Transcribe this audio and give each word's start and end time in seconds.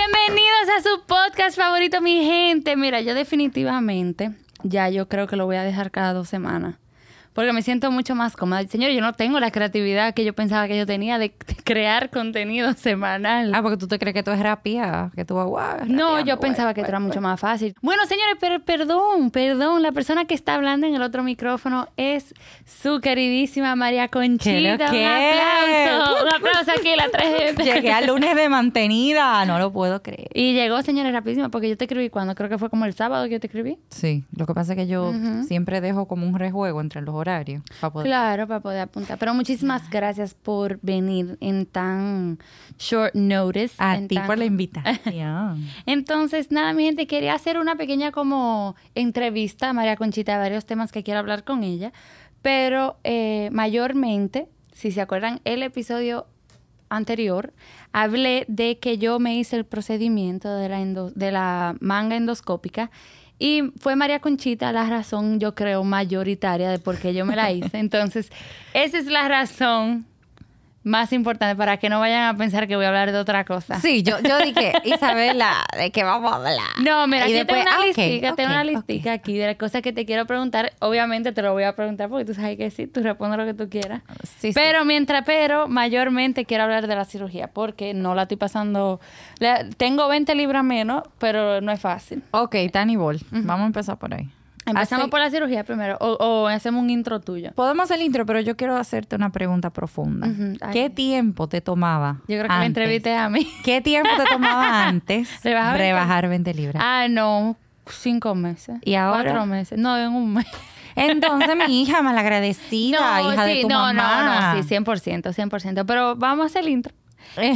Bienvenidos 0.00 0.78
a 0.78 0.82
su 0.82 1.06
podcast 1.06 1.58
favorito, 1.58 2.00
mi 2.00 2.24
gente. 2.24 2.74
Mira, 2.74 3.02
yo 3.02 3.14
definitivamente 3.14 4.30
ya 4.62 4.88
yo 4.88 5.08
creo 5.08 5.26
que 5.26 5.36
lo 5.36 5.44
voy 5.44 5.56
a 5.56 5.62
dejar 5.62 5.90
cada 5.90 6.14
dos 6.14 6.26
semanas. 6.26 6.76
Porque 7.40 7.54
me 7.54 7.62
siento 7.62 7.90
mucho 7.90 8.14
más 8.14 8.36
cómoda. 8.36 8.62
Señor, 8.68 8.90
yo 8.90 9.00
no 9.00 9.14
tengo 9.14 9.40
la 9.40 9.50
creatividad 9.50 10.12
que 10.12 10.26
yo 10.26 10.34
pensaba 10.34 10.68
que 10.68 10.76
yo 10.76 10.84
tenía 10.84 11.16
de 11.16 11.32
crear 11.64 12.10
contenido 12.10 12.70
semanal. 12.76 13.54
Ah, 13.54 13.62
porque 13.62 13.78
tú 13.78 13.88
te 13.88 13.98
crees 13.98 14.12
que 14.12 14.22
tú 14.22 14.30
es 14.30 14.40
rapia, 14.40 15.10
que 15.16 15.24
tú 15.24 15.40
guau, 15.40 15.86
No, 15.86 16.20
yo 16.20 16.38
pensaba 16.38 16.74
que 16.74 16.82
esto 16.82 16.90
era 16.90 17.00
mucho 17.00 17.22
más 17.22 17.40
fácil. 17.40 17.74
Bueno, 17.80 18.04
señores, 18.04 18.36
pero 18.38 18.60
perdón, 18.60 19.30
perdón. 19.30 19.80
La 19.80 19.92
persona 19.92 20.26
que 20.26 20.34
está 20.34 20.56
hablando 20.56 20.86
en 20.86 20.94
el 20.94 21.00
otro 21.00 21.22
micrófono 21.22 21.88
es 21.96 22.34
su 22.66 23.00
queridísima 23.00 23.74
María 23.74 24.08
Conchita. 24.08 24.50
¿Qué 24.50 24.60
lo 24.60 24.74
Un 24.74 24.82
aplauso. 24.82 26.22
Un 26.22 26.34
aplauso 26.34 26.72
aquí, 26.78 26.94
la 26.94 27.08
tres 27.08 27.56
Llegué 27.64 27.90
al 27.90 28.08
lunes 28.08 28.36
de 28.36 28.50
mantenida, 28.50 29.46
no 29.46 29.58
lo 29.58 29.72
puedo 29.72 30.02
creer. 30.02 30.28
Y 30.34 30.52
llegó, 30.52 30.82
señores, 30.82 31.10
rapidísimo, 31.14 31.50
porque 31.50 31.70
yo 31.70 31.78
te 31.78 31.84
escribí 31.84 32.10
cuando, 32.10 32.34
creo 32.34 32.50
que 32.50 32.58
fue 32.58 32.68
como 32.68 32.84
el 32.84 32.92
sábado 32.92 33.24
que 33.24 33.30
yo 33.30 33.40
te 33.40 33.46
escribí. 33.46 33.78
Sí, 33.88 34.24
lo 34.36 34.44
que 34.44 34.52
pasa 34.52 34.74
es 34.74 34.76
que 34.76 34.86
yo 34.86 35.14
siempre 35.48 35.80
dejo 35.80 36.06
como 36.06 36.26
un 36.26 36.38
rejuego 36.38 36.82
entre 36.82 37.00
los 37.00 37.14
horarios 37.14 37.29
para 37.80 37.92
poder... 37.92 38.06
Claro, 38.06 38.46
para 38.46 38.60
poder 38.60 38.80
apuntar. 38.80 39.18
Pero 39.18 39.34
muchísimas 39.34 39.88
gracias 39.90 40.34
por 40.34 40.78
venir 40.82 41.36
en 41.40 41.66
tan 41.66 42.38
short 42.78 43.14
notice. 43.14 43.74
A 43.78 43.98
ti 44.08 44.14
tan- 44.16 44.26
por 44.26 44.38
la 44.38 44.44
invitación. 44.44 45.66
Entonces, 45.86 46.50
nada, 46.50 46.72
mi 46.72 46.84
gente, 46.84 47.06
quería 47.06 47.34
hacer 47.34 47.58
una 47.58 47.76
pequeña 47.76 48.12
como 48.12 48.74
entrevista 48.94 49.70
a 49.70 49.72
María 49.72 49.96
Conchita 49.96 50.32
de 50.32 50.38
varios 50.38 50.66
temas 50.66 50.92
que 50.92 51.02
quiero 51.02 51.20
hablar 51.20 51.44
con 51.44 51.62
ella, 51.64 51.92
pero 52.42 52.98
eh, 53.04 53.48
mayormente, 53.52 54.48
si 54.72 54.90
se 54.92 55.00
acuerdan, 55.00 55.40
el 55.44 55.62
episodio 55.62 56.26
anterior 56.88 57.52
hablé 57.92 58.44
de 58.48 58.78
que 58.78 58.98
yo 58.98 59.20
me 59.20 59.36
hice 59.36 59.56
el 59.56 59.64
procedimiento 59.64 60.52
de 60.56 60.68
la, 60.68 60.80
endo- 60.80 61.12
de 61.14 61.30
la 61.30 61.76
manga 61.80 62.16
endoscópica 62.16 62.90
y 63.40 63.72
fue 63.78 63.96
María 63.96 64.20
Conchita 64.20 64.70
la 64.70 64.88
razón, 64.88 65.40
yo 65.40 65.54
creo, 65.54 65.82
mayoritaria 65.82 66.70
de 66.70 66.78
por 66.78 66.98
qué 66.98 67.14
yo 67.14 67.24
me 67.24 67.34
la 67.34 67.50
hice. 67.50 67.78
Entonces, 67.78 68.30
esa 68.74 68.98
es 68.98 69.06
la 69.06 69.26
razón 69.28 70.04
más 70.82 71.12
importante 71.12 71.54
para 71.56 71.76
que 71.76 71.88
no 71.90 72.00
vayan 72.00 72.22
a 72.34 72.36
pensar 72.38 72.66
que 72.66 72.74
voy 72.74 72.86
a 72.86 72.88
hablar 72.88 73.12
de 73.12 73.18
otra 73.18 73.44
cosa. 73.44 73.78
Sí, 73.80 74.02
yo, 74.02 74.18
yo 74.20 74.38
dije, 74.38 74.72
Isabela, 74.84 75.64
¿de 75.76 75.90
qué 75.90 76.04
vamos 76.04 76.32
a 76.32 76.36
hablar? 76.36 76.54
No, 76.82 77.06
mira, 77.06 77.20
Y 77.20 77.22
aquí 77.24 77.32
después, 77.34 77.58
tengo 77.64 77.70
una 77.70 77.82
ah, 77.82 77.86
listica, 77.86 78.34
tengo 78.34 78.50
una 78.50 78.64
listica 78.64 79.12
aquí 79.12 79.36
de 79.36 79.46
las 79.48 79.56
cosas 79.56 79.82
que 79.82 79.92
te 79.92 80.06
quiero 80.06 80.26
preguntar. 80.26 80.72
Obviamente 80.80 81.32
te 81.32 81.42
lo 81.42 81.52
voy 81.52 81.64
a 81.64 81.76
preguntar 81.76 82.08
porque 82.08 82.24
tú 82.24 82.34
sabes 82.34 82.56
que 82.56 82.70
sí, 82.70 82.86
tú 82.86 83.02
respondes 83.02 83.38
lo 83.38 83.44
que 83.44 83.54
tú 83.54 83.68
quieras. 83.68 84.02
Sí, 84.38 84.48
sí. 84.48 84.52
Pero 84.54 84.84
mientras, 84.86 85.22
pero 85.26 85.68
mayormente 85.68 86.46
quiero 86.46 86.64
hablar 86.64 86.86
de 86.86 86.96
la 86.96 87.04
cirugía 87.04 87.48
porque 87.48 87.92
no 87.92 88.14
la 88.14 88.22
estoy 88.22 88.38
pasando. 88.38 89.00
la- 89.38 89.68
tengo 89.76 90.08
20 90.08 90.34
libras 90.34 90.64
menos, 90.64 91.02
pero 91.18 91.60
no 91.60 91.72
es 91.72 91.80
fácil. 91.80 92.22
Ok, 92.30 92.56
Tani 92.72 92.96
Ball, 92.96 93.20
vamos 93.30 93.64
a 93.64 93.66
empezar 93.66 93.98
por 93.98 94.14
ahí. 94.14 94.28
Empezamos 94.70 95.08
por 95.08 95.20
la 95.20 95.30
cirugía 95.30 95.64
primero 95.64 95.96
o, 96.00 96.12
o 96.14 96.46
hacemos 96.48 96.82
un 96.82 96.90
intro 96.90 97.20
tuyo. 97.20 97.52
Podemos 97.54 97.84
hacer 97.84 97.98
el 98.00 98.06
intro, 98.06 98.26
pero 98.26 98.40
yo 98.40 98.56
quiero 98.56 98.76
hacerte 98.76 99.16
una 99.16 99.30
pregunta 99.30 99.70
profunda. 99.70 100.28
¿Qué 100.72 100.90
tiempo 100.90 101.48
te 101.48 101.60
tomaba 101.60 102.20
Yo 102.28 102.38
creo 102.38 102.48
que 102.48 102.56
me 102.56 102.66
entrevisté 102.66 103.14
a 103.16 103.28
mí. 103.28 103.46
¿Qué 103.64 103.80
tiempo 103.80 104.10
te 104.16 104.24
tomaba 104.30 104.86
antes 104.88 105.28
¿Rebajar 105.42 105.72
20? 105.78 105.84
rebajar 105.92 106.28
20 106.28 106.54
libras? 106.54 106.82
Ah, 106.84 107.06
no, 107.08 107.56
cinco 107.86 108.34
meses. 108.34 108.76
¿Y 108.82 108.94
ahora? 108.94 109.24
Cuatro 109.32 109.46
meses. 109.46 109.78
No, 109.78 109.96
en 109.98 110.12
un 110.12 110.34
mes. 110.34 110.46
Entonces, 110.96 111.56
mi 111.56 111.82
hija 111.82 112.02
malagradecida, 112.50 113.22
hija 113.22 113.44
de 113.44 113.62
tu 113.62 113.68
no, 113.68 113.78
mamá. 113.78 114.52
no, 114.52 114.56
no, 114.56 114.62
sí, 114.62 114.74
100%, 114.74 115.32
100%. 115.34 115.84
Pero 115.86 116.16
vamos 116.16 116.44
a 116.44 116.46
hacer 116.46 116.62
el 116.64 116.70
intro. 116.70 116.94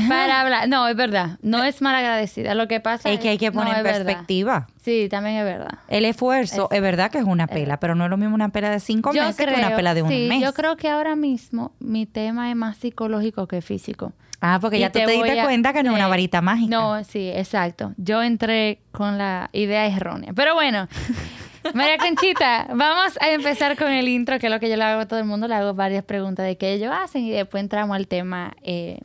Para 0.08 0.40
hablar. 0.40 0.68
No, 0.68 0.86
es 0.88 0.96
verdad. 0.96 1.38
No 1.42 1.64
es 1.64 1.82
mal 1.82 1.94
agradecida. 1.94 2.54
Lo 2.54 2.68
que 2.68 2.80
pasa 2.80 3.08
es 3.10 3.16
Es 3.16 3.20
que 3.20 3.28
hay 3.30 3.38
que 3.38 3.50
poner 3.52 3.76
en 3.78 3.82
verdad. 3.84 4.04
perspectiva. 4.04 4.66
Sí, 4.82 5.08
también 5.10 5.36
es 5.36 5.44
verdad. 5.44 5.78
El 5.88 6.04
esfuerzo, 6.04 6.68
es, 6.70 6.80
verdad 6.82 7.10
que 7.10 7.18
es 7.18 7.24
una 7.24 7.46
pela, 7.46 7.78
pero 7.80 7.94
no 7.94 8.04
es 8.04 8.10
lo 8.10 8.16
mismo 8.16 8.34
una 8.34 8.50
pela 8.50 8.70
de 8.70 8.80
cinco 8.80 9.12
meses 9.12 9.36
que 9.36 9.44
una 9.54 9.74
pela 9.76 9.94
de 9.94 10.02
un 10.02 10.08
sí, 10.10 10.26
mes. 10.28 10.42
yo 10.42 10.52
creo 10.52 10.76
que 10.76 10.88
ahora 10.88 11.16
mismo 11.16 11.72
mi 11.80 12.06
tema 12.06 12.50
es 12.50 12.56
más 12.56 12.76
psicológico 12.78 13.46
que 13.48 13.62
físico. 13.62 14.12
ah, 14.40 14.58
porque 14.60 14.76
Y 14.76 14.80
ya 14.80 14.90
tú 14.92 14.98
te, 15.00 15.06
diste 15.10 15.40
a- 15.40 15.44
cuenta 15.44 15.72
que 15.72 15.82
no 15.82 15.90
es 15.92 15.96
una 15.96 16.08
varita 16.08 16.40
mágica. 16.42 16.70
No, 16.76 17.02
sí, 17.04 17.30
exacto. 17.34 17.92
Yo 17.96 18.22
entré 18.22 18.80
con 18.92 19.16
la 19.18 19.48
idea 19.52 19.86
errónea. 19.86 20.32
Pero 20.34 20.54
bueno, 20.54 20.86
María 21.74 21.96
Conchita, 21.96 22.66
vamos 22.74 23.16
a 23.22 23.30
empezar 23.30 23.76
con 23.78 23.90
el 23.90 24.06
intro, 24.08 24.38
que 24.38 24.48
es 24.48 24.52
lo 24.52 24.60
que 24.60 24.68
yo 24.68 24.76
le 24.76 24.84
hago 24.84 25.00
a 25.00 25.06
todo 25.08 25.18
el 25.18 25.24
mundo. 25.24 25.48
Le 25.48 25.54
hago 25.54 25.72
varias 25.72 26.04
preguntas 26.04 26.44
de 26.44 26.58
qué 26.58 26.74
ellos 26.74 26.92
hacen 26.94 27.22
y 27.24 27.30
después 27.30 27.62
entramos 27.62 27.96
al 27.96 28.06
tema 28.06 28.52
eh, 28.62 29.00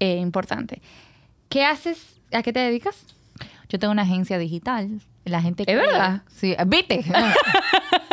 eh, 0.00 0.16
importante. 0.16 0.82
¿Qué 1.48 1.64
haces? 1.64 2.16
¿A 2.32 2.42
qué 2.42 2.52
te 2.52 2.60
dedicas? 2.60 3.04
Yo 3.68 3.78
tengo 3.78 3.92
una 3.92 4.02
agencia 4.02 4.38
digital. 4.38 5.00
La 5.24 5.40
gente 5.42 5.62
¿Es 5.62 5.68
cree- 5.68 5.86
verdad? 5.86 6.22
Sí, 6.34 6.56
¿viste? 6.66 7.04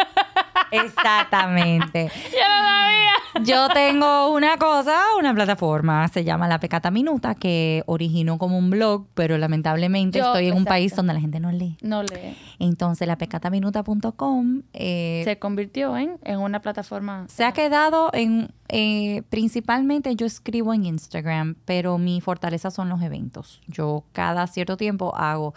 Exactamente. 0.71 2.09
Yo 2.31 2.39
no 2.39 2.65
sabía. 2.65 3.11
Yo 3.43 3.69
tengo 3.69 4.29
una 4.33 4.57
cosa, 4.57 4.99
una 5.19 5.33
plataforma, 5.33 6.07
se 6.07 6.23
llama 6.23 6.47
La 6.47 6.59
Pecata 6.59 6.89
Minuta, 6.89 7.35
que 7.35 7.83
originó 7.85 8.37
como 8.39 8.57
un 8.57 8.69
blog, 8.71 9.05
pero 9.13 9.37
lamentablemente 9.37 10.17
Yo- 10.19 10.25
estoy 10.25 10.47
en 10.47 10.55
un 10.57 10.65
país 10.65 10.95
donde 10.95 11.13
la 11.13 11.19
gente 11.19 11.39
no 11.39 11.51
lee. 11.51 11.77
No 11.81 12.01
lee. 12.01 12.35
Entonces, 12.59 13.07
lapecataminuta.com 13.07 14.63
eh, 14.73 15.21
Se 15.23 15.37
convirtió 15.39 15.95
en, 15.97 16.17
en 16.23 16.39
una 16.39 16.61
plataforma. 16.61 17.25
se 17.29 17.43
ha 17.45 17.51
quedado 17.51 18.09
en, 18.13 18.49
eh, 18.69 19.21
principalmente 19.29 20.15
yo 20.15 20.25
escribo 20.25 20.73
en 20.73 20.85
Instagram, 20.85 21.55
pero 21.65 21.97
mi 21.97 22.21
fortaleza 22.21 22.71
son 22.71 22.89
los 22.89 23.01
eventos. 23.01 23.61
Yo 23.67 24.03
cada 24.13 24.47
cierto 24.47 24.77
tiempo 24.77 25.15
hago 25.15 25.53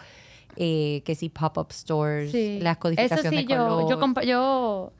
eh, 0.57 1.01
que 1.05 1.15
si 1.15 1.29
pop-up 1.29 1.71
stores, 1.71 2.31
Sí. 2.31 2.59
las 2.61 2.77
codificaciones 2.77 3.29
sí, 3.29 3.35
de 3.35 3.45
yo, 3.45 3.57
color. 3.87 4.23
yo, 4.25 4.93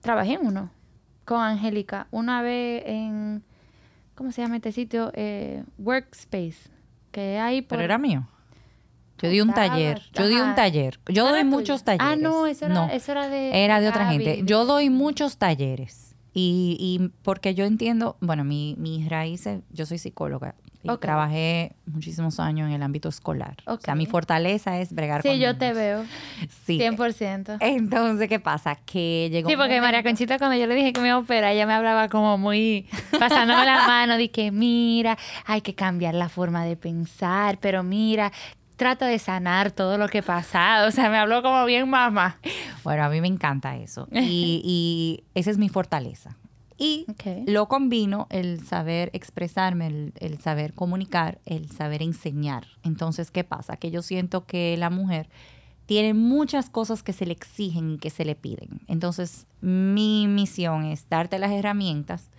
trabajé 0.00 0.34
en 0.34 0.46
uno 0.46 0.70
con 1.24 1.40
Angélica 1.40 2.06
una 2.10 2.42
vez 2.42 2.82
en, 2.86 3.42
¿cómo 4.14 4.32
se 4.32 4.42
llama 4.42 4.56
este 4.56 4.72
sitio? 4.72 5.10
Eh, 5.14 5.64
Workspace, 5.78 6.70
que 7.10 7.38
hay 7.38 7.62
por... 7.62 7.70
Pero 7.78 7.82
era 7.84 7.98
mío. 7.98 8.28
Yo 9.18 9.30
di 9.30 9.40
un 9.40 9.48
Estaba- 9.48 9.68
taller. 9.68 10.02
Yo 10.12 10.28
di 10.28 10.36
un 10.36 10.54
taller. 10.54 11.00
Yo 11.08 11.24
¿No 11.24 11.30
doy 11.32 11.44
muchos 11.44 11.82
tuyo? 11.82 11.96
talleres. 11.98 12.06
Ah, 12.12 12.16
no, 12.16 12.46
eso 12.46 12.66
era, 12.66 12.74
No, 12.74 12.86
eso 12.90 13.12
era 13.12 13.28
de... 13.28 13.64
era 13.64 13.80
de 13.80 13.88
otra 13.88 14.04
Gaby, 14.04 14.24
gente. 14.24 14.42
Yo 14.44 14.66
doy 14.66 14.90
muchos 14.90 15.38
talleres. 15.38 16.14
Y, 16.34 16.76
y 16.78 17.08
porque 17.22 17.54
yo 17.54 17.64
entiendo, 17.64 18.18
bueno, 18.20 18.44
mi, 18.44 18.74
mis 18.78 19.08
raíces, 19.08 19.62
yo 19.70 19.86
soy 19.86 19.96
psicóloga 19.96 20.54
trabajé 20.98 21.76
muchísimos 21.86 22.38
años 22.40 22.68
en 22.68 22.74
el 22.74 22.82
ámbito 22.82 23.08
escolar. 23.08 23.56
O 23.66 23.78
sea, 23.78 23.94
mi 23.94 24.06
fortaleza 24.06 24.78
es 24.78 24.92
bregar 24.92 25.22
Sí, 25.22 25.28
con 25.28 25.38
yo 25.38 25.56
te 25.56 25.72
veo, 25.72 26.04
Sí. 26.64 26.78
100%. 26.78 27.58
Entonces, 27.60 28.28
¿qué 28.28 28.40
pasa? 28.40 28.76
Que 28.76 29.28
llegó 29.30 29.48
Sí, 29.48 29.56
porque 29.56 29.80
María 29.80 30.02
Conchita 30.02 30.38
cuando 30.38 30.56
yo 30.56 30.66
le 30.66 30.74
dije 30.74 30.92
que 30.92 31.00
me 31.00 31.08
iba 31.08 31.16
a 31.16 31.20
operar, 31.20 31.52
ella 31.52 31.66
me 31.66 31.74
hablaba 31.74 32.08
como 32.08 32.38
muy 32.38 32.86
pasándome 33.18 33.64
la 33.64 33.86
mano, 33.86 34.14
que 34.32 34.50
mira, 34.50 35.16
hay 35.44 35.60
que 35.60 35.74
cambiar 35.74 36.14
la 36.14 36.28
forma 36.28 36.64
de 36.64 36.76
pensar, 36.76 37.58
pero 37.58 37.82
mira, 37.82 38.32
trata 38.76 39.06
de 39.06 39.18
sanar 39.18 39.70
todo 39.70 39.98
lo 39.98 40.08
que 40.08 40.22
pasado. 40.22 40.88
O 40.88 40.90
sea, 40.90 41.10
me 41.10 41.16
habló 41.18 41.42
como 41.42 41.64
bien 41.64 41.88
mamá. 41.88 42.38
Bueno, 42.84 43.04
a 43.04 43.08
mí 43.08 43.20
me 43.20 43.28
encanta 43.28 43.76
eso. 43.76 44.08
Y, 44.12 44.60
y 44.64 45.24
esa 45.34 45.50
es 45.50 45.58
mi 45.58 45.68
fortaleza. 45.68 46.36
Y 46.78 47.06
lo 47.46 47.68
combino 47.68 48.26
el 48.30 48.64
saber 48.64 49.10
expresarme, 49.14 49.86
el, 49.86 50.12
el 50.18 50.38
saber 50.38 50.74
comunicar, 50.74 51.40
el 51.46 51.70
saber 51.70 52.02
enseñar. 52.02 52.66
Entonces, 52.82 53.30
¿qué 53.30 53.44
pasa? 53.44 53.76
Que 53.76 53.90
yo 53.90 54.02
siento 54.02 54.44
que 54.44 54.76
la 54.76 54.90
mujer 54.90 55.28
tiene 55.86 56.14
muchas 56.14 56.68
cosas 56.68 57.02
que 57.02 57.12
se 57.12 57.26
le 57.26 57.32
exigen 57.32 57.92
y 57.92 57.98
que 57.98 58.10
se 58.10 58.24
le 58.24 58.34
piden. 58.34 58.80
Entonces, 58.88 59.46
mi 59.60 60.26
misión 60.26 60.84
es 60.84 61.08
darte 61.08 61.38
las 61.38 61.52
herramientas 61.52 62.30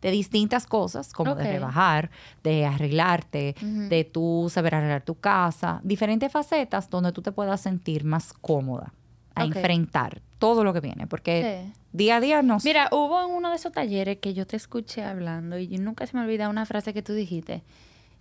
de 0.00 0.10
distintas 0.10 0.66
cosas, 0.66 1.12
como 1.12 1.34
de 1.34 1.44
rebajar, 1.44 2.10
de 2.42 2.66
arreglarte, 2.66 3.54
de 3.62 4.04
tú 4.04 4.48
saber 4.50 4.74
arreglar 4.74 5.02
tu 5.02 5.14
casa, 5.14 5.80
diferentes 5.82 6.30
facetas 6.30 6.90
donde 6.90 7.12
tú 7.12 7.22
te 7.22 7.32
puedas 7.32 7.60
sentir 7.62 8.04
más 8.04 8.34
cómoda 8.34 8.92
a 9.34 9.44
enfrentar 9.44 10.20
todo 10.38 10.64
lo 10.64 10.72
que 10.72 10.80
viene, 10.80 11.06
porque 11.06 11.62
Sí. 11.64 11.72
día 11.92 12.16
a 12.16 12.20
día 12.20 12.42
no 12.42 12.58
Mira, 12.64 12.88
hubo 12.92 13.24
en 13.24 13.30
uno 13.30 13.50
de 13.50 13.56
esos 13.56 13.72
talleres 13.72 14.18
que 14.18 14.34
yo 14.34 14.46
te 14.46 14.56
escuché 14.56 15.02
hablando 15.04 15.58
y 15.58 15.68
nunca 15.78 16.06
se 16.06 16.16
me 16.16 16.22
olvida 16.22 16.48
una 16.48 16.66
frase 16.66 16.92
que 16.92 17.02
tú 17.02 17.12
dijiste. 17.14 17.62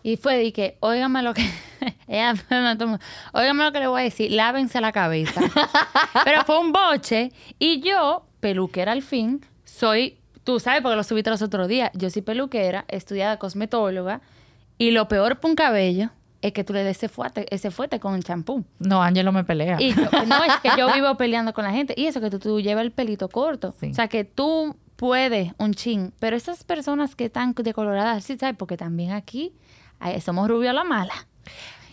Y 0.06 0.18
fue 0.18 0.38
de 0.38 0.52
que, 0.52 0.78
óigame 0.82 1.22
lo 1.24 1.34
que... 1.34 1.44
Ella, 2.08 2.34
óigame 3.34 3.64
lo 3.64 3.72
que 3.72 3.80
le 3.80 3.88
voy 3.88 4.02
a 4.02 4.04
decir, 4.04 4.32
lávense 4.32 4.82
la 4.82 4.92
cabeza. 4.92 5.42
Pero 6.26 6.44
fue 6.46 6.60
un 6.60 6.72
boche 6.72 7.32
y 7.60 7.80
yo, 7.82 8.26
peluquera 8.40 8.92
al 8.92 9.02
fin, 9.02 9.46
soy, 9.64 10.18
tú 10.44 10.60
sabes, 10.60 10.82
porque 10.82 10.96
lo 10.98 11.04
subiste 11.04 11.30
los 11.30 11.42
otros 11.42 11.68
días, 11.68 11.90
yo 11.94 12.10
soy 12.10 12.22
peluquera, 12.22 12.86
estudiada 12.90 13.38
cosmetóloga 13.38 14.22
y 14.78 14.92
lo 14.92 15.08
peor 15.08 15.40
para 15.40 15.50
un 15.52 15.56
cabello 15.56 16.10
es 16.44 16.54
que 16.54 16.64
tú 16.64 16.74
le 16.74 16.84
des 16.84 16.98
ese 16.98 17.10
fuerte, 17.10 17.46
ese 17.50 17.72
fuerte 17.72 18.00
con 18.00 18.14
el 18.16 18.24
champú. 18.24 18.64
No, 18.80 19.02
Ángelo 19.02 19.32
me 19.32 19.44
pelea. 19.44 19.78
Y 19.82 19.94
yo- 19.96 20.04
no, 20.28 20.44
es 20.44 20.54
que 20.62 20.70
yo 20.78 20.88
vivo 20.94 21.16
peleando 21.18 21.54
con 21.54 21.64
la 21.64 21.72
gente. 21.72 21.94
Y 21.98 22.06
eso 22.06 22.22
que 22.22 22.30
tú, 22.30 22.38
tú 22.40 22.60
llevas 22.62 22.84
el 22.84 22.92
pelito 22.92 23.30
corto. 23.30 23.74
Sí. 23.80 23.90
O 23.92 23.94
sea, 23.94 24.08
que 24.08 24.24
tú 24.26 24.76
puedes 24.96 25.54
un 25.58 25.74
chin. 25.74 26.14
Pero 26.20 26.36
esas 26.36 26.64
personas 26.64 27.16
que 27.16 27.26
están 27.26 27.54
decoloradas, 27.54 28.24
sí, 28.24 28.38
¿sabes? 28.38 28.56
Porque 28.58 28.78
también 28.78 29.12
aquí 29.12 29.54
somos 30.22 30.48
rubios 30.48 30.70
a 30.72 30.74
la 30.74 30.84
mala. 30.84 31.14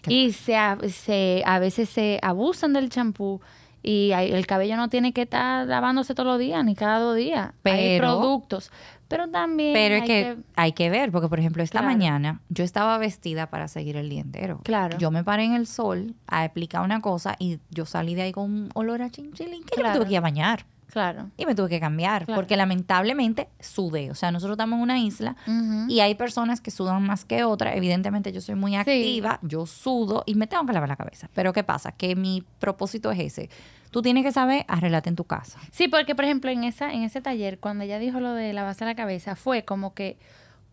Y 0.06 0.32
se, 0.32 0.56
a- 0.56 0.79
se, 0.88 1.43
a 1.46 1.58
veces 1.58 1.88
se 1.88 2.19
abusan 2.23 2.73
del 2.73 2.88
champú 2.91 3.41
y 3.82 4.12
hay- 4.12 4.32
el 4.32 4.46
cabello 4.46 4.76
no 4.76 4.88
tiene 4.88 5.12
que 5.12 5.23
estar 5.23 5.67
lavándose 5.67 6.14
todos 6.14 6.26
los 6.26 6.38
días 6.38 6.64
ni 6.64 6.75
cada 6.75 6.99
dos 6.99 7.17
días. 7.17 7.49
hay 7.49 7.99
Pero- 7.99 8.19
productos. 8.19 8.70
Pero 9.10 9.28
también 9.28 9.74
Pero 9.74 9.96
es 9.96 10.02
hay 10.02 10.06
que, 10.08 10.36
hay 10.56 10.72
que 10.72 10.88
ver, 10.88 11.10
porque 11.12 11.28
por 11.28 11.38
ejemplo, 11.40 11.62
esta 11.62 11.80
Claro. 11.80 11.92
mañana 11.92 12.40
yo 12.48 12.64
estaba 12.64 12.96
vestida 12.96 13.50
para 13.50 13.66
seguir 13.68 13.96
el 13.96 14.08
día 14.08 14.20
entero. 14.20 14.60
Claro. 14.64 14.96
Yo 14.98 15.10
me 15.10 15.24
paré 15.24 15.44
en 15.44 15.52
el 15.54 15.66
sol 15.66 16.14
a 16.28 16.44
explicar 16.44 16.82
una 16.84 17.00
cosa 17.00 17.34
y 17.38 17.58
yo 17.70 17.84
salí 17.86 18.14
de 18.14 18.22
ahí 18.22 18.32
con 18.32 18.44
un 18.50 18.70
olor 18.74 19.02
a 19.02 19.10
chinchilín 19.10 19.64
que 19.64 19.70
yo 19.76 19.76
me 19.78 19.82
Claro. 19.82 19.98
tuve 19.98 20.06
que 20.06 20.12
ir 20.12 20.18
a 20.18 20.22
bañar. 20.22 20.64
Claro. 20.92 21.31
Y 21.37 21.46
me 21.46 21.54
tuve 21.54 21.69
que 21.69 21.81
cambiar, 21.81 22.25
Claro. 22.26 22.40
porque 22.40 22.56
lamentablemente 22.56 23.48
sudé. 23.60 24.10
O 24.10 24.14
sea, 24.14 24.31
nosotros 24.31 24.54
estamos 24.54 24.76
en 24.76 24.82
una 24.82 24.98
isla 24.98 25.37
y 25.88 26.00
hay 26.00 26.14
personas 26.14 26.60
que 26.60 26.70
sudan 26.70 27.02
más 27.02 27.25
que 27.25 27.44
otras. 27.44 27.76
Evidentemente 27.76 28.32
yo 28.32 28.40
soy 28.40 28.54
muy 28.54 28.76
activa, 28.76 29.38
yo 29.42 29.66
sudo 29.66 30.22
y 30.26 30.34
me 30.34 30.46
tengo 30.46 30.64
que 30.66 30.72
lavar 30.72 30.88
la 30.88 30.96
cabeza. 30.96 31.28
Pero 31.34 31.52
¿qué 31.52 31.62
pasa? 31.64 31.92
Que 31.92 32.16
mi 32.16 32.44
propósito 32.58 33.10
es 33.10 33.20
ese. 33.20 33.50
Tú 33.90 34.02
tienes 34.02 34.22
que 34.25 34.31
saber 34.31 34.64
arreglarte 34.69 35.08
en 35.08 35.16
tu 35.16 35.25
casa. 35.25 35.58
Sí, 35.72 35.88
porque 35.88 36.14
por 36.14 36.25
ejemplo 36.25 36.50
en 36.50 36.62
esa 36.64 36.93
en 36.93 37.02
ese 37.02 37.20
taller 37.20 37.58
cuando 37.58 37.82
ella 37.84 37.98
dijo 37.98 38.20
lo 38.20 38.32
de 38.34 38.52
lavarse 38.52 38.84
la 38.84 38.94
cabeza 38.94 39.34
fue 39.34 39.64
como 39.64 39.94
que 39.94 40.16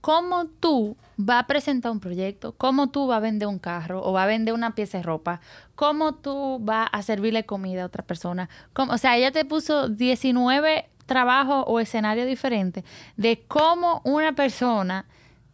cómo 0.07 0.45
tú 0.45 0.95
vas 1.18 1.44
a 1.44 1.48
presentar 1.48 1.92
un 1.92 2.00
proyecto, 2.00 2.54
cómo 2.54 2.88
tú 2.92 3.07
vas 3.07 3.18
a 3.18 3.19
vender 3.19 3.50
un 3.50 3.59
carro 3.59 4.01
o 4.01 4.13
vas 4.13 4.24
a 4.24 4.27
vender 4.27 4.54
una 4.54 4.74
pieza 4.74 5.00
de 5.00 5.04
ropa, 5.04 5.42
cómo 5.75 6.13
tú 6.15 6.59
vas 6.62 6.88
a 6.94 7.01
servirle 7.01 7.45
comida 7.45 7.83
a 7.83 7.88
otra 7.88 8.06
persona. 8.06 8.48
Cómo- 8.71 8.94
o 8.94 8.98
sea, 8.98 9.18
ella 9.18 9.33
te 9.33 9.44
puso 9.44 9.89
19 9.89 10.88
trabajos 11.07 11.65
o 11.68 11.81
escenarios 11.81 12.25
diferentes 12.25 12.86
de 13.18 13.44
cómo 13.50 14.00
una 14.06 14.31
persona 14.31 15.06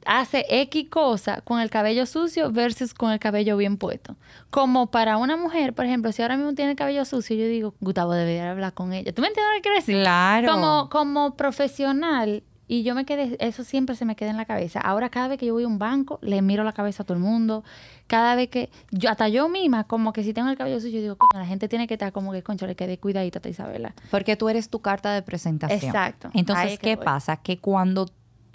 hace 0.05 0.45
X 0.47 0.87
cosa 0.87 1.41
con 1.41 1.59
el 1.59 1.71
cabello 1.71 2.05
sucio 2.05 2.51
versus 2.51 2.93
con 2.93 3.09
el 3.11 3.17
cabello 3.17 3.57
bien 3.57 3.77
puesto. 3.77 4.17
Como 4.51 4.91
para 4.91 5.17
una 5.17 5.35
mujer, 5.35 5.73
por 5.73 5.85
ejemplo, 5.85 6.11
si 6.11 6.21
ahora 6.21 6.37
mismo 6.37 6.53
tiene 6.53 6.71
el 6.71 6.77
cabello 6.77 7.05
sucio, 7.05 7.35
yo 7.35 7.47
digo, 7.47 7.73
Gustavo 7.79 8.13
debería 8.13 8.51
hablar 8.51 8.75
con 8.75 8.93
ella. 8.93 9.13
¿Tú 9.15 9.23
me 9.23 9.29
entiendes 9.29 9.51
lo 9.51 9.55
que 9.57 9.61
quiero 9.63 9.75
decir? 9.77 9.99
Claro. 9.99 10.51
Como, 10.51 10.89
como 10.91 11.35
profesional, 11.35 12.43
y 12.67 12.83
yo 12.83 12.95
me 12.95 13.05
quedé, 13.05 13.35
eso 13.39 13.63
siempre 13.63 13.95
se 13.95 14.05
me 14.05 14.15
queda 14.15 14.29
en 14.29 14.37
la 14.37 14.45
cabeza. 14.45 14.79
Ahora 14.79 15.09
cada 15.09 15.27
vez 15.27 15.37
que 15.37 15.45
yo 15.45 15.53
voy 15.53 15.63
a 15.63 15.67
un 15.67 15.79
banco, 15.79 16.19
le 16.21 16.41
miro 16.41 16.63
la 16.63 16.71
cabeza 16.71 17.03
a 17.03 17.05
todo 17.05 17.17
el 17.17 17.23
mundo. 17.23 17.63
Cada 18.07 18.35
vez 18.35 18.49
que, 18.49 18.69
yo 18.91 19.09
hasta 19.09 19.27
yo 19.27 19.49
misma, 19.49 19.83
como 19.83 20.13
que 20.13 20.23
si 20.23 20.33
tengo 20.33 20.49
el 20.49 20.57
cabello 20.57 20.79
sucio, 20.79 20.95
yo 20.95 21.01
digo, 21.01 21.17
coño, 21.17 21.41
la 21.41 21.45
gente 21.47 21.67
tiene 21.67 21.87
que 21.87 21.95
estar 21.95 22.13
como 22.13 22.31
que, 22.31 22.41
concho, 22.41 22.65
le 22.65 22.75
quede 22.75 22.97
cuidadita 22.97 23.41
a 23.43 23.49
Isabela. 23.49 23.93
Porque 24.11 24.37
tú 24.37 24.47
eres 24.47 24.69
tu 24.69 24.79
carta 24.79 25.13
de 25.13 25.21
presentación. 25.21 25.83
Exacto. 25.83 26.29
Entonces, 26.33 26.79
¿qué 26.79 26.95
voy. 26.95 27.05
pasa? 27.05 27.37
Que 27.37 27.57
cuando, 27.59 28.07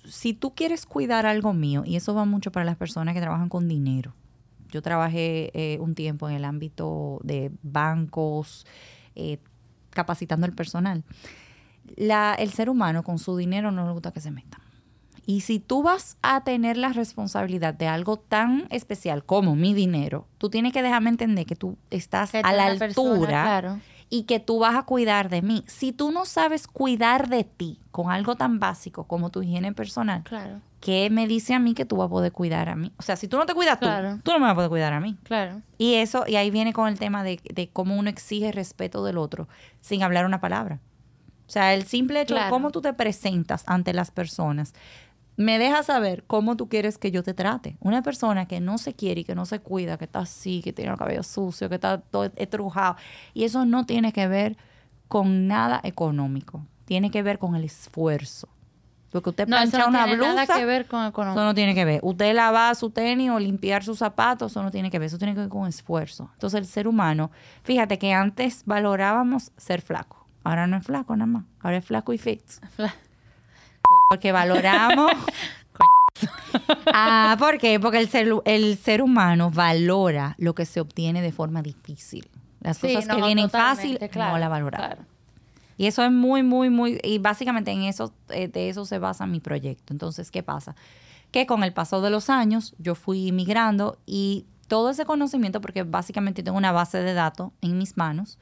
si 0.06 0.32
tú 0.32 0.54
quieres 0.54 0.86
cuidar 0.86 1.26
algo 1.26 1.52
mío, 1.52 1.82
y 1.84 1.96
eso 1.96 2.14
va 2.14 2.24
mucho 2.24 2.50
para 2.50 2.64
las 2.64 2.76
personas 2.76 3.14
que 3.14 3.20
trabajan 3.20 3.50
con 3.50 3.68
dinero. 3.68 4.14
Yo 4.70 4.82
trabajé 4.82 5.50
eh, 5.54 5.78
un 5.80 5.94
tiempo 5.94 6.28
en 6.28 6.36
el 6.36 6.44
ámbito 6.44 7.20
de 7.22 7.50
bancos, 7.62 8.66
eh, 9.14 9.38
capacitando 9.90 10.46
el 10.46 10.54
personal. 10.54 11.04
La- 11.96 12.34
el 12.34 12.50
ser 12.52 12.70
humano 12.70 13.02
con 13.02 13.18
su 13.18 13.36
dinero 13.36 13.70
no 13.70 13.86
le 13.86 13.92
gusta 13.92 14.12
que 14.12 14.20
se 14.20 14.30
metan. 14.30 14.60
Y 15.26 15.42
si 15.42 15.58
tú 15.58 15.82
vas 15.82 16.16
a 16.22 16.42
tener 16.42 16.78
la 16.78 16.88
responsabilidad 16.92 17.74
de 17.74 17.86
algo 17.86 18.16
tan 18.18 18.66
especial 18.70 19.24
como 19.24 19.56
mi 19.56 19.74
dinero, 19.74 20.26
tú 20.38 20.48
tienes 20.48 20.72
que 20.72 20.82
dejarme 20.82 21.10
entender 21.10 21.44
que 21.44 21.54
tú 21.56 21.76
estás 21.90 22.30
Que 22.30 22.38
a 22.38 22.52
la 22.54 22.74
persona, 22.78 23.12
altura 23.12 23.28
claro. 23.42 23.80
y 24.08 24.22
que 24.22 24.40
tú 24.40 24.60
vas 24.60 24.74
a 24.74 24.84
cuidar 24.84 25.28
de 25.28 25.42
mí. 25.42 25.64
Si 25.66 25.92
tú 25.92 26.12
no 26.12 26.24
sabes 26.24 26.66
cuidar 26.66 27.28
de 27.28 27.44
ti 27.44 27.78
con 27.90 28.10
algo 28.10 28.36
tan 28.36 28.58
básico 28.58 29.04
como 29.04 29.28
tu 29.28 29.42
higiene 29.42 29.74
personal, 29.74 30.22
Claro, 30.22 30.62
¿qué 30.80 31.10
me 31.10 31.26
dice 31.26 31.52
a 31.52 31.58
mí 31.58 31.74
que 31.74 31.84
tú 31.84 31.96
vas 31.96 32.06
a 32.06 32.10
poder 32.10 32.32
cuidar 32.32 32.70
a 32.70 32.74
mí? 32.74 32.90
O 32.96 33.02
sea, 33.02 33.16
si 33.16 33.28
tú 33.28 33.36
no 33.36 33.44
te 33.44 33.52
cuidas 33.52 33.76
Claro. 33.76 34.14
tú, 34.16 34.22
tú 34.22 34.30
no 34.30 34.38
me 34.38 34.44
vas 34.46 34.52
a 34.52 34.54
poder 34.54 34.70
cuidar 34.70 34.94
a 34.94 35.00
mí. 35.00 35.18
claro. 35.24 35.60
Y 35.76 35.96
eso, 35.96 36.24
y 36.26 36.36
ahí 36.36 36.50
viene 36.50 36.72
con 36.72 36.88
el 36.88 36.98
tema 36.98 37.22
de, 37.22 37.38
de 37.52 37.68
cómo 37.68 37.96
uno 37.98 38.08
exige 38.08 38.50
respeto 38.50 39.04
del 39.04 39.18
otro 39.18 39.46
sin 39.82 40.02
hablar 40.02 40.24
una 40.24 40.40
palabra. 40.40 40.78
O 41.48 41.50
sea, 41.50 41.72
el 41.74 41.84
simple 41.84 42.20
hecho 42.20 42.34
de 42.34 42.42
cómo 42.50 42.70
tú 42.70 42.82
te 42.82 42.92
presentas 42.92 43.64
ante 43.66 43.92
las 43.94 44.10
personas 44.10 44.74
me 45.36 45.56
deja 45.60 45.84
saber 45.84 46.24
cómo 46.26 46.56
tú 46.56 46.68
quieres 46.68 46.98
que 46.98 47.12
yo 47.12 47.22
te 47.22 47.32
trate. 47.32 47.76
Una 47.80 48.02
persona 48.02 48.46
que 48.46 48.58
no 48.60 48.76
se 48.76 48.94
quiere 48.94 49.20
y 49.20 49.24
que 49.24 49.36
no 49.36 49.46
se 49.46 49.60
cuida, 49.60 49.96
que 49.96 50.04
está 50.04 50.18
así, 50.18 50.62
que 50.62 50.72
tiene 50.72 50.90
el 50.90 50.98
cabello 50.98 51.22
sucio, 51.22 51.68
que 51.68 51.76
está 51.76 51.98
todo 52.00 52.30
estrujado. 52.34 52.96
Y 53.34 53.44
eso 53.44 53.64
no 53.64 53.86
tiene 53.86 54.12
que 54.12 54.26
ver 54.26 54.56
con 55.06 55.46
nada 55.46 55.80
económico. 55.84 56.66
Tiene 56.86 57.12
que 57.12 57.22
ver 57.22 57.38
con 57.38 57.54
el 57.54 57.62
esfuerzo. 57.62 58.48
Porque 59.12 59.30
usted 59.30 59.46
No, 59.46 59.56
eso 59.58 59.70
plancha 59.70 59.78
no 59.78 59.88
una 59.90 60.04
tiene 60.04 60.16
blusa. 60.16 60.34
nada 60.34 60.58
que 60.58 60.64
ver 60.66 60.86
con 60.86 61.00
Eso 61.02 61.08
economía. 61.10 61.44
no 61.44 61.54
tiene 61.54 61.74
que 61.74 61.84
ver. 61.84 62.00
Usted 62.02 62.34
lavar 62.34 62.74
su 62.74 62.90
tenis 62.90 63.30
o 63.30 63.38
limpiar 63.38 63.84
sus 63.84 63.98
zapatos, 63.98 64.50
eso 64.52 64.62
no 64.64 64.72
tiene 64.72 64.90
que 64.90 64.98
ver. 64.98 65.06
Eso 65.06 65.18
tiene 65.18 65.34
que 65.34 65.40
ver 65.42 65.48
con 65.48 65.68
esfuerzo. 65.68 66.30
Entonces, 66.32 66.58
el 66.58 66.66
ser 66.66 66.88
humano, 66.88 67.30
fíjate 67.62 67.96
que 67.98 68.12
antes 68.12 68.64
valorábamos 68.66 69.52
ser 69.56 69.82
flaco. 69.82 70.26
Ahora 70.44 70.66
no 70.66 70.76
es 70.76 70.86
flaco 70.86 71.14
nada 71.16 71.26
más. 71.26 71.44
Ahora 71.60 71.76
es 71.78 71.84
flaco 71.84 72.12
y 72.12 72.18
fit. 72.18 72.42
Porque 74.08 74.32
valoramos. 74.32 75.12
ah, 76.86 77.36
¿por 77.38 77.58
qué? 77.58 77.78
Porque 77.80 77.98
el 77.98 78.08
ser, 78.08 78.28
el 78.44 78.76
ser 78.78 79.02
humano 79.02 79.50
valora 79.50 80.34
lo 80.38 80.54
que 80.54 80.64
se 80.64 80.80
obtiene 80.80 81.22
de 81.22 81.32
forma 81.32 81.62
difícil. 81.62 82.28
Las 82.60 82.78
Sí, 82.78 82.94
cosas 82.94 83.14
que 83.14 83.22
vienen 83.22 83.50
fácil, 83.50 83.98
claro, 84.10 84.32
no 84.32 84.38
la 84.38 84.48
valoramos. 84.48 84.86
claro. 84.86 85.02
Y 85.76 85.86
eso 85.86 86.02
es 86.02 86.10
muy, 86.10 86.42
muy, 86.42 86.70
muy, 86.70 86.98
y 87.04 87.18
básicamente 87.18 87.70
en 87.70 87.84
eso, 87.84 88.12
eh, 88.30 88.48
de 88.48 88.68
eso 88.68 88.84
se 88.84 88.98
basa 88.98 89.26
mi 89.26 89.38
proyecto. 89.38 89.92
Entonces, 89.94 90.32
¿qué 90.32 90.42
pasa? 90.42 90.74
Que 91.30 91.46
con 91.46 91.62
el 91.62 91.72
paso 91.72 92.00
de 92.00 92.10
los 92.10 92.30
años 92.30 92.74
yo 92.78 92.96
fui 92.96 93.30
migrando 93.30 93.96
y 94.04 94.44
todo 94.66 94.90
ese 94.90 95.04
conocimiento, 95.04 95.60
porque 95.60 95.84
básicamente 95.84 96.42
tengo 96.42 96.58
una 96.58 96.72
base 96.72 96.98
de 96.98 97.14
datos 97.14 97.52
en 97.62 97.78
mis 97.78 97.96
manos, 97.96 98.38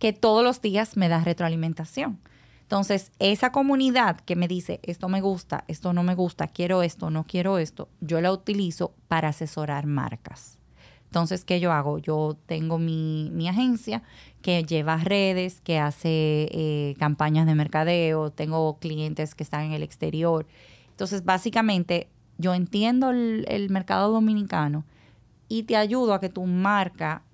que 0.00 0.12
todos 0.12 0.42
los 0.42 0.60
días 0.60 0.96
me 0.96 1.08
da 1.08 1.20
retroalimentación. 1.20 2.18
Entonces, 2.62 3.12
esa 3.18 3.52
comunidad 3.52 4.20
que 4.20 4.34
me 4.34 4.48
dice, 4.48 4.80
esto 4.82 5.08
me 5.08 5.20
gusta, 5.20 5.64
esto 5.68 5.92
no 5.92 6.02
me 6.02 6.14
gusta, 6.14 6.48
quiero 6.48 6.82
esto, 6.82 7.10
no 7.10 7.24
quiero 7.24 7.58
esto, 7.58 7.88
yo 8.00 8.20
la 8.20 8.32
utilizo 8.32 8.94
para 9.08 9.28
asesorar 9.28 9.86
marcas. 9.86 10.58
Entonces, 11.04 11.44
¿qué 11.44 11.60
yo 11.60 11.72
hago? 11.72 11.98
Yo 11.98 12.38
tengo 12.46 12.78
mi, 12.78 13.28
mi 13.32 13.48
agencia 13.48 14.02
que 14.42 14.62
lleva 14.62 14.96
redes, 14.96 15.60
que 15.60 15.78
hace 15.78 16.48
eh, 16.52 16.94
campañas 16.98 17.46
de 17.46 17.56
mercadeo, 17.56 18.30
tengo 18.30 18.78
clientes 18.78 19.34
que 19.34 19.42
están 19.42 19.64
en 19.64 19.72
el 19.72 19.82
exterior. 19.82 20.46
Entonces, 20.90 21.24
básicamente, 21.24 22.08
yo 22.38 22.54
entiendo 22.54 23.10
el, 23.10 23.44
el 23.48 23.68
mercado 23.68 24.12
dominicano 24.12 24.84
y 25.48 25.64
te 25.64 25.76
ayudo 25.76 26.14
a 26.14 26.20
que 26.20 26.28
tu 26.28 26.46
marca 26.46 27.24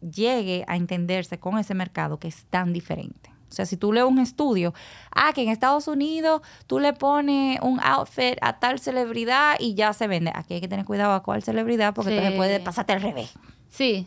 llegue 0.00 0.64
a 0.68 0.76
entenderse 0.76 1.38
con 1.38 1.58
ese 1.58 1.74
mercado 1.74 2.18
que 2.18 2.28
es 2.28 2.44
tan 2.46 2.72
diferente. 2.72 3.30
O 3.50 3.52
sea, 3.52 3.66
si 3.66 3.76
tú 3.76 3.92
lees 3.92 4.06
un 4.06 4.20
estudio, 4.20 4.72
ah, 5.12 5.32
que 5.34 5.42
en 5.42 5.48
Estados 5.48 5.88
Unidos 5.88 6.40
tú 6.68 6.78
le 6.78 6.92
pones 6.92 7.58
un 7.62 7.80
outfit 7.80 8.38
a 8.42 8.60
tal 8.60 8.78
celebridad 8.78 9.56
y 9.58 9.74
ya 9.74 9.92
se 9.92 10.06
vende. 10.06 10.30
Aquí 10.34 10.54
hay 10.54 10.60
que 10.60 10.68
tener 10.68 10.84
cuidado 10.86 11.12
a 11.14 11.22
cuál 11.24 11.42
celebridad 11.42 11.92
porque 11.92 12.10
Sí. 12.12 12.16
entonces 12.18 12.36
puede 12.36 12.60
pasarte 12.60 12.92
al 12.92 13.02
revés. 13.02 13.32
Sí, 13.68 14.06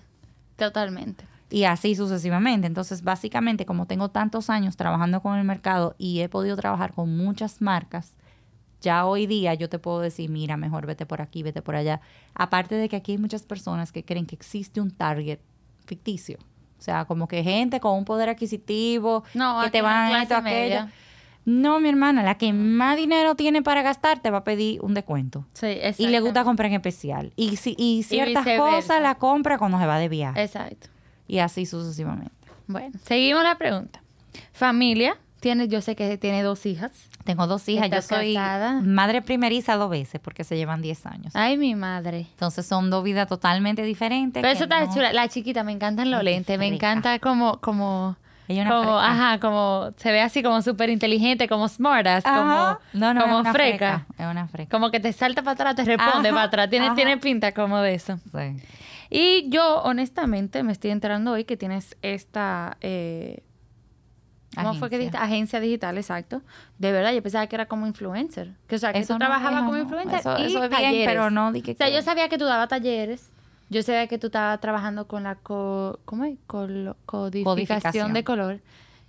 totalmente. 0.55 1.25
Y 1.49 1.65
así 1.65 1.93
sucesivamente. 1.95 2.67
Entonces, 2.67 3.03
básicamente, 3.03 3.65
como 3.65 3.85
tengo 3.85 4.09
tantos 4.09 4.49
años 4.49 4.77
trabajando 4.77 5.21
con 5.21 5.37
el 5.37 5.43
mercado 5.43 5.93
y 5.97 6.21
he 6.21 6.29
podido 6.29 6.55
trabajar 6.55 6.93
con 6.93 7.15
muchas 7.15 7.61
marcas, 7.61 8.15
ya 8.81 9.05
hoy 9.05 9.27
día 9.27 9.53
yo 9.53 9.69
te 9.69 9.77
puedo 9.79 9.99
decir, 9.99 10.29
mira, 10.29 10.57
mejor 10.57 10.85
vete 10.85 11.05
por 11.05 11.21
aquí, 11.21 11.43
vete 11.43 11.61
por 11.61 11.75
allá. 11.75 12.01
Aparte 12.33 12.75
de 12.75 12.89
que 12.89 12.95
aquí 12.95 13.11
hay 13.13 13.17
muchas 13.17 13.43
personas 13.43 13.91
que 13.91 14.03
creen 14.03 14.25
que 14.25 14.35
existe 14.35 14.81
un 14.81 14.91
target 14.91 15.39
ficticio. 15.85 16.37
O 16.79 16.81
sea, 16.81 17.05
como 17.05 17.27
que 17.27 17.43
gente 17.43 17.79
con 17.79 17.97
un 17.97 18.05
poder 18.05 18.29
adquisitivo, 18.29 19.23
No, 19.33 19.61
que 19.63 19.69
te 19.69 19.81
van 19.81 20.21
esto, 20.21 20.35
aquello. 20.35 20.87
No, 21.45 21.79
mi 21.79 21.89
hermana, 21.89 22.23
la 22.23 22.35
que 22.35 22.53
más 22.53 22.95
dinero 22.95 23.35
tiene 23.35 23.61
para 23.61 23.81
gastar 23.81 24.21
te 24.21 24.29
va 24.31 24.39
a 24.39 24.43
pedir 24.43 24.81
un 24.81 24.93
descuento. 24.93 25.45
Sí, 25.53 25.77
Y 25.97 26.07
le 26.07 26.21
gusta 26.21 26.43
comprar 26.43 26.67
en 26.69 26.75
especial. 26.75 27.33
Y, 27.35 27.57
si, 27.57 27.75
y 27.77 28.03
ciertas 28.03 28.45
cosas 28.57 29.01
la 29.01 29.15
compra 29.15 29.57
cuando 29.57 29.77
se 29.79 29.85
va 29.85 29.97
de 29.97 30.07
viaje. 30.07 30.41
Exacto. 30.41 30.87
Y 31.27 31.39
así 31.39 31.65
sucesivamente. 31.65 32.33
Bueno, 32.67 32.97
seguimos 33.03 33.43
la 33.43 33.57
pregunta. 33.57 34.01
Familia, 34.53 35.17
tiene, 35.43 35.67
yo 35.67 35.81
sé 35.81 35.95
que 35.95 36.17
tiene 36.17 36.41
dos 36.41 36.65
hijas. 36.65 36.91
Tengo 37.25 37.45
dos 37.45 37.67
hijas. 37.69 37.89
Yo 37.91 37.97
¿Estás 37.97 38.17
soy 38.17 38.33
casada? 38.33 38.81
madre 38.81 39.21
primeriza 39.21 39.75
dos 39.75 39.89
veces 39.89 40.19
porque 40.21 40.43
se 40.43 40.55
llevan 40.57 40.81
10 40.81 41.05
años. 41.05 41.35
Ay, 41.35 41.57
mi 41.57 41.75
madre. 41.75 42.27
Entonces 42.31 42.65
son 42.65 42.89
dos 42.89 43.03
vidas 43.03 43.27
totalmente 43.27 43.83
diferentes. 43.83 44.41
Pero 44.41 44.51
eso 44.53 44.63
está 44.63 44.85
no- 44.85 44.93
chula. 44.93 45.11
La 45.13 45.27
chiquita, 45.27 45.63
me 45.63 45.73
encantan 45.73 46.09
los 46.09 46.23
lentes. 46.23 46.57
Me 46.57 46.67
encanta 46.67 47.19
como, 47.19 47.59
como, 47.59 48.15
como, 48.47 48.97
ajá, 48.99 49.39
como, 49.39 49.89
se 49.97 50.11
ve 50.11 50.21
así 50.21 50.41
como 50.41 50.61
súper 50.61 50.89
inteligente, 50.89 51.47
como 51.49 51.67
smartass, 51.67 52.23
como, 52.23 52.77
no, 52.93 53.13
no, 53.13 53.21
como 53.21 53.35
es 53.35 53.41
una 53.41 53.51
freca. 53.53 54.05
Es 54.17 54.25
una 54.25 54.47
freca. 54.47 54.69
Como 54.71 54.91
que 54.91 54.99
te 54.99 55.11
salta 55.13 55.41
para 55.43 55.51
atrás, 55.53 55.75
te 55.75 55.83
responde 55.83 56.29
Ajá, 56.29 56.35
para 56.35 56.43
atrás. 56.47 56.69
Tiene, 56.69 56.85
ajá. 56.87 56.95
tiene 56.95 57.17
pinta 57.17 57.51
como 57.51 57.79
de 57.79 57.93
eso. 57.95 58.17
Sí. 58.31 58.63
Y 59.09 59.49
yo, 59.49 59.81
honestamente, 59.83 60.63
me 60.63 60.71
estoy 60.71 60.91
enterando 60.91 61.33
hoy 61.33 61.43
que 61.43 61.57
tienes 61.57 61.95
esta... 62.01 62.77
Eh, 62.81 63.43
¿Cómo 64.55 64.73
fue 64.75 64.89
que 64.89 64.95
Agencia. 64.95 64.99
dijiste? 64.99 65.17
Agencia 65.17 65.59
digital, 65.59 65.97
exacto. 65.97 66.41
De 66.77 66.91
verdad, 66.91 67.11
yo 67.13 67.21
pensaba 67.23 67.47
que 67.47 67.55
era 67.55 67.65
como 67.67 67.87
influencer. 67.87 68.51
Que, 68.67 68.75
o 68.75 68.79
sea, 68.79 68.93
que 68.93 68.99
Eso 68.99 69.07
tú 69.07 69.13
no, 69.13 69.19
trabajabas 69.19 69.61
como 69.61 69.73
no. 69.73 69.79
influencer 69.83 70.19
Eso- 70.19 70.37
y 70.37 70.43
eso 70.43 70.63
es 70.63 70.69
bien, 70.69 70.81
talleres. 70.81 71.07
pero 71.07 71.29
no 71.31 71.51
di 71.51 71.61
que- 71.61 71.71
O 71.71 71.75
sea, 71.75 71.89
yo 71.89 72.01
sabía 72.01 72.29
que 72.29 72.37
tú 72.37 72.45
dabas 72.45 72.67
talleres. 72.69 73.29
Yo 73.69 73.81
sabía 73.81 74.07
que 74.07 74.17
tú 74.19 74.27
estabas 74.27 74.59
trabajando 74.59 75.07
con 75.07 75.23
la 75.23 75.35
co- 75.35 75.99
¿cómo 76.05 76.25
es? 76.25 76.37
Codificación. 76.45 78.13
de 78.13 78.23
color. 78.23 78.59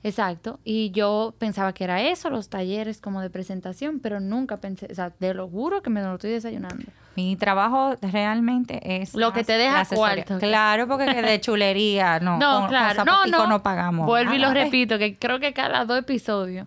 Exacto. 0.04 0.60
Y 0.64 0.90
yo 0.90 1.34
pensaba 1.38 1.72
que 1.72 1.82
era 1.82 2.02
eso, 2.02 2.28
los 2.28 2.50
talleres 2.50 3.00
como 3.00 3.22
de 3.22 3.30
presentación, 3.30 4.00
pero 4.00 4.20
nunca 4.20 4.58
pensé, 4.58 4.86
o 4.90 4.94
sea, 4.94 5.08
te 5.10 5.32
lo 5.32 5.48
juro 5.48 5.82
que 5.82 5.88
me 5.88 6.02
lo 6.02 6.14
estoy 6.14 6.30
desayunando. 6.30 6.84
Mi 7.16 7.36
trabajo 7.36 7.96
realmente 8.02 9.02
es 9.02 9.14
Lo 9.14 9.32
que 9.32 9.44
te 9.44 9.54
deja 9.54 9.84
cuarto. 9.86 10.38
Claro, 10.38 10.86
porque 10.86 11.06
que 11.06 11.22
de 11.22 11.40
chulería, 11.40 12.20
no. 12.20 12.38
No, 12.38 12.60
con- 12.60 12.68
claro. 12.68 12.96
Con 12.98 13.06
no, 13.06 13.26
no. 13.26 13.46
no 13.46 13.62
pagamos. 13.62 14.06
Vuelvo 14.06 14.34
y 14.34 14.38
lo 14.38 14.52
repito, 14.52 14.98
que 14.98 15.18
creo 15.18 15.40
que 15.40 15.54
cada 15.54 15.86
dos 15.86 15.98
episodios 15.98 16.66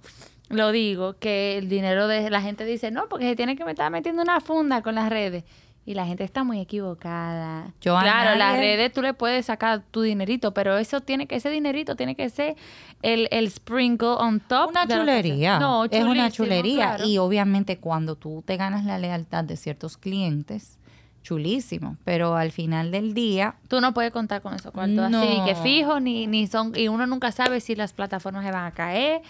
lo 0.49 0.71
digo, 0.71 1.17
que 1.19 1.57
el 1.57 1.69
dinero 1.69 2.07
de 2.07 2.29
la 2.29 2.41
gente 2.41 2.63
dice, 2.65 2.89
no, 2.89 3.07
porque 3.09 3.25
se 3.29 3.35
tiene 3.35 3.55
que 3.55 3.65
me 3.65 3.71
estar 3.71 3.91
metiendo 3.91 4.21
una 4.21 4.39
funda 4.39 4.81
con 4.81 4.95
las 4.95 5.09
redes. 5.09 5.43
Y 5.87 5.93
la 5.93 6.05
gente 6.05 6.25
está 6.25 6.43
muy 6.43 6.59
equivocada. 6.59 7.71
Yo 7.79 7.97
claro, 7.97 8.37
las 8.37 8.57
redes 8.57 8.91
tú 8.91 9.01
le 9.01 9.13
puedes 9.13 9.45
sacar 9.45 9.83
tu 9.89 10.01
dinerito, 10.01 10.53
pero 10.53 10.77
eso 10.77 10.99
tiene 10.99 11.27
que, 11.27 11.37
ese 11.37 11.49
dinerito 11.49 11.95
tiene 11.95 12.13
que 12.13 12.29
ser 12.29 12.57
el, 13.01 13.29
el 13.31 13.49
sprinkle 13.49 14.09
on 14.19 14.41
top. 14.41 14.71
Una 14.71 14.85
chulería. 14.85 15.59
No, 15.59 15.85
es 15.85 16.03
una 16.03 16.29
chulería. 16.29 16.95
claro. 16.95 17.05
Y 17.05 17.17
obviamente 17.19 17.77
cuando 17.77 18.15
tú 18.17 18.43
te 18.45 18.57
ganas 18.57 18.83
la 18.83 18.97
lealtad 18.99 19.45
de 19.45 19.55
ciertos 19.55 19.95
clientes, 19.95 20.77
chulísimo. 21.23 21.95
Pero 22.03 22.35
al 22.35 22.51
final 22.51 22.91
del 22.91 23.13
día, 23.13 23.55
Tú 23.69 23.79
no 23.79 23.93
puedes 23.93 24.11
contar 24.11 24.41
con 24.41 24.53
esos 24.55 24.73
cuartos 24.73 24.99
así, 24.99 25.37
No. 25.37 25.45
que 25.45 25.55
fijo, 25.55 26.01
ni, 26.01 26.27
ni 26.27 26.47
son, 26.47 26.73
y 26.75 26.89
uno 26.89 27.07
nunca 27.07 27.31
sabe 27.31 27.61
si 27.61 27.75
las 27.75 27.93
plataformas 27.93 28.43
se 28.43 28.51
van 28.51 28.65
a 28.65 28.71
caer. 28.71 29.21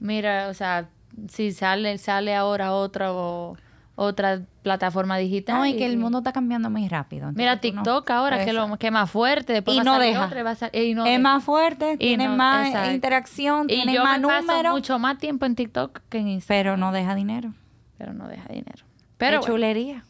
Mira, 0.00 0.48
o 0.48 0.54
sea, 0.54 0.88
si 1.28 1.52
sale, 1.52 1.98
sale 1.98 2.34
ahora 2.34 2.72
otra 2.72 3.12
o 3.12 3.58
otra 4.00 4.42
plataforma 4.62 5.16
digital. 5.18 5.56
no, 5.58 5.66
y 5.66 5.76
que 5.76 5.84
el 5.84 5.98
mundo 5.98 6.18
está 6.18 6.32
cambiando 6.32 6.70
muy 6.70 6.86
rápido. 6.88 7.32
Mira 7.34 7.60
tú 7.60 7.68
no- 7.72 7.82
TikTok 7.82 8.10
ahora, 8.10 8.44
que, 8.44 8.52
lo, 8.52 8.76
que 8.78 8.86
es 8.86 8.92
más 8.92 9.10
fuerte, 9.10 9.52
después 9.54 9.74
Y 9.76 9.78
va 9.80 9.84
no 9.84 9.98
deja. 9.98 10.26
otra 10.26 10.38
y 10.38 10.42
va 10.44 10.50
a 10.50 10.54
sal- 10.54 10.70
y 10.72 10.94
no 10.94 11.04
es 11.04 11.10
deja. 11.10 11.18
más 11.18 11.42
fuerte, 11.44 11.94
Y 11.94 11.96
tiene 11.96 12.28
no- 12.28 12.36
más 12.36 12.68
exacto. 12.68 12.92
interacción, 12.92 13.64
Y 13.64 13.74
tiene 13.74 13.94
yo 13.94 14.04
más 14.04 14.20
me 14.20 14.28
paso 14.28 14.46
números, 14.46 14.72
mucho 14.72 14.98
más 15.00 15.18
tiempo 15.18 15.46
en 15.46 15.56
TikTok 15.56 16.00
que 16.08 16.18
en 16.18 16.28
Instagram, 16.28 16.74
pero 16.74 16.76
no 16.76 16.92
deja 16.92 17.14
dinero. 17.16 17.52
pero 17.98 18.12
no 18.12 18.28
deja 18.28 18.46
dinero. 18.48 18.84
Pero 19.16 19.40
bueno. 19.40 19.52
chulería. 19.54 20.04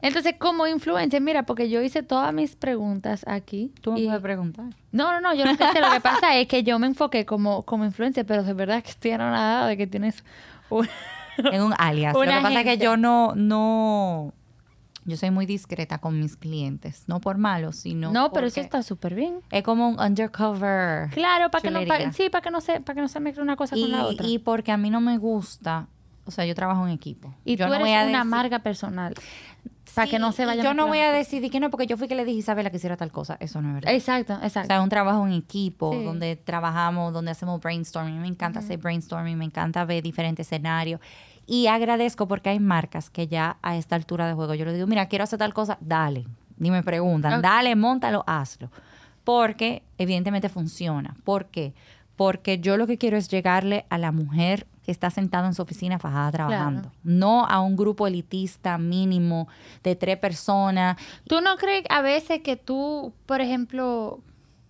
entonces 0.00 0.34
como 0.36 0.66
influencer, 0.66 1.20
mira, 1.20 1.44
porque 1.44 1.70
yo 1.70 1.80
hice 1.82 2.02
todas 2.02 2.34
mis 2.34 2.56
preguntas 2.56 3.24
aquí. 3.28 3.72
Tú 3.80 3.92
me 3.92 4.00
y- 4.00 4.06
puedes 4.06 4.20
preguntar. 4.22 4.64
No, 4.90 5.12
no, 5.12 5.20
no, 5.20 5.32
yo 5.34 5.44
no 5.44 5.54
sé. 5.54 5.80
Lo 5.80 5.90
que 5.92 6.00
pasa 6.00 6.36
es 6.36 6.48
que 6.48 6.64
yo 6.64 6.80
me 6.80 6.88
enfoqué 6.88 7.24
como, 7.24 7.62
como 7.62 7.84
influencer, 7.84 8.26
pero 8.26 8.42
de 8.42 8.54
verdad 8.54 8.82
que 8.82 8.90
estoy 8.90 9.12
nada 9.12 9.68
de 9.68 9.76
que 9.76 9.86
tienes 9.86 10.24
un... 10.68 10.88
En 11.52 11.62
un 11.62 11.74
alias. 11.78 12.14
Lo 12.14 12.20
que 12.20 12.28
Una 12.28 12.42
pasa 12.42 12.60
es 12.60 12.64
que 12.66 12.78
yo 12.78 12.96
no, 12.96 13.34
no, 13.34 14.32
yo 15.04 15.16
soy 15.16 15.30
muy 15.30 15.46
discreta 15.46 15.98
con 15.98 16.18
mis 16.20 16.36
clientes, 16.36 17.04
no 17.08 17.20
por 17.20 17.38
malo, 17.38 17.72
sino 17.72 18.12
No, 18.12 18.32
pero 18.32 18.46
eso 18.46 18.60
está 18.60 18.82
súper 18.82 19.14
bien. 19.14 19.40
es 19.50 19.62
como 19.62 19.88
un 19.88 20.00
undercover. 20.00 21.10
Claro, 21.10 21.50
para 21.50 21.62
que 21.62 21.70
no 21.70 21.80
chulería. 21.82 22.06
pa- 22.08 22.12
sí, 22.12 22.28
para 22.30 22.42
que 22.42 22.50
no 22.50 22.60
se 22.60 22.80
para 22.80 22.94
que 22.94 23.00
no 23.00 23.08
se 23.08 23.20
mezcle 23.20 23.42
una 23.42 23.56
cosa 23.56 23.76
y, 23.76 23.82
con 23.82 23.90
la 23.92 24.06
otra. 24.06 24.26
y 24.26 24.34
Y, 24.34 24.38
porque 24.38 24.72
a 24.72 24.76
mí 24.76 24.90
no 24.90 25.00
me 25.00 25.18
gusta, 25.18 25.88
o 26.24 26.30
sea, 26.30 26.44
yo 26.46 26.54
trabajo 26.54 26.86
en 26.86 26.92
equipo. 26.92 27.34
yo 27.44 27.56
tú 27.56 27.62
no 27.64 27.74
eres 27.74 27.80
voy 27.80 27.92
a 27.92 28.04
una 28.06 28.24
marca 28.24 28.60
personal. 28.60 29.14
Para 29.94 30.08
que 30.08 30.18
no 30.18 30.32
se 30.32 30.46
vaya 30.46 30.62
Yo 30.62 30.72
no 30.72 30.86
voy 30.86 31.00
a 31.00 31.12
decidir 31.12 31.50
que 31.50 31.60
no, 31.60 31.68
porque 31.68 31.86
yo 31.86 31.98
fui 31.98 32.08
que 32.08 32.14
le 32.14 32.24
dije 32.24 32.36
a 32.36 32.40
Isabela 32.40 32.70
que 32.70 32.78
hiciera 32.78 32.96
tal 32.96 33.12
cosa. 33.12 33.36
Eso 33.40 33.60
no 33.60 33.68
es 33.68 33.74
verdad. 33.74 33.92
Exacto, 33.92 34.32
O 34.32 34.36
exacto. 34.42 34.68
sea, 34.68 34.78
es 34.78 34.82
un 34.82 34.88
trabajo 34.88 35.26
en 35.26 35.34
equipo, 35.34 35.92
Sí. 35.92 36.02
donde 36.02 36.34
trabajamos, 36.36 37.12
donde 37.12 37.30
hacemos 37.32 37.60
brainstorming. 37.60 38.18
Me 38.18 38.26
encanta 38.28 38.60
hacer 38.60 38.78
brainstorming, 38.78 39.36
me 39.36 39.44
encanta 39.44 39.84
ver 39.84 40.02
diferentes 40.02 40.46
escenarios. 40.46 40.98
Y 41.46 41.66
agradezco 41.66 42.28
porque 42.28 42.50
hay 42.50 42.60
marcas 42.60 43.10
que 43.10 43.26
ya 43.26 43.56
a 43.62 43.76
esta 43.76 43.96
altura 43.96 44.26
de 44.26 44.34
juego 44.34 44.54
yo 44.54 44.64
les 44.64 44.74
digo, 44.74 44.86
mira, 44.86 45.06
quiero 45.06 45.24
hacer 45.24 45.38
tal 45.38 45.52
cosa, 45.54 45.78
dale. 45.80 46.26
Ni 46.58 46.70
me 46.70 46.82
preguntan, 46.82 47.34
Ok. 47.34 47.40
dale, 47.42 47.74
montalo, 47.76 48.22
hazlo. 48.26 48.70
Porque 49.24 49.82
evidentemente 49.98 50.48
funciona. 50.48 51.16
¿Por 51.24 51.46
qué? 51.46 51.74
Porque 52.16 52.58
yo 52.60 52.76
lo 52.76 52.86
que 52.86 52.98
quiero 52.98 53.16
es 53.16 53.28
llegarle 53.28 53.86
a 53.88 53.98
la 53.98 54.12
mujer 54.12 54.66
que 54.84 54.90
está 54.90 55.10
sentada 55.10 55.46
en 55.46 55.54
su 55.54 55.62
oficina 55.62 55.98
fajada 55.98 56.30
trabajando. 56.32 56.82
Claro. 56.82 56.96
No 57.04 57.46
a 57.46 57.60
un 57.60 57.76
grupo 57.76 58.06
elitista 58.06 58.78
mínimo 58.78 59.48
de 59.84 59.94
tres 59.96 60.18
personas. 60.18 60.96
¿Tú 61.28 61.40
no 61.40 61.56
crees 61.56 61.84
a 61.88 62.02
veces 62.02 62.40
que 62.42 62.56
tú, 62.56 63.12
por 63.26 63.40
ejemplo, 63.40 64.20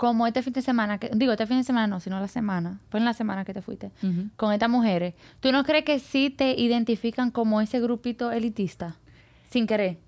como 0.03 0.27
este 0.27 0.43
fin 0.43 0.53
de 0.53 0.63
semana, 0.63 0.99
que, 0.99 1.11
digo, 1.15 1.31
este 1.31 1.47
fin 1.47 1.59
de 1.59 1.63
semana 1.63 1.87
no, 1.87 2.01
sino 2.01 2.19
la 2.19 2.27
semana, 2.27 2.81
fue 2.91 2.99
en 2.99 3.05
la 3.05 3.15
semana 3.15 3.45
que 3.45 3.55
te 3.55 3.63
fuiste, 3.63 3.93
con 4.35 4.53
estas 4.53 4.69
mujeres, 4.69 5.15
¿tú 5.39 5.53
no 5.53 5.63
crees 5.63 5.85
que 5.85 6.01
sí 6.01 6.29
te 6.29 6.61
identifican 6.61 7.31
como 7.31 7.61
ese 7.61 7.81
grupito 7.81 8.33
elitista? 8.33 8.97
Sin 9.49 9.65
querer. 9.65 9.99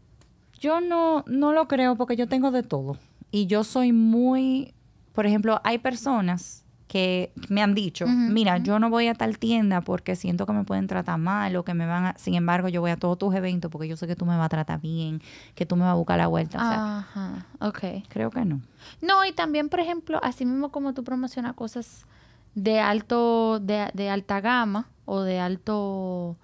Yo 0.58 0.80
no, 0.80 1.22
no 1.28 1.52
lo 1.52 1.68
creo 1.68 1.94
porque 1.94 2.16
yo 2.16 2.26
tengo 2.26 2.50
de 2.50 2.64
todo. 2.64 2.98
Y 3.30 3.46
yo 3.46 3.62
soy 3.62 3.92
muy, 3.92 4.74
por 5.12 5.26
ejemplo, 5.26 5.60
hay 5.62 5.78
personas 5.78 6.63
que 6.94 7.32
me 7.48 7.60
han 7.60 7.74
dicho, 7.74 8.06
mira, 8.06 8.58
yo 8.58 8.78
no 8.78 8.88
voy 8.88 9.08
a 9.08 9.14
tal 9.14 9.36
tienda 9.40 9.80
porque 9.80 10.14
siento 10.14 10.46
que 10.46 10.52
me 10.52 10.62
pueden 10.62 10.86
tratar 10.86 11.18
mal 11.18 11.56
o 11.56 11.64
que 11.64 11.74
me 11.74 11.86
van 11.86 12.04
a... 12.04 12.14
Sin 12.18 12.34
embargo, 12.36 12.68
yo 12.68 12.80
voy 12.80 12.92
a 12.92 12.96
todos 12.96 13.18
tus 13.18 13.34
eventos 13.34 13.68
porque 13.68 13.88
yo 13.88 13.96
sé 13.96 14.06
que 14.06 14.14
tú 14.14 14.24
me 14.24 14.36
vas 14.36 14.46
a 14.46 14.48
tratar 14.48 14.80
bien, 14.80 15.20
que 15.56 15.66
tú 15.66 15.74
me 15.74 15.82
vas 15.82 15.90
a 15.90 15.94
buscar 15.94 16.18
la 16.18 16.28
vuelta. 16.28 16.58
O 16.58 16.60
sea, 16.60 16.98
Ajá, 16.98 17.46
ok. 17.58 18.06
creo 18.08 18.30
que 18.30 18.44
no. 18.44 18.60
No, 19.02 19.24
y 19.24 19.32
también, 19.32 19.70
por 19.70 19.80
ejemplo, 19.80 20.20
así 20.22 20.46
mismo 20.46 20.70
como 20.70 20.94
tú 20.94 21.02
promocionas 21.02 21.54
cosas 21.54 22.06
de 22.54 22.78
alto, 22.78 23.58
de, 23.58 23.90
de 23.92 24.08
alta 24.08 24.40
gama 24.40 24.86
o 25.04 25.22
de 25.22 25.40
alto 25.40 26.36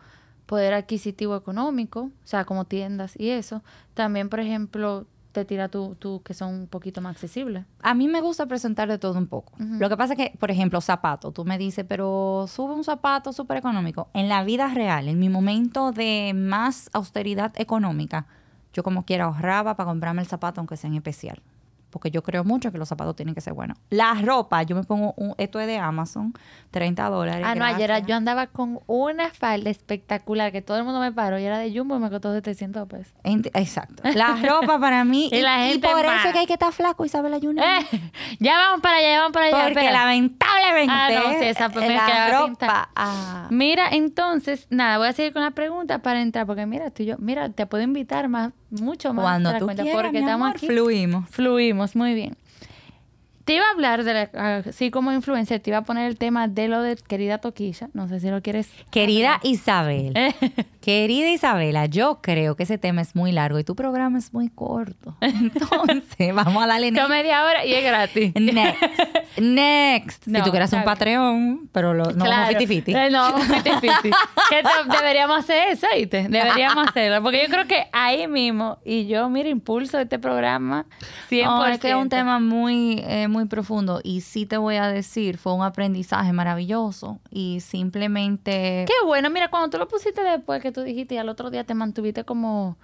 poder 0.46 0.74
adquisitivo 0.74 1.36
económico, 1.36 2.00
o 2.00 2.26
sea, 2.26 2.44
como 2.44 2.64
tiendas 2.64 3.14
y 3.16 3.28
eso, 3.28 3.62
también, 3.94 4.28
por 4.28 4.40
ejemplo, 4.40 5.06
te 5.32 5.44
tira 5.44 5.68
tú, 5.68 5.96
tú 5.98 6.22
que 6.22 6.34
son 6.34 6.54
un 6.54 6.66
poquito 6.66 7.00
más 7.00 7.12
accesibles. 7.12 7.64
A 7.82 7.94
mí 7.94 8.08
me 8.08 8.20
gusta 8.20 8.46
presentar 8.46 8.88
de 8.88 8.98
todo 8.98 9.18
un 9.18 9.26
poco. 9.26 9.52
Lo 9.58 9.88
que 9.88 9.96
pasa 9.96 10.14
es 10.14 10.16
que, 10.16 10.36
por 10.38 10.50
ejemplo, 10.50 10.80
zapatos. 10.80 11.32
Tú 11.32 11.44
me 11.44 11.58
dices, 11.58 11.84
pero 11.88 12.46
sube 12.48 12.74
un 12.74 12.84
zapato 12.84 13.32
súper 13.32 13.58
económico. 13.58 14.08
En 14.14 14.28
la 14.28 14.44
vida 14.44 14.68
real, 14.68 15.08
en 15.08 15.18
mi 15.18 15.28
momento 15.28 15.92
de 15.92 16.32
más 16.34 16.90
austeridad 16.92 17.52
económica, 17.56 18.26
yo 18.72 18.82
como 18.82 19.04
quiera 19.04 19.24
ahorraba 19.24 19.76
para 19.76 19.88
comprarme 19.88 20.22
el 20.22 20.28
zapato, 20.28 20.60
aunque 20.60 20.76
sea 20.76 20.88
en 20.88 20.96
especial. 20.96 21.40
Porque 21.90 22.10
yo 22.10 22.22
creo 22.22 22.44
mucho 22.44 22.70
que 22.72 22.78
los 22.78 22.88
zapatos 22.88 23.16
tienen 23.16 23.34
que 23.34 23.40
ser 23.40 23.52
buenos. 23.52 23.76
La 23.90 24.14
ropa, 24.14 24.62
yo 24.62 24.76
me 24.76 24.84
pongo, 24.84 25.12
un, 25.16 25.34
esto 25.38 25.60
es 25.60 25.66
de 25.66 25.78
Amazon, 25.78 26.32
30 26.70 27.10
dólares. 27.10 27.44
Ah, 27.46 27.54
no, 27.54 27.64
ayer 27.64 28.04
yo 28.06 28.14
andaba 28.16 28.46
con 28.46 28.80
una 28.86 29.30
falda 29.30 29.70
espectacular 29.70 30.52
que 30.52 30.62
todo 30.62 30.76
el 30.78 30.84
mundo 30.84 31.00
me 31.00 31.12
paró 31.12 31.38
y 31.38 31.44
era 31.44 31.58
de 31.58 31.76
Jumbo 31.76 31.96
y 31.96 31.98
me 31.98 32.10
costó 32.10 32.32
700 32.32 32.88
pesos. 32.88 33.12
Ent- 33.24 33.50
Exacto. 33.54 34.02
La 34.14 34.36
ropa 34.36 34.78
para 34.78 35.04
mí. 35.04 35.28
Y 35.40 35.42
la 35.42 35.58
gente 35.66 35.88
por 35.88 36.04
eso 36.04 36.28
es 36.28 36.32
que 36.32 36.38
hay 36.40 36.46
que 36.46 36.54
estar 36.54 36.72
flaco, 36.72 37.04
Isabela 37.04 37.38
Junior. 37.40 37.64
Eh, 37.66 38.10
ya 38.38 38.56
vamos 38.56 38.80
para 38.80 38.96
allá, 38.98 39.12
ya 39.12 39.18
vamos 39.20 39.32
para 39.32 39.46
allá. 39.46 39.56
Porque 39.64 39.80
espera. 39.80 39.92
lamentablemente 39.92 40.92
Ah, 40.92 41.08
no, 41.10 41.38
sí, 41.38 41.44
esa 41.44 41.68
me 41.68 41.88
la 41.88 42.30
ropa 42.30 42.90
ah, 42.94 43.48
Mira, 43.50 43.88
entonces, 43.90 44.66
nada, 44.70 44.98
voy 44.98 45.08
a 45.08 45.12
seguir 45.12 45.32
con 45.32 45.42
la 45.42 45.50
pregunta 45.52 46.00
para 46.02 46.20
entrar, 46.20 46.46
porque 46.46 46.66
mira, 46.66 46.90
tú 46.90 47.02
y 47.02 47.06
yo, 47.06 47.16
mira, 47.18 47.48
te 47.50 47.66
puedo 47.66 47.82
invitar 47.82 48.28
más, 48.28 48.52
mucho 48.70 49.12
más. 49.12 49.24
cuando 49.24 49.52
tú 49.58 49.66
quieras, 49.66 49.94
porque 50.02 50.12
mi 50.12 50.18
estamos 50.18 50.46
amor, 50.46 50.56
aquí. 50.56 50.66
fluimos. 50.66 51.28
Fluimos, 51.30 51.96
muy 51.96 52.14
bien. 52.14 52.36
Te 53.50 53.56
iba 53.56 53.64
a 53.66 53.70
hablar 53.72 54.04
de 54.04 54.14
la, 54.14 54.56
así 54.58 54.92
como 54.92 55.10
influencer, 55.10 55.58
te 55.58 55.70
iba 55.70 55.78
a 55.78 55.82
poner 55.82 56.06
el 56.06 56.16
tema 56.16 56.46
de 56.46 56.68
lo 56.68 56.82
de 56.82 56.94
querida 56.94 57.38
Toquilla. 57.38 57.88
No 57.94 58.06
sé 58.06 58.20
si 58.20 58.28
lo 58.30 58.42
quieres. 58.42 58.70
Querida 58.92 59.40
Isabel, 59.42 60.12
Eh, 60.14 60.32
querida 60.80 61.28
Isabela, 61.30 61.86
yo 61.86 62.20
creo 62.22 62.54
que 62.54 62.62
ese 62.62 62.78
tema 62.78 63.00
es 63.02 63.16
muy 63.16 63.32
largo 63.32 63.58
y 63.58 63.64
tu 63.64 63.74
programa 63.74 64.18
es 64.20 64.32
muy 64.32 64.50
corto. 64.50 65.16
Entonces, 65.20 66.32
vamos 66.32 66.62
a 66.62 66.68
darle 66.68 66.92
next. 66.92 67.08
media 67.10 67.44
hora 67.44 67.64
y 67.66 67.72
es 67.74 67.82
gratis. 67.84 68.32
Next. 68.36 68.80
Next. 69.38 70.26
No, 70.28 70.38
si 70.38 70.44
tú 70.44 70.50
quieras 70.52 70.72
un. 70.72 70.84
Patreon, 70.84 71.68
pero 71.72 71.92
lo, 71.92 72.04
no 72.04 72.24
Claro. 72.24 72.54
vamos. 72.56 72.70
Eh, 72.70 73.08
no, 73.10 73.32
vamos. 73.32 73.46
Que 73.48 73.62
te- 74.62 74.96
deberíamos 74.96 75.38
hacer 75.40 75.70
eso, 75.70 75.88
¿viste? 75.96 76.28
Deberíamos 76.28 76.86
hacerlo. 76.88 77.20
Porque 77.20 77.42
yo 77.42 77.48
creo 77.48 77.66
que 77.66 77.86
ahí 77.92 78.28
mismo, 78.28 78.78
y 78.84 79.08
yo, 79.08 79.28
mira, 79.28 79.48
impulso 79.48 79.98
este 79.98 80.20
programa 80.20 80.86
100%. 81.30 81.44
No, 81.44 81.66
es 81.66 81.78
que 81.80 81.90
es 81.90 81.96
un 81.96 82.08
tema 82.08 82.38
muy, 82.38 83.02
eh, 83.06 83.26
muy 83.28 83.39
profundo 83.48 84.00
y 84.02 84.20
sí 84.22 84.46
te 84.46 84.56
voy 84.56 84.76
a 84.76 84.88
decir, 84.88 85.38
fue 85.38 85.52
un 85.54 85.62
aprendizaje 85.62 86.32
maravilloso 86.32 87.18
y 87.30 87.60
simplemente... 87.60 88.84
Qué 88.86 89.06
bueno, 89.06 89.30
mira, 89.30 89.48
cuando 89.50 89.70
tú 89.70 89.78
lo 89.78 89.88
pusiste 89.88 90.22
después 90.22 90.62
que 90.62 90.72
tú 90.72 90.82
dijiste 90.82 91.14
y 91.14 91.18
al 91.18 91.28
otro 91.28 91.50
día 91.50 91.64
te 91.64 91.74
mantuviste 91.74 92.24
como 92.24 92.76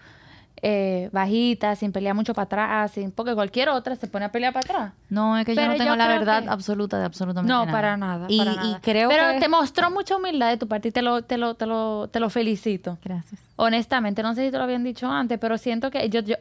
eh, 0.63 1.11
bajita, 1.13 1.77
sin 1.77 1.93
pelear 1.93 2.15
mucho 2.15 2.33
para 2.33 2.45
atrás, 2.45 2.91
sin, 2.93 3.11
porque 3.13 3.35
cualquier 3.35 3.69
otra 3.69 3.95
se 3.95 4.07
pone 4.07 4.25
a 4.25 4.33
pelear 4.33 4.53
para 4.55 4.65
atrás. 4.65 4.93
No, 5.11 5.37
es 5.39 5.45
que 5.45 5.55
yo 5.55 5.67
no 5.67 5.75
tengo 5.75 5.91
yo 5.91 5.97
la 5.97 6.09
verdad 6.09 6.43
que- 6.45 6.49
absoluta 6.49 6.99
de 6.99 7.05
absolutamente 7.05 7.53
No, 7.53 7.61
nada. 7.67 7.73
para 7.73 7.97
nada. 7.97 8.27
Y, 8.29 8.39
para 8.39 8.53
y 8.53 8.57
nada. 8.57 8.81
creo 8.83 9.09
Pero 9.11 9.33
que... 9.33 9.41
te 9.41 9.49
mostró 9.49 9.91
mucha 9.91 10.17
humildad 10.17 10.49
de 10.49 10.57
tu 10.57 10.67
parte 10.67 10.89
y 10.89 10.93
te 10.93 11.03
lo, 11.03 11.23
te 11.23 11.37
lo, 11.37 11.55
te 11.55 11.67
lo, 11.67 12.09
te 12.09 12.21
lo 12.21 12.31
felicito. 12.31 12.97
Gracias. 13.05 13.41
Honestamente, 13.57 14.23
no 14.23 14.35
sé 14.35 14.47
si 14.47 14.51
te 14.51 14.57
lo 14.59 14.65
habían 14.65 14.83
dicho 14.83 15.11
antes, 15.11 15.39
pero 15.39 15.59
siento 15.59 15.91
que 15.91 16.09
yo, 16.09 16.21
yo 16.21 16.37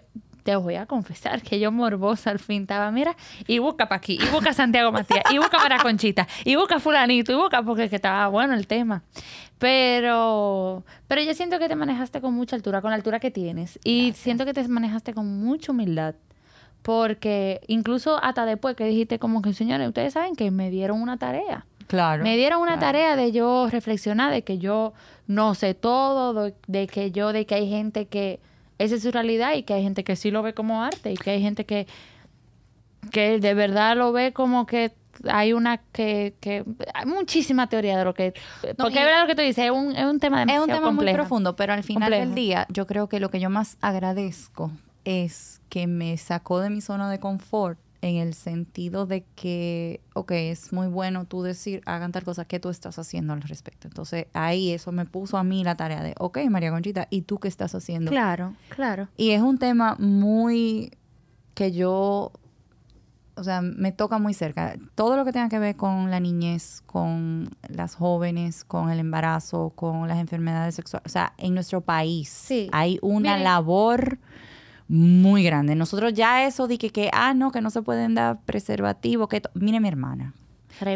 te 0.45 0.55
voy 0.55 0.75
a 0.75 0.85
confesar 0.85 1.41
que 1.41 1.59
yo 1.59 1.71
morbosa 1.71 2.29
al 2.29 2.37
fin 2.37 2.61
estaba, 2.61 2.91
mira, 2.91 3.17
y 3.47 3.57
busca 3.57 3.89
para 3.89 3.97
aquí, 3.97 4.19
y 4.21 4.27
busca 4.29 4.53
Santiago 4.53 4.91
Matías, 4.91 5.23
y 5.31 5.39
busca 5.39 5.57
para 5.57 5.79
Conchita, 5.79 6.27
y 6.43 6.55
busca 6.55 6.79
fulanito, 6.79 7.31
y 7.31 7.35
busca 7.35 7.63
porque 7.63 7.89
que 7.89 7.95
estaba 7.95 8.27
bueno 8.27 8.53
el 8.53 8.67
tema. 8.67 9.01
Pero, 9.57 10.83
pero 11.07 11.21
yo 11.23 11.33
siento 11.33 11.57
que 11.57 11.67
te 11.67 11.75
manejaste 11.75 12.21
con 12.21 12.35
mucha 12.35 12.55
altura, 12.55 12.81
con 12.81 12.91
la 12.91 12.95
altura 12.95 13.19
que 13.19 13.31
tienes, 13.31 13.79
y 13.83 14.13
siento 14.15 14.45
que 14.45 14.53
te 14.53 14.67
manejaste 14.67 15.15
con 15.15 15.25
mucha 15.43 15.71
humildad. 15.71 16.13
porque 16.85 17.61
incluso 17.65 18.23
hasta 18.23 18.45
después 18.45 18.75
que 18.75 18.85
dijiste 18.85 19.17
como 19.17 19.41
que, 19.41 19.53
señores, 19.53 19.87
ustedes 19.87 20.13
saben 20.13 20.35
que 20.35 20.51
me 20.51 20.69
dieron 20.69 21.01
una 21.01 21.17
tarea. 21.17 21.65
Claro. 21.87 22.23
Me 22.23 22.37
dieron 22.37 22.61
una 22.61 22.77
claro. 22.77 22.81
tarea 22.81 23.15
de 23.15 23.31
yo 23.31 23.67
reflexionar, 23.71 24.31
de 24.31 24.43
que 24.43 24.59
yo 24.59 24.93
no 25.25 25.55
sé 25.55 25.73
todo, 25.73 26.35
de, 26.35 26.53
de 26.67 26.85
que 26.85 27.11
yo, 27.11 27.33
de 27.33 27.47
que 27.47 27.55
hay 27.55 27.67
gente 27.67 28.05
que 28.05 28.39
esa 28.77 28.95
es 28.95 29.03
su 29.03 29.11
realidad 29.11 29.53
y 29.53 29.63
que 29.63 29.73
hay 29.73 29.83
gente 29.83 30.03
que 30.03 30.15
sí 30.15 30.31
lo 30.31 30.41
ve 30.41 30.53
como 30.53 30.83
arte 30.83 31.11
y 31.11 31.15
que 31.15 31.31
hay 31.31 31.41
gente 31.41 31.65
que, 31.65 31.87
que 33.11 33.39
de 33.39 33.53
verdad 33.53 33.95
lo 33.95 34.11
ve 34.11 34.33
como 34.33 34.65
que 34.65 34.93
hay 35.29 35.53
una 35.53 35.77
que, 35.77 36.35
que 36.41 36.65
hay 36.93 37.05
muchísima 37.05 37.67
teoría 37.67 37.97
de 37.97 38.03
lo 38.03 38.13
que 38.13 38.33
porque 38.61 38.75
No, 38.77 38.87
es 38.87 38.95
verdad 38.95 39.21
lo 39.21 39.27
que 39.27 39.35
tú 39.35 39.41
dices 39.41 39.65
es 39.65 39.71
un, 39.71 39.95
es 39.95 40.05
un 40.05 40.19
tema 40.19 40.43
Es 40.43 40.59
un 40.59 40.67
tema 40.67 40.91
muy 40.91 41.11
profundo, 41.13 41.55
pero 41.55 41.73
al 41.73 41.83
final 41.83 42.09
Complejo. 42.09 42.25
del 42.25 42.35
día, 42.35 42.67
yo 42.69 42.85
creo 42.85 43.07
que 43.07 43.19
lo 43.19 43.29
que 43.29 43.39
yo 43.39 43.49
más 43.49 43.77
agradezco 43.81 44.71
es 45.05 45.61
que 45.69 45.87
me 45.87 46.17
sacó 46.17 46.59
de 46.59 46.69
mi 46.69 46.81
zona 46.81 47.09
de 47.09 47.19
confort 47.19 47.79
en 48.05 48.17
el 48.17 48.33
sentido 48.33 49.05
de 49.05 49.25
que, 49.35 50.01
ok, 50.13 50.31
es 50.31 50.71
muy 50.71 50.87
bueno 50.87 51.25
tú 51.25 51.41
decir, 51.41 51.81
hagan 51.85 52.11
tal 52.11 52.23
cosa, 52.23 52.45
¿qué 52.45 52.59
tú 52.59 52.69
estás 52.69 52.99
haciendo 52.99 53.33
al 53.33 53.41
respecto? 53.41 53.87
Entonces 53.87 54.27
ahí 54.33 54.71
eso 54.71 54.91
me 54.91 55.05
puso 55.05 55.37
a 55.37 55.43
mí 55.43 55.63
la 55.63 55.75
tarea 55.75 56.03
de, 56.03 56.13
ok, 56.19 56.37
María 56.49 56.71
Conchita, 56.71 57.07
¿y 57.09 57.23
tú 57.23 57.39
qué 57.39 57.47
estás 57.47 57.73
haciendo? 57.75 58.11
claro 58.11 58.53
claro 58.69 59.07
Y 59.17 59.31
es 59.31 59.41
un 59.41 59.57
tema 59.57 59.95
muy 59.99 60.91
que 61.55 61.71
yo, 61.71 62.31
o 63.35 63.43
sea, 63.43 63.61
me 63.61 63.91
toca 63.91 64.17
muy 64.19 64.33
cerca. 64.33 64.75
Todo 64.93 65.17
lo 65.17 65.25
que 65.25 65.31
tenga 65.31 65.49
que 65.49 65.57
ver 65.59 65.75
con 65.75 66.11
la 66.11 66.19
niñez, 66.19 66.83
con 66.85 67.49
las 67.69 67.95
jóvenes, 67.95 68.63
con 68.63 68.91
el 68.91 68.99
embarazo, 68.99 69.71
con 69.75 70.07
las 70.07 70.19
enfermedades 70.19 70.75
sexuales. 70.75 71.05
O 71.05 71.09
sea, 71.09 71.33
en 71.37 71.53
nuestro 71.53 71.81
país 71.81 72.29
Sí. 72.29 72.69
hay 72.71 72.99
una 73.01 73.37
labor 73.37 74.19
muy 74.87 75.43
grande. 75.43 75.75
Nosotros 75.75 76.13
ya 76.13 76.45
eso 76.45 76.67
de 76.67 76.77
que, 76.77 76.89
que, 76.91 77.09
ah, 77.13 77.33
no, 77.33 77.51
que 77.51 77.61
no 77.61 77.69
se 77.69 77.81
pueden 77.81 78.15
dar 78.15 78.39
preservativos, 78.45 79.27
que... 79.29 79.41
Mire 79.53 79.79
mi 79.79 79.87
hermana, 79.87 80.33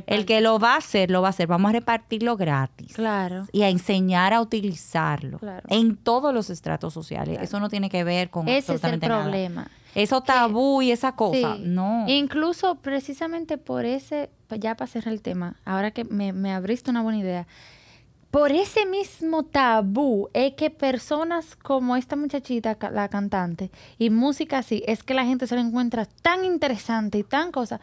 el 0.07 0.25
que 0.25 0.41
lo 0.41 0.59
va 0.59 0.73
a 0.73 0.77
hacer, 0.77 1.09
lo 1.09 1.21
va 1.21 1.27
a 1.27 1.29
hacer. 1.29 1.47
Vamos 1.47 1.69
a 1.69 1.71
repartirlo 1.71 2.35
gratis 2.35 2.93
claro 2.93 3.45
y 3.53 3.61
a 3.61 3.69
enseñar 3.69 4.33
a 4.33 4.41
utilizarlo 4.41 5.39
Claro. 5.39 5.65
en 5.69 5.95
todos 5.95 6.33
los 6.33 6.49
estratos 6.49 6.93
sociales. 6.93 7.29
Claro. 7.35 7.43
Eso 7.45 7.59
no 7.59 7.69
tiene 7.69 7.89
que 7.89 8.03
ver 8.03 8.29
con 8.29 8.47
ese 8.47 8.57
es 8.57 8.69
el 8.69 8.75
absolutamente 8.75 9.07
nada. 9.07 9.21
problema 9.23 9.67
Eso 9.95 10.21
tabú 10.21 10.81
y 10.81 10.91
esa 10.91 11.13
cosa, 11.13 11.55
Sí. 11.55 11.63
no. 11.65 12.03
Incluso 12.07 12.75
precisamente 12.75 13.57
por 13.57 13.85
ese, 13.85 14.29
ya 14.59 14.75
para 14.75 14.87
cerrar 14.91 15.13
el 15.13 15.21
tema, 15.21 15.55
ahora 15.65 15.91
que 15.91 16.03
me, 16.03 16.33
me 16.33 16.51
abriste 16.53 16.91
una 16.91 17.01
buena 17.01 17.19
idea, 17.19 17.47
por 18.31 18.51
ese 18.51 18.85
mismo 18.85 19.43
tabú 19.43 20.29
es 20.33 20.53
que 20.53 20.69
personas 20.69 21.55
como 21.55 21.95
esta 21.95 22.15
muchachita, 22.15 22.77
la 22.91 23.09
cantante, 23.09 23.71
y 23.97 24.09
música 24.11 24.59
así, 24.59 24.83
es 24.85 25.03
que 25.03 25.13
la 25.15 25.25
gente 25.25 25.47
se 25.47 25.55
lo 25.55 25.61
encuentra 25.61 26.05
tan 26.05 26.45
interesante 26.45 27.17
y 27.17 27.23
tan 27.23 27.51
cosa, 27.51 27.79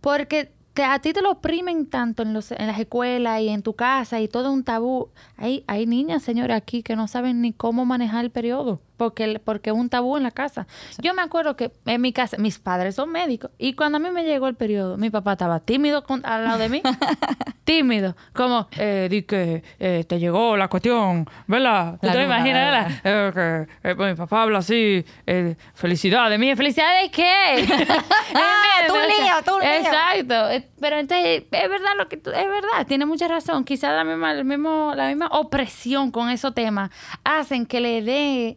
porque 0.00 0.52
te- 0.74 0.84
a 0.84 1.00
ti 1.00 1.12
te 1.12 1.20
lo 1.22 1.32
oprimen 1.32 1.86
tanto 1.86 2.22
en, 2.22 2.32
los, 2.32 2.52
en 2.52 2.68
las 2.68 2.78
escuelas 2.78 3.40
y 3.40 3.48
en 3.48 3.62
tu 3.62 3.74
casa 3.74 4.20
y 4.20 4.28
todo 4.28 4.52
un 4.52 4.62
tabú. 4.62 5.08
Hay, 5.36 5.64
hay 5.66 5.86
niñas, 5.86 6.22
señores, 6.22 6.56
aquí 6.56 6.84
que 6.84 6.94
no 6.94 7.08
saben 7.08 7.40
ni 7.40 7.52
cómo 7.52 7.84
manejar 7.84 8.24
el 8.24 8.30
periodo, 8.30 8.80
porque, 8.98 9.40
porque 9.42 9.72
un 9.72 9.88
tabú 9.88 10.18
en 10.18 10.24
la 10.24 10.30
casa. 10.32 10.66
Yo 10.98 11.14
me 11.14 11.22
acuerdo 11.22 11.56
que 11.56 11.72
en 11.86 12.02
mi 12.02 12.12
casa, 12.12 12.36
mis 12.36 12.58
padres 12.58 12.96
son 12.96 13.10
médicos, 13.10 13.50
y 13.56 13.72
cuando 13.72 13.96
a 13.96 14.00
mí 14.00 14.10
me 14.10 14.24
llegó 14.24 14.46
el 14.48 14.54
periodo, 14.56 14.98
mi 14.98 15.08
papá 15.08 15.32
estaba 15.32 15.60
tímido 15.60 16.04
con- 16.04 16.26
al 16.26 16.44
lado 16.44 16.58
de 16.58 16.68
mí. 16.68 16.82
tímido, 17.64 18.16
como, 18.34 18.68
eh, 18.78 19.08
di 19.10 19.22
que 19.22 19.62
eh, 19.78 20.04
te 20.08 20.18
llegó 20.18 20.56
la 20.56 20.68
cuestión, 20.68 21.26
¿verdad? 21.46 21.98
¿Tú 22.00 22.08
te 22.10 22.22
imaginas. 22.24 22.92
Eh, 23.04 23.30
que 23.34 23.90
eh, 23.90 23.94
pues, 23.94 24.10
mi 24.12 24.16
papá 24.16 24.42
habla 24.42 24.58
así, 24.58 25.04
eh, 25.26 25.56
felicidades, 25.74 26.38
mía, 26.38 26.56
¿felicidades 26.56 27.02
de 27.04 27.10
qué? 27.10 27.66
Ah, 28.34 28.86
tú 28.86 28.94
lío, 28.94 29.34
tú 29.44 29.58
lío. 29.60 29.70
Exacto, 29.70 30.50
Eh, 30.50 30.68
pero 30.80 30.98
entonces 30.98 31.44
es 31.50 31.68
verdad 31.70 31.90
lo 31.96 32.08
que 32.08 32.16
tú, 32.16 32.30
es 32.30 32.46
verdad, 32.46 32.86
tiene 32.86 33.06
mucha 33.06 33.28
razón, 33.28 33.64
quizás 33.64 33.92
la 33.94 34.04
misma, 34.04 34.32
el 34.32 34.44
mismo, 34.44 34.92
la 34.94 35.08
misma 35.08 35.28
opresión 35.32 36.10
con 36.10 36.30
esos 36.30 36.54
temas 36.54 36.90
hacen 37.24 37.66
que 37.66 37.80
le 37.80 38.02
dé 38.02 38.56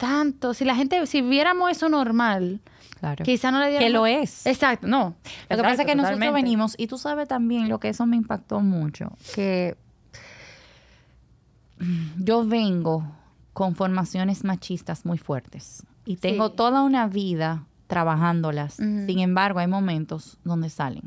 tanto, 0.00 0.54
si 0.54 0.64
la 0.64 0.74
gente, 0.74 1.06
si 1.06 1.20
viéramos 1.20 1.70
eso 1.70 1.88
normal, 1.90 2.60
Claro. 2.98 3.24
quizás 3.24 3.52
no 3.52 3.60
le 3.60 3.68
diera 3.68 3.84
Que 3.84 3.90
lo 3.90 4.06
es. 4.06 4.46
Exacto, 4.46 4.86
no. 4.88 5.14
Lo 5.48 5.56
que 5.56 5.62
pasa 5.62 5.82
es 5.82 5.86
que 5.86 5.94
nosotros 5.94 6.32
venimos, 6.32 6.74
y 6.78 6.86
tú 6.86 6.98
sabes 6.98 7.28
también 7.28 7.68
lo 7.68 7.78
que 7.78 7.90
eso 7.90 8.04
me 8.06 8.16
impactó 8.16 8.60
mucho, 8.60 9.12
que 9.34 9.76
yo 12.18 12.44
vengo 12.46 13.04
con 13.52 13.74
formaciones 13.74 14.44
machistas 14.44 15.04
muy 15.04 15.18
fuertes 15.18 15.84
y 16.04 16.16
tengo 16.16 16.48
Sí. 16.48 16.54
toda 16.56 16.82
una 16.82 17.06
vida 17.08 17.64
trabajándolas. 17.86 18.74
Sin 18.74 19.18
embargo, 19.18 19.58
hay 19.60 19.66
momentos 19.66 20.38
donde 20.44 20.70
salen. 20.70 21.02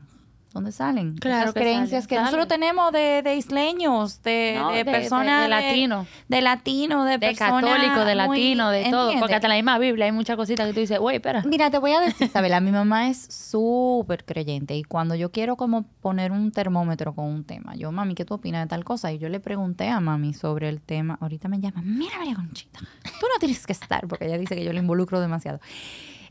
¿Dónde 0.54 0.72
salen? 0.72 1.16
Claro 1.18 1.50
Esas 1.50 1.54
creencias 1.56 1.90
salen, 2.04 2.08
que 2.08 2.16
salen. 2.16 2.26
nosotros 2.26 2.48
tenemos 2.48 2.92
de, 2.92 3.22
de 3.24 3.36
isleños, 3.36 4.22
de, 4.22 4.56
No, 4.60 4.70
de 4.72 4.84
de- 4.84 4.86
personas 4.86 5.42
de 5.44 5.48
latino. 5.50 6.06
de 6.28 6.42
latino, 6.44 7.06
de, 7.06 7.18
personas 7.18 7.64
católico, 7.64 8.06
de 8.06 8.16
muy- 8.16 8.38
latino, 8.38 8.70
de 8.70 8.84
todo. 8.84 9.02
¿entiendes? 9.06 9.20
Porque 9.22 9.34
hasta 9.36 9.48
la 9.48 9.56
misma 9.56 9.80
Biblia 9.80 10.06
hay 10.06 10.12
muchas 10.12 10.36
cositas 10.38 10.68
que 10.68 10.74
tú 10.74 10.80
dices, 10.82 11.00
güey, 11.00 11.16
espera. 11.16 11.42
Mira, 11.46 11.72
te 11.72 11.80
voy 11.80 11.94
a 11.94 12.00
decir, 12.02 12.28
Isabela, 12.32 12.60
mi 12.60 12.72
mamá 12.72 13.10
es 13.10 13.18
súper 13.34 14.26
creyente 14.26 14.76
y 14.78 14.84
cuando 14.84 15.16
yo 15.16 15.32
quiero 15.32 15.56
como 15.56 15.84
poner 16.02 16.32
un 16.32 16.52
termómetro 16.52 17.16
con 17.16 17.26
un 17.26 17.44
tema, 17.44 17.74
yo, 17.76 17.92
mami, 17.92 18.14
¿qué 18.14 18.24
tú 18.24 18.36
opinas 18.36 18.64
de 18.66 18.70
tal 18.70 18.84
cosa? 18.84 19.12
Y 19.12 19.18
yo 19.18 19.30
le 19.30 19.40
pregunté 19.40 19.90
a 19.90 20.00
mami 20.00 20.34
sobre 20.36 20.70
el 20.70 20.82
tema, 20.82 21.18
ahorita 21.20 21.48
me 21.48 21.60
llama, 21.60 21.82
mira 21.84 22.20
María 22.20 22.36
Conchita, 22.36 22.80
tú 22.80 23.26
no 23.34 23.40
tienes 23.40 23.66
que 23.66 23.74
estar, 23.74 24.08
porque 24.08 24.26
ella 24.28 24.38
dice 24.38 24.56
que 24.56 24.64
yo 24.64 24.72
le 24.72 24.80
involucro 24.80 25.20
demasiado. 25.20 25.60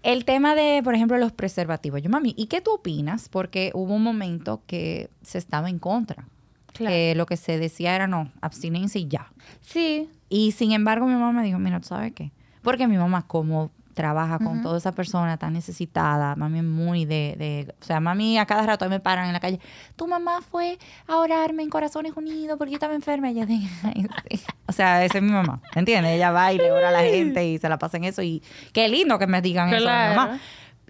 El 0.03 0.25
tema 0.25 0.55
de, 0.55 0.81
por 0.83 0.95
ejemplo, 0.95 1.17
los 1.19 1.33
preservativos. 1.33 2.03
Yo, 2.03 2.11
mami, 2.11 2.35
¿y 2.37 2.47
qué 2.47 2.61
tú 2.61 2.73
opinas? 2.73 3.29
Porque 3.29 3.71
hubo 3.75 3.95
un 3.95 4.03
momento 4.03 4.63
que 4.67 5.11
se 5.23 5.39
estaba 5.39 5.71
en 5.71 5.79
contra. 5.79 6.27
Claro. 6.73 6.91
Que 6.91 7.15
lo 7.15 7.27
que 7.27 7.37
se 7.37 7.59
decía 7.59 7.95
era, 7.95 8.07
no, 8.07 8.33
abstinencia 8.41 9.01
y 9.01 9.07
ya. 9.07 9.33
Sí, 9.61 10.09
Y 10.29 10.53
sin 10.53 10.73
embargo, 10.73 11.07
mi 11.07 11.13
mamá 11.13 11.33
me 11.33 11.45
dijo, 11.45 11.59
mira, 11.59 11.79
¿tú 11.81 11.89
sabes 11.89 12.13
qué? 12.15 12.33
Porque 12.63 12.89
mi 12.89 12.97
mamá, 12.97 13.27
como 13.27 13.71
trabaja 13.95 14.39
con 14.39 14.63
toda 14.63 14.79
esa 14.79 14.93
persona 14.93 15.37
tan 15.37 15.53
necesitada, 15.53 16.35
mami 16.37 16.59
es 16.59 16.65
muy 16.65 17.05
de, 17.05 17.35
de... 17.39 17.75
O 17.81 17.85
sea, 17.85 18.01
mami 18.01 18.39
a 18.39 18.47
cada 18.47 18.65
rato 18.67 18.89
me 18.89 19.01
paran 19.01 19.27
en 19.27 19.33
la 19.33 19.41
calle. 19.41 19.61
Tu 19.97 20.07
mamá 20.07 20.41
fue 20.43 20.79
a 21.07 21.19
orarme 21.19 21.63
en 21.63 21.71
Corazones 21.71 22.13
Unidos 22.17 22.57
porque 22.59 22.73
yo 22.73 22.77
estaba 22.77 22.95
enferma. 22.95 23.31
Ella. 23.31 23.47
O 24.67 24.73
sea, 24.73 25.05
esa 25.05 25.19
es 25.19 25.25
mi 25.25 25.31
mamá, 25.33 25.61
¿entiendes? 25.75 26.13
Ella 26.13 26.31
va 26.31 26.53
y 26.53 26.57
le 26.59 26.73
ora 26.73 26.89
a 26.89 26.93
la 26.93 27.03
gente 27.03 27.47
y 27.47 27.59
se 27.59 27.69
la 27.69 27.79
pasa 27.79 27.99
en 27.99 28.05
eso. 28.05 28.23
Y 28.23 28.43
qué 28.73 28.89
lindo 28.89 29.19
que 29.19 29.27
me 29.27 29.43
digan 29.43 29.69
eso 29.69 29.83
Claro. 29.83 30.15
mamá. 30.17 30.41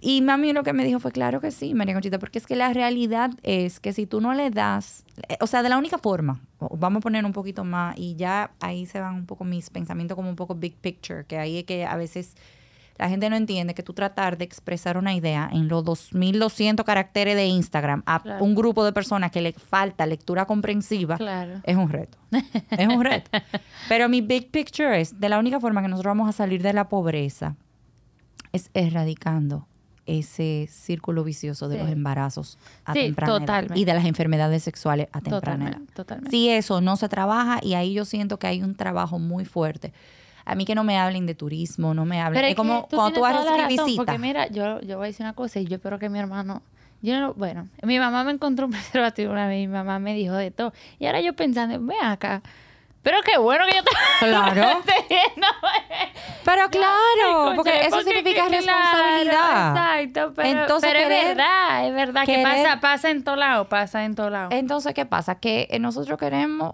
Y 0.05 0.21
mami 0.21 0.51
lo 0.51 0.63
que 0.63 0.73
me 0.73 0.83
dijo 0.83 0.99
fue, 0.99 1.13
claro 1.13 1.39
que 1.39 1.49
sí, 1.49 1.73
María 1.73 1.93
Conchita, 1.93 2.19
porque 2.19 2.37
es 2.37 2.45
que 2.45 2.57
la 2.57 2.73
realidad 2.73 3.31
es 3.41 3.79
que 3.79 3.93
si 3.93 4.05
tú 4.05 4.19
no 4.19 4.33
le 4.33 4.49
das, 4.49 5.05
eh, 5.29 5.37
o 5.39 5.47
sea, 5.47 5.63
de 5.63 5.69
la 5.69 5.77
única 5.77 5.97
forma, 5.97 6.41
vamos 6.59 6.99
a 6.99 7.01
poner 7.01 7.23
un 7.23 7.31
poquito 7.31 7.63
más, 7.63 7.97
y 7.97 8.15
ya 8.17 8.51
ahí 8.59 8.85
se 8.85 8.99
van 8.99 9.15
un 9.15 9.25
poco 9.25 9.45
mis 9.45 9.69
pensamientos 9.69 10.15
como 10.17 10.29
un 10.29 10.35
poco 10.35 10.55
big 10.55 10.75
picture, 10.75 11.23
que 11.25 11.37
ahí 11.37 11.59
es 11.59 11.63
que 11.63 11.85
a 11.85 11.95
veces 11.95 12.35
la 12.97 13.09
gente 13.09 13.29
no 13.29 13.35
entiende 13.35 13.73
que 13.73 13.81
tú 13.83 13.93
tratar 13.93 14.37
de 14.37 14.45
expresar 14.45 14.97
una 14.97 15.13
idea 15.15 15.49
en 15.51 15.67
los 15.67 15.83
2200 15.83 16.85
caracteres 16.85 17.35
de 17.35 17.45
Instagram 17.47 18.03
a 18.05 18.21
Claro. 18.21 18.43
un 18.45 18.53
grupo 18.55 18.85
de 18.85 18.93
personas 18.93 19.31
que 19.31 19.41
le 19.41 19.53
falta 19.53 20.05
lectura 20.05 20.45
comprensiva, 20.45 21.17
claro. 21.17 21.59
es 21.63 21.75
un 21.75 21.89
reto. 21.89 22.17
Es 22.71 22.87
un 22.87 23.03
reto. 23.03 23.29
Pero 23.89 24.09
mi 24.09 24.21
big 24.21 24.51
picture 24.51 24.99
es, 25.01 25.19
de 25.19 25.29
la 25.29 25.39
única 25.39 25.59
forma 25.59 25.81
que 25.81 25.87
nosotros 25.87 26.11
vamos 26.11 26.29
a 26.29 26.33
salir 26.33 26.61
de 26.61 26.73
la 26.73 26.89
pobreza 26.89 27.55
es 28.51 28.69
erradicando 28.73 29.67
ese 30.05 30.67
círculo 30.69 31.23
vicioso 31.23 31.69
de 31.69 31.77
Sí. 31.77 31.81
los 31.83 31.91
embarazos 31.91 32.57
a 32.85 32.93
Sí, 32.93 32.99
temprana 33.05 33.37
edad 33.63 33.75
y 33.75 33.85
de 33.85 33.93
las 33.93 34.05
enfermedades 34.05 34.61
sexuales 34.61 35.07
a 35.13 35.21
temprana 35.21 35.69
edad. 35.69 35.79
Totalmente. 35.95 36.29
Si 36.29 36.49
eso 36.49 36.81
no 36.81 36.97
se 36.97 37.07
trabaja 37.09 37.59
y 37.63 37.73
ahí 37.75 37.93
yo 37.93 38.03
siento 38.05 38.37
que 38.37 38.47
hay 38.47 38.61
un 38.61 38.75
trabajo 38.75 39.17
muy 39.17 39.45
fuerte. 39.45 39.93
A 40.45 40.55
mí 40.55 40.65
que 40.65 40.75
no 40.75 40.83
me 40.83 40.97
hablen 40.99 41.25
de 41.25 41.35
turismo, 41.35 41.93
no 41.93 42.05
me 42.05 42.21
hablen. 42.21 42.35
Pero 42.35 42.47
es 42.47 42.51
es 42.51 42.57
como 42.57 42.87
que 42.87 42.95
cuando 42.95 43.15
tú 43.15 43.21
vas 43.21 43.35
a 43.47 43.67
recibir. 43.67 43.97
Porque 43.97 44.17
mira, 44.17 44.47
yo, 44.47 44.81
yo 44.81 44.97
voy 44.97 45.05
a 45.05 45.07
decir 45.07 45.25
una 45.25 45.33
cosa 45.33 45.59
y 45.59 45.65
yo 45.65 45.75
espero 45.75 45.99
que 45.99 46.09
mi 46.09 46.19
hermano... 46.19 46.61
Yo 47.01 47.19
no, 47.19 47.33
bueno, 47.33 47.67
mi 47.81 47.99
mamá 47.99 48.23
me 48.23 48.31
encontró 48.31 48.65
un 48.65 48.71
preservativo 48.73 49.31
una 49.33 49.47
vez 49.47 49.63
y 49.63 49.67
mi 49.67 49.73
mamá 49.73 49.99
me 49.99 50.13
dijo 50.13 50.33
de 50.35 50.51
todo. 50.51 50.73
Y 50.99 51.05
ahora 51.05 51.19
yo 51.21 51.33
pensando, 51.33 51.77
ven 51.79 52.01
acá. 52.03 52.41
Pero 53.01 53.17
qué 53.23 53.37
bueno 53.37 53.65
que 53.69 53.75
yo 53.75 53.83
te... 53.83 53.89
Claro. 54.25 54.81
Pero 56.45 56.69
claro, 56.69 57.53
porque 57.55 57.85
eso 57.85 58.01
significa 58.01 58.47
que- 58.49 58.59
claro, 58.59 58.81
responsabilidad. 58.97 59.69
exacto, 59.71 60.33
pero, 60.35 60.61
Entonces, 60.61 60.91
pero 60.91 61.07
querer- 61.07 61.21
es 61.21 61.27
verdad, 61.37 61.87
es 61.87 61.93
verdad 61.95 62.25
que 62.25 62.43
pasa, 62.43 62.79
pasa 62.81 63.09
en 63.11 63.23
todo 63.23 63.35
lado, 63.37 63.69
pasa 63.69 64.03
en 64.03 64.15
todo 64.15 64.29
lado. 64.29 64.49
Entonces, 64.51 64.93
¿qué 64.93 65.05
pasa? 65.05 65.35
Que 65.35 65.67
eh, 65.71 65.79
nosotros 65.79 66.17
queremos, 66.19 66.73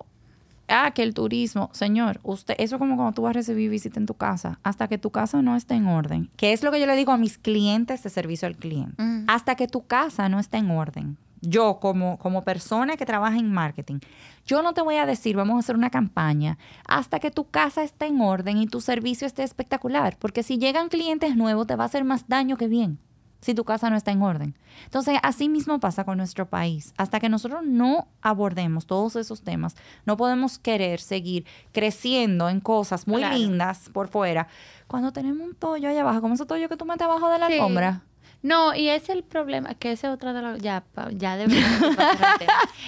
ah, 0.70 0.92
que 0.92 1.04
el 1.04 1.14
turismo, 1.14 1.70
señor, 1.74 2.20
usted, 2.24 2.56
eso 2.58 2.76
es 2.76 2.80
como 2.80 2.96
cuando 2.96 3.14
tú 3.14 3.22
vas 3.24 3.32
a 3.32 3.34
recibir 3.34 3.70
visita 3.70 4.00
en 4.00 4.06
tu 4.06 4.14
casa, 4.14 4.60
hasta 4.64 4.88
que 4.88 4.98
tu 4.98 5.12
casa 5.12 5.42
no 5.42 5.56
esté 5.56 5.76
en 5.76 5.88
orden, 5.88 6.30
que 6.36 6.54
es 6.54 6.64
lo 6.64 6.72
que 6.72 6.80
yo 6.80 6.86
le 6.86 6.96
digo 6.96 7.12
a 7.12 7.18
mis 7.18 7.38
clientes 7.38 8.04
de 8.04 8.10
servicio 8.10 8.48
al 8.48 8.56
cliente, 8.58 9.02
Ujú. 9.02 9.26
hasta 9.28 9.56
que 9.56 9.68
tu 9.68 9.86
casa 9.86 10.30
no 10.30 10.40
esté 10.40 10.58
en 10.58 10.72
orden. 10.72 11.18
Yo, 11.42 11.80
como, 11.80 12.18
como 12.20 12.44
persona 12.44 12.98
que 12.98 13.06
trabaja 13.06 13.38
en 13.38 13.50
marketing, 13.52 14.00
yo 14.46 14.62
no 14.62 14.74
te 14.74 14.82
voy 14.82 14.96
a 14.96 15.06
decir, 15.06 15.38
vamos 15.38 15.56
a 15.56 15.60
hacer 15.60 15.76
una 15.78 15.90
campaña 15.90 16.58
hasta 16.86 17.20
que 17.20 17.32
tu 17.32 17.46
casa 17.50 17.82
esté 17.84 18.08
en 18.08 18.20
orden 18.20 18.58
y 18.58 18.68
tu 18.68 18.82
servicio 18.82 19.26
esté 19.26 19.44
espectacular, 19.44 20.18
porque 20.20 20.44
si 20.44 20.58
llegan 20.58 20.90
clientes 20.90 21.36
nuevos 21.38 21.66
te 21.68 21.76
va 21.78 21.84
a 21.84 21.88
hacer 21.88 22.04
más 22.04 22.28
daño 22.28 22.58
que 22.58 22.68
bien. 22.68 23.00
Si 23.42 23.54
tu 23.54 23.64
casa 23.64 23.90
no 23.90 23.96
está 23.96 24.12
en 24.12 24.22
orden. 24.22 24.56
Entonces, 24.86 25.18
así 25.24 25.48
mismo 25.50 25.80
pasa 25.80 26.04
con 26.04 26.18
nuestro 26.18 26.46
país. 26.48 26.94
Hasta 26.98 27.20
que 27.20 27.30
nosotros 27.30 27.62
no 27.66 28.08
abordemos 28.22 28.86
todos 28.86 29.16
esos 29.16 29.42
temas, 29.42 29.76
no 30.06 30.18
podemos 30.18 30.60
querer 30.60 31.00
seguir 31.00 31.46
creciendo 31.72 32.50
en 32.50 32.60
cosas 32.60 33.08
muy 33.08 33.22
Claro. 33.22 33.38
lindas 33.38 33.90
por 33.94 34.08
fuera. 34.10 34.48
Cuando 34.88 35.12
tenemos 35.14 35.48
un 35.48 35.56
tollo 35.56 35.90
allá 35.90 36.02
abajo, 36.02 36.22
como 36.22 36.34
ese 36.34 36.46
tollo 36.46 36.68
que 36.70 36.78
tú 36.78 36.86
metes 36.86 37.02
abajo 37.06 37.30
de 37.30 37.40
la 37.40 37.48
Sí. 37.48 37.54
alfombra. 37.54 38.02
No, 38.42 38.74
y 38.74 38.88
ese 38.88 39.12
es 39.12 39.18
el 39.18 39.24
problema, 39.24 39.74
que 39.76 39.92
ese 39.92 40.08
es 40.08 40.14
otro 40.14 40.34
de 40.34 40.42
los... 40.42 40.60
Ya, 40.62 40.84
ya 41.12 41.36
de. 41.36 41.48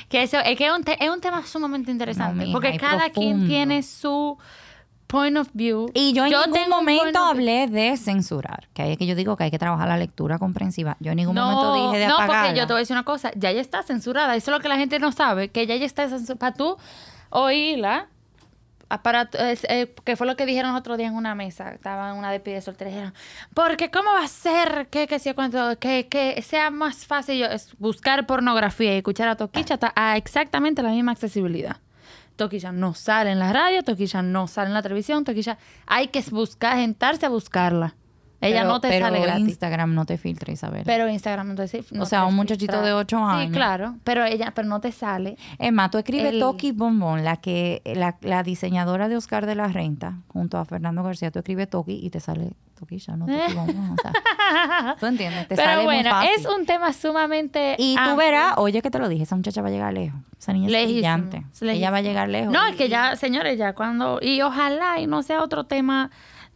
Que 0.09 0.23
eso, 0.23 0.37
es 0.39 0.57
que 0.57 0.65
es 0.67 0.71
un, 0.73 0.83
te- 0.83 1.03
es 1.03 1.09
un 1.09 1.19
tema 1.19 1.45
sumamente 1.45 1.91
interesante, 1.91 2.45
mija, 2.45 2.53
porque 2.53 2.77
cada 2.77 3.09
quien 3.09 3.47
tiene 3.47 3.83
su 3.83 4.37
point 5.11 5.37
of 5.37 5.49
view. 5.53 5.91
Y 5.93 6.13
yo 6.13 6.25
en 6.25 6.31
ningún 6.51 6.69
momento 6.69 7.21
of- 7.21 7.29
hablé 7.31 7.67
de 7.67 7.97
censurar, 7.97 8.69
que 8.73 8.81
ahí 8.81 8.91
es 8.93 8.97
que 8.97 9.05
yo 9.05 9.13
digo 9.15 9.35
que 9.35 9.43
hay 9.43 9.51
que 9.51 9.59
trabajar 9.59 9.87
la 9.89 9.97
lectura 9.97 10.39
comprensiva. 10.39 10.95
Yo 11.01 11.11
en 11.11 11.17
ningún 11.17 11.35
momento 11.35 11.73
dije 11.91 11.99
de 11.99 12.07
no, 12.07 12.15
apagarla. 12.15 12.43
porque 12.47 12.59
yo 12.59 12.67
te 12.67 12.73
voy 12.73 12.79
a 12.79 12.83
decir 12.83 12.95
una 12.95 13.03
cosa, 13.03 13.31
ya 13.35 13.49
ella 13.49 13.61
está 13.61 13.83
censurada, 13.83 14.35
eso 14.35 14.51
es 14.51 14.57
lo 14.57 14.61
que 14.61 14.69
la 14.69 14.77
gente 14.77 14.97
no 14.99 15.11
sabe, 15.11 15.49
que 15.49 15.67
ya 15.67 15.73
ella 15.73 15.85
está 15.85 16.07
censurada. 16.07 16.39
Para 16.39 16.53
tú 16.55 16.77
oírla, 17.29 18.07
para, 19.03 19.29
eh, 19.33 19.93
que 20.03 20.15
fue 20.15 20.27
lo 20.27 20.35
que 20.35 20.45
dijeron 20.45 20.75
otro 20.75 20.97
día 20.97 21.07
en 21.07 21.15
una 21.15 21.33
mesa, 21.35 21.71
estaba 21.71 22.09
en 22.11 22.17
una 22.17 22.31
despedida 22.31 22.55
de 22.57 22.61
soltera, 22.61 22.89
dijeron, 22.89 23.13
porque 23.53 23.89
¿cómo 23.89 24.11
va 24.11 24.23
a 24.23 24.27
ser 24.27 24.87
que, 24.89 25.07
que, 25.07 25.33
cuando, 25.33 25.77
que, 25.79 26.07
que 26.07 26.41
sea 26.41 26.71
más 26.71 27.05
fácil 27.05 27.37
yo, 27.39 27.47
buscar 27.79 28.25
pornografía 28.25 28.93
y 28.93 28.97
escuchar 28.97 29.29
a 29.29 29.35
Toquicha 29.35 29.77
a 29.95 30.17
exactamente 30.17 30.81
la 30.83 30.89
misma 30.89 31.11
accesibilidad? 31.13 31.77
Toquilla 32.41 32.71
no 32.71 32.95
sale 32.95 33.29
en 33.29 33.37
la 33.37 33.53
radio, 33.53 33.83
Toquilla 33.83 34.23
no 34.23 34.47
sale 34.47 34.69
en 34.69 34.73
la 34.73 34.81
televisión, 34.81 35.23
Toquilla 35.23 35.59
hay 35.85 36.07
que 36.07 36.23
buscar, 36.31 36.75
sentarse 36.75 37.27
a 37.27 37.29
buscarla. 37.29 37.95
Ella 38.41 38.61
Pero- 38.61 38.67
no 38.69 38.81
te 38.81 38.89
pero 38.89 39.05
sale 39.05 39.21
gratis. 39.21 39.47
Instagram 39.49 39.93
no 39.93 40.05
te 40.05 40.17
filtra, 40.17 40.51
Isabel. 40.51 40.81
Pero 40.85 41.07
Instagram 41.07 41.49
no 41.49 41.55
te 41.55 41.83
no 41.91 42.03
O 42.03 42.05
sea, 42.05 42.25
un 42.25 42.35
muchachito 42.35 42.73
filtra. 42.73 42.81
de 42.87 42.93
ocho 42.93 43.17
años. 43.23 43.47
Sí, 43.47 43.51
claro, 43.53 43.95
pero 44.03 44.25
ella, 44.25 44.51
pero 44.55 44.67
no 44.67 44.81
te 44.81 44.91
sale. 44.91 45.37
Emma, 45.59 45.89
tú 45.91 45.99
escribes 45.99 46.33
El- 46.33 46.39
Toki 46.39 46.71
Bombón, 46.71 47.23
la 47.23 47.37
que 47.37 47.81
la, 47.95 48.17
la 48.21 48.41
diseñadora 48.43 49.07
de 49.07 49.15
Oscar 49.15 49.45
de 49.45 49.55
la 49.55 49.67
Renta, 49.67 50.15
junto 50.27 50.57
a 50.57 50.65
Fernando 50.65 51.03
García, 51.03 51.29
tú 51.31 51.39
escribes 51.39 51.69
Toki 51.69 51.99
y 52.03 52.09
te 52.09 52.19
sale 52.19 52.53
Toquilla, 52.79 53.15
no 53.15 53.27
Toki 53.27 53.53
Bombón. 53.53 53.91
O 53.91 53.95
sea, 54.01 54.95
tú 54.99 55.05
entiendes, 55.05 55.47
te 55.47 55.55
sale 55.55 55.67
pero 55.67 55.77
muy 55.83 55.93
bueno, 55.93 56.09
fácil. 56.09 56.31
es 56.35 56.45
un 56.47 56.65
tema 56.65 56.93
sumamente 56.93 57.75
Y 57.77 57.93
tú 57.93 57.99
amplio. 58.01 58.15
verás, 58.17 58.53
oye 58.57 58.81
que 58.81 58.89
te 58.89 58.97
lo 58.97 59.07
dije, 59.07 59.21
esa 59.23 59.35
muchacha 59.35 59.61
va 59.61 59.67
a 59.67 59.71
llegar 59.71 59.93
lejos. 59.93 60.19
Esa 60.39 60.53
niña 60.53 60.65
es 60.75 60.85
brillante. 60.87 61.43
es 61.53 61.61
Ella 61.61 61.91
va 61.91 61.97
a 61.97 62.01
llegar 62.01 62.27
lejos. 62.27 62.51
No, 62.51 62.65
es 62.65 62.75
que 62.75 62.89
ya, 62.89 63.15
señores, 63.15 63.59
ya 63.59 63.73
cuando 63.73 64.17
y 64.19 64.41
ojalá 64.41 64.99
y 64.99 65.05
no 65.05 65.21
sea 65.21 65.43
otro 65.43 65.65
tema 65.65 66.09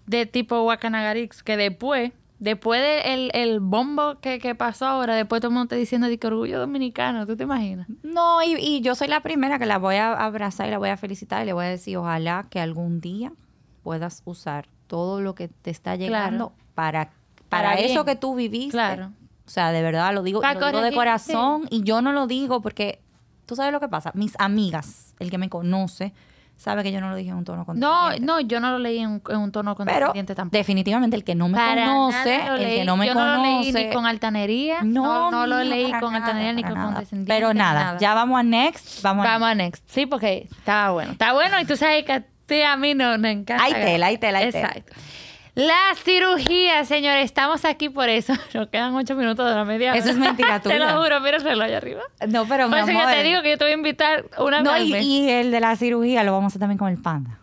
de 0.05 0.25
tipo 0.25 0.61
Wakanagarix 0.63 1.43
que 1.43 1.57
después 1.57 2.11
Después 2.37 2.81
del 2.81 3.31
el 3.33 3.61
bombo 3.61 4.19
que, 4.19 4.39
que 4.39 4.55
pasó 4.55 4.85
ahora, 4.85 5.15
después 5.15 5.39
todo 5.39 5.49
el 5.49 5.53
mundo 5.53 5.63
está 5.63 5.77
diciendo 5.77 6.07
de 6.07 6.17
que 6.17 6.27
orgullo 6.27 6.59
dominicano, 6.59 7.25
¿tú 7.25 7.37
te 7.37 7.43
imaginas? 7.43 7.87
No, 8.03 8.43
y, 8.43 8.55
y 8.59 8.81
yo 8.81 8.93
soy 8.93 9.07
la 9.07 9.21
primera 9.21 9.57
que 9.57 9.65
la 9.65 9.77
voy 9.77 9.95
a 9.95 10.13
abrazar 10.13 10.67
y 10.67 10.71
la 10.71 10.77
voy 10.77 10.89
a 10.89 10.97
felicitar 10.97 11.43
y 11.43 11.45
le 11.45 11.53
voy 11.53 11.65
a 11.65 11.69
decir, 11.69 11.95
ojalá 11.95 12.47
que 12.49 12.59
algún 12.59 12.99
día 12.99 13.31
puedas 13.83 14.21
usar 14.25 14.67
todo 14.87 15.21
lo 15.21 15.33
que 15.33 15.47
te 15.47 15.69
está 15.69 15.95
llegando 15.95 16.53
para, 16.73 17.11
para, 17.49 17.69
Para 17.69 17.73
eso 17.75 18.03
que 18.03 18.15
tú 18.15 18.35
viviste. 18.35 18.71
Claro. 18.71 19.11
O 19.45 19.49
sea, 19.49 19.71
de 19.71 19.81
verdad 19.81 20.13
lo 20.13 20.23
digo, 20.23 20.41
lo 20.41 20.67
digo 20.67 20.81
de 20.81 20.93
corazón 20.93 21.67
y 21.69 21.83
yo 21.83 22.01
no 22.01 22.11
lo 22.11 22.27
digo 22.27 22.61
porque 22.61 22.99
tú 23.45 23.55
sabes 23.55 23.71
lo 23.71 23.79
que 23.79 23.87
pasa. 23.87 24.11
Mis 24.13 24.33
amigas, 24.39 25.13
el 25.19 25.29
que 25.29 25.37
me 25.37 25.49
conoce, 25.49 26.13
sabe 26.57 26.83
que 26.83 26.91
yo 26.91 27.01
no 27.01 27.09
lo 27.09 27.15
dije 27.15 27.29
en 27.31 27.35
un 27.37 27.43
tono 27.43 27.59
No, 27.59 27.65
condescendiente. 27.65 28.25
no, 28.25 28.39
yo 28.39 28.59
no 28.59 28.71
lo 28.71 28.79
leí 28.79 28.99
en, 28.99 29.09
un- 29.09 29.21
en 29.29 29.37
un 29.37 29.51
tono 29.51 29.75
pero 29.75 29.87
condescendiente 29.87 30.35
tampoco. 30.35 30.57
definitivamente 30.57 31.15
el 31.15 31.23
que 31.23 31.35
no 31.35 31.47
me 31.49 31.57
Para 31.57 31.87
conoce, 31.87 32.37
nada 32.37 32.49
lo 32.51 32.55
el 32.55 32.65
que 32.67 32.85
no 32.85 32.97
me 32.97 33.07
yo 33.07 33.13
no 33.13 33.25
lo 33.25 33.41
leí 33.43 33.51
conoce, 33.71 33.87
ni 33.87 33.93
con 33.93 34.05
altanería. 34.05 34.81
No, 34.83 35.31
no, 35.31 35.45
lo 35.47 35.63
leí 35.63 35.91
con 35.91 36.13
nada, 36.13 36.15
altanería 36.25 36.53
ni 36.53 36.63
con 36.63 36.73
nada. 36.75 36.85
condescendiente. 36.93 37.33
Pero 37.33 37.53
nada, 37.53 37.97
ya 37.99 38.13
vamos 38.13 38.39
a 38.39 38.43
next, 38.43 39.01
vamos, 39.03 39.25
a 39.25 39.29
Vamos 39.31 39.47
a 39.49 39.55
next. 39.55 39.83
Sí, 39.89 40.05
porque 40.05 40.47
estaba 40.57 40.91
bueno. 40.91 41.11
Está 41.11 41.33
bueno 41.33 41.59
y 41.59 41.65
tú 41.65 41.75
sabes 41.77 42.03
que 42.05 42.13
a 42.13 42.23
ti 42.45 42.61
a 42.61 42.77
mí 42.77 42.93
no, 42.93 43.17
no 43.17 43.27
encanta. 43.27 43.63
Hay 43.63 43.73
tela, 43.73 44.07
hay 44.07 44.17
tela, 44.17 44.39
hay 44.39 44.51
tela. 44.51 44.67
Exacto. 44.69 44.93
La 45.55 45.73
cirugía, 46.03 46.83
señores. 46.83 47.25
Estamos 47.25 47.63
aquí 47.65 47.87
por 47.89 48.09
eso. 48.09 48.33
Nos 48.53 48.67
quedan 48.67 48.93
ocho 48.93 49.15
minutos 49.15 49.47
de 49.49 49.55
la 49.55 49.63
media 49.65 49.91
hora. 49.91 49.99
Eso 49.99 50.09
es 50.09 50.17
mentira 50.17 50.59
Te 50.61 50.77
lo 50.77 50.85
tuya. 50.85 50.97
juro, 50.97 51.21
mira 51.21 51.37
el 51.37 51.43
reloj 51.43 51.63
allá 51.65 51.77
arriba. 51.77 52.01
No, 52.27 52.45
pero 52.45 52.69
Por 52.69 52.77
eso 52.79 52.91
yo 52.91 53.05
te 53.07 53.23
digo 53.23 53.41
que 53.41 53.51
yo 53.51 53.57
te 53.57 53.63
voy 53.63 53.71
a 53.71 53.75
invitar 53.75 54.25
una 54.37 54.61
No, 54.61 54.73
vez 54.73 54.83
y, 54.83 55.21
y 55.23 55.29
el 55.29 55.51
de 55.51 55.59
la 55.61 55.75
cirugía 55.77 56.23
lo 56.23 56.33
vamos 56.33 56.45
a 56.45 56.47
hacer 56.51 56.59
también 56.59 56.77
con 56.77 56.89
el 56.89 57.01
panda. 57.01 57.39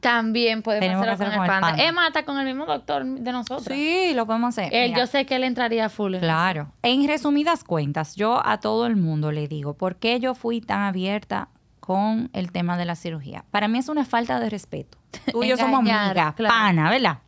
También 0.00 0.62
podemos 0.62 0.80
Tenemos 0.80 1.06
hacerlo 1.06 1.34
con, 1.34 1.42
el 1.44 1.48
con 1.50 1.56
el 1.56 1.60
panda. 1.60 1.84
Emma 1.84 2.06
está 2.06 2.24
con 2.24 2.38
el 2.38 2.46
mismo 2.46 2.64
doctor 2.64 3.04
de 3.04 3.32
nosotros. 3.32 3.76
Sí, 3.76 4.12
lo 4.14 4.24
podemos 4.24 4.56
hacer. 4.56 4.74
Él, 4.74 4.94
yo 4.96 5.06
sé 5.06 5.26
que 5.26 5.36
él 5.36 5.44
entraría 5.44 5.90
full. 5.90 6.14
en 6.14 6.20
Claro. 6.22 6.72
En 6.82 7.06
resumidas 7.06 7.62
cuentas, 7.64 8.16
yo 8.16 8.40
a 8.42 8.60
todo 8.60 8.86
el 8.86 8.96
mundo 8.96 9.30
le 9.30 9.46
digo, 9.46 9.74
¿por 9.74 9.96
qué 9.96 10.18
yo 10.18 10.34
fui 10.34 10.62
tan 10.62 10.80
abierta 10.84 11.48
con 11.80 12.30
el 12.32 12.50
tema 12.50 12.78
de 12.78 12.86
la 12.86 12.94
cirugía? 12.96 13.44
Para 13.50 13.68
mí 13.68 13.78
es 13.78 13.90
una 13.90 14.06
falta 14.06 14.40
de 14.40 14.48
respeto. 14.48 14.96
Tú 15.32 15.44
y 15.44 15.48
yo 15.48 15.58
somos 15.58 15.80
amigas, 15.80 16.34
claro. 16.34 16.54
pana, 16.54 16.88
¿verdad? 16.88 17.18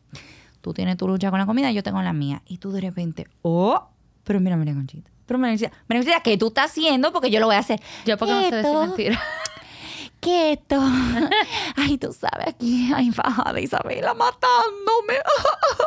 Tú 0.63 0.73
tienes 0.73 0.97
tu 0.97 1.07
lucha 1.07 1.29
con 1.31 1.39
la 1.39 1.45
comida, 1.47 1.71
yo 1.73 1.83
tengo 1.83 2.01
la 2.01 2.13
mía. 2.15 2.41
Y 2.47 2.57
tú 2.59 2.73
de 2.73 2.81
repente, 2.81 3.27
oh, 3.43 3.89
pero 4.25 4.41
mira, 4.41 4.57
María 4.57 4.73
Conchita. 4.75 5.11
Pero 5.27 5.39
María 5.39 5.59
Conchita, 5.59 6.21
¿qué 6.23 6.39
tú 6.39 6.47
estás 6.49 6.71
haciendo? 6.71 7.13
Porque 7.13 7.31
yo 7.31 7.39
lo 7.41 7.47
voy 7.47 7.57
a 7.57 7.59
hacer. 7.59 7.81
Yo 8.07 8.17
porque 8.17 8.33
no 8.33 8.41
sé 8.49 8.57
decir 8.57 8.73
mentira. 8.79 9.21
Quieto. 10.21 10.81
Ay, 11.77 11.99
tú 11.99 12.13
sabes 12.13 12.47
aquí, 12.47 12.93
ay, 12.95 13.11
bajada 13.11 13.59
Isabela 13.61 14.15
matándome. 14.15 15.15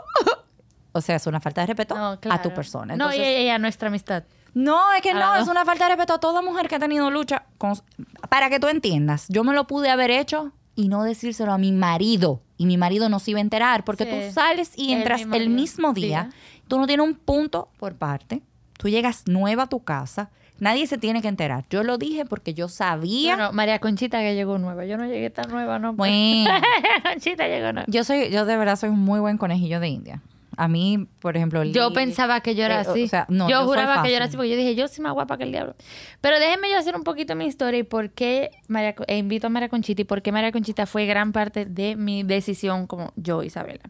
o 0.91 0.99
sea, 0.99 1.15
es 1.15 1.25
una 1.27 1.39
falta 1.39 1.61
de 1.61 1.67
respeto 1.67 1.95
No, 1.95 2.19
a 2.29 2.41
tu 2.41 2.53
persona. 2.53 2.97
No, 2.97 3.13
y 3.13 3.17
ella, 3.21 3.57
nuestra 3.59 3.87
amistad. 3.87 4.23
no, 4.53 4.91
es 4.93 5.01
que 5.01 5.13
no, 5.13 5.19
no. 5.19 5.35
es 5.37 5.47
una 5.47 5.63
falta 5.63 5.85
de 5.85 5.91
respeto 5.95 6.15
a 6.15 6.19
toda 6.19 6.41
mujer 6.41 6.67
que 6.67 6.75
ha 6.75 6.79
tenido 6.79 7.09
lucha. 7.11 7.45
con- 7.57 7.81
para 8.29 8.49
que 8.49 8.59
tú 8.59 8.67
entiendas, 8.67 9.25
yo 9.29 9.45
me 9.45 9.53
lo 9.53 9.67
pude 9.67 9.89
haber 9.89 10.11
hecho 10.11 10.51
y 10.75 10.89
no 10.89 11.03
decírselo 11.03 11.53
a 11.53 11.57
mi 11.57 11.71
marido. 11.71 12.41
Y 12.57 12.65
mi 12.65 12.77
marido 12.77 13.09
no 13.09 13.19
se 13.19 13.31
iba 13.31 13.39
a 13.39 13.41
enterar 13.41 13.83
porque 13.83 14.05
Sí. 14.05 14.09
tú 14.11 14.33
sales 14.33 14.71
y 14.77 14.93
El 14.93 14.99
entras 14.99 15.19
mismo 15.21 15.35
el 15.35 15.49
mismo 15.49 15.93
día. 15.93 16.05
Día. 16.05 16.29
Tú 16.67 16.79
no 16.79 16.87
tienes 16.87 17.05
un 17.05 17.15
punto 17.15 17.69
por 17.79 17.95
parte. 17.95 18.41
Tú 18.77 18.89
llegas 18.89 19.23
nueva 19.27 19.63
a 19.63 19.67
tu 19.67 19.83
casa. 19.83 20.29
Nadie 20.57 20.87
se 20.87 20.97
tiene 20.97 21.21
que 21.21 21.27
enterar. 21.27 21.65
Yo 21.69 21.83
lo 21.83 21.97
dije 21.97 22.23
porque 22.25 22.53
yo 22.53 22.69
sabía. 22.69 23.35
Bueno, 23.35 23.51
María 23.51 23.79
Conchita 23.79 24.19
que 24.19 24.35
llegó 24.35 24.57
nueva. 24.57 24.85
Yo 24.85 24.95
no 24.97 25.05
llegué 25.05 25.29
tan 25.29 25.49
nueva, 25.51 25.79
no. 25.79 25.93
Bueno. 25.93 26.49
Conchita 27.03 27.47
llegó 27.47 27.73
nueva. 27.73 27.85
Yo 27.89 28.03
soy, 28.05 28.29
yo 28.31 28.45
de 28.45 28.55
verdad 28.55 28.77
soy 28.77 28.89
un 28.89 28.99
muy 28.99 29.19
buen 29.19 29.37
conejillo 29.37 29.79
de 29.81 29.89
India. 29.89 30.21
A 30.57 30.67
mí, 30.67 31.07
por 31.19 31.35
ejemplo, 31.35 31.63
Yo 31.63 31.91
pensaba 31.93 32.39
que 32.41 32.55
yo 32.55 32.63
era 32.63 32.81
eh, 32.81 32.85
o 32.87 32.91
así. 32.91 33.07
sea, 33.07 33.25
no, 33.29 33.49
yo, 33.49 33.65
juraba 33.65 34.01
que 34.03 34.09
yo 34.09 34.15
era 34.15 34.25
así 34.25 34.37
porque 34.37 34.49
yo 34.51 34.55
dije, 34.55 34.75
yo 34.75 34.87
soy 34.87 35.03
más 35.03 35.13
guapa 35.13 35.37
que 35.37 35.43
el 35.43 35.51
diablo. 35.51 35.75
Pero 36.21 36.39
déjenme 36.39 36.69
yo 36.71 36.77
hacer 36.77 36.95
un 36.95 37.03
poquito 37.03 37.35
mi 37.35 37.45
historia 37.45 37.79
y 37.79 37.83
por 37.83 38.11
qué 38.11 38.51
María, 38.67 38.95
Co- 38.95 39.03
e 39.07 39.17
invito 39.17 39.47
a 39.47 39.49
María 39.49 39.69
Conchita 39.69 40.01
y 40.01 40.05
por 40.05 40.21
qué 40.21 40.31
María 40.31 40.51
Conchita 40.51 40.85
fue 40.85 41.05
gran 41.05 41.31
parte 41.31 41.65
de 41.65 41.95
mi 41.95 42.23
decisión 42.23 42.87
como 42.87 43.11
yo, 43.15 43.43
Isabela. 43.43 43.81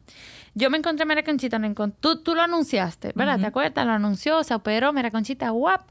Yo 0.55 0.69
me 0.69 0.77
encontré 0.77 1.03
a 1.03 1.05
María 1.05 1.23
Conchita, 1.23 1.59
no 1.59 1.67
encont- 1.67 1.93
tú, 1.99 2.21
tú 2.23 2.33
lo 2.33 2.41
anunciaste, 2.41 3.11
¿verdad? 3.15 3.39
¿Te 3.39 3.45
acuerdas? 3.45 3.85
Lo 3.85 3.91
anunció, 3.91 4.43
se 4.43 4.53
operó, 4.55 4.93
María 4.93 5.11
Conchita, 5.11 5.49
guap. 5.49 5.81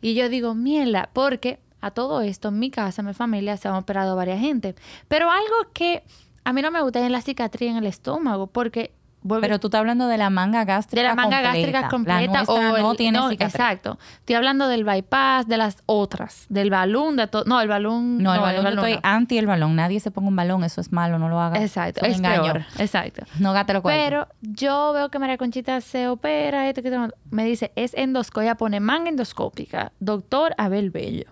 Y 0.00 0.14
yo 0.14 0.28
digo, 0.28 0.54
mierda, 0.54 1.10
porque 1.12 1.58
a 1.80 1.90
todo 1.90 2.20
esto, 2.22 2.48
en 2.48 2.58
mi 2.60 2.70
casa, 2.70 3.02
en 3.02 3.08
mi 3.08 3.14
familia, 3.14 3.56
se 3.56 3.66
han 3.68 3.74
operado 3.74 4.14
varias 4.14 4.38
gente. 4.38 4.76
Pero 5.08 5.30
algo 5.30 5.72
que 5.74 6.04
a 6.44 6.52
mí 6.52 6.62
no 6.62 6.70
me 6.70 6.80
gusta 6.82 7.04
es 7.04 7.10
la 7.10 7.20
cicatriz 7.20 7.70
en 7.70 7.76
el 7.76 7.86
estómago, 7.86 8.46
porque... 8.46 8.92
vuelve- 9.22 9.46
Pero 9.46 9.60
tú 9.60 9.68
estás 9.68 9.78
hablando 9.80 10.06
de 10.08 10.18
la 10.18 10.30
manga 10.30 10.64
gástrica 10.64 11.02
de 11.02 11.08
la 11.08 11.14
manga 11.14 11.36
completa. 11.36 11.52
gástrica 11.52 11.88
completa 11.88 12.32
La 12.32 12.42
o 12.52 12.76
el- 12.76 12.82
no 12.82 12.94
tiene 12.94 13.18
no, 13.18 13.30
exacto 13.30 13.98
estoy 14.20 14.36
hablando 14.36 14.68
del 14.68 14.84
bypass 14.84 15.46
de 15.48 15.56
las 15.56 15.78
otras 15.86 16.46
del 16.48 16.70
balón 16.70 17.16
de 17.16 17.26
to- 17.26 17.44
no 17.44 17.60
el 17.60 17.68
balón 17.68 18.18
No, 18.18 18.34
el 18.34 18.40
balón, 18.40 18.62
yo 18.64 18.68
estoy 18.70 18.94
no. 18.94 19.00
anti 19.02 19.38
el 19.38 19.46
balón. 19.46 19.76
Nadie 19.76 20.00
se 20.00 20.10
ponga 20.10 20.28
un 20.28 20.36
balón, 20.36 20.64
eso 20.64 20.80
es 20.80 20.92
malo, 20.92 21.18
no 21.18 21.28
lo 21.28 21.40
hagas. 21.40 21.62
exacto 21.62 22.04
Es 22.04 22.20
peor 22.20 22.64
exacto 22.78 23.22
No 23.38 23.52
gate 23.52 23.72
lo 23.72 23.82
pero 23.82 24.28
yo 24.40 24.92
veo 24.92 25.08
que 25.10 25.18
María 25.18 25.38
Conchita 25.38 25.80
se 25.80 26.08
opera 26.08 26.68
esto 26.68 26.82
que 26.82 26.90
me 27.30 27.44
dice 27.44 27.72
es 27.76 27.94
endoscopia 27.94 28.54
pone 28.56 28.80
manga 28.80 29.08
endoscópica 29.08 29.92
doctor 30.00 30.54
Abel 30.58 30.90
Bello 30.90 31.24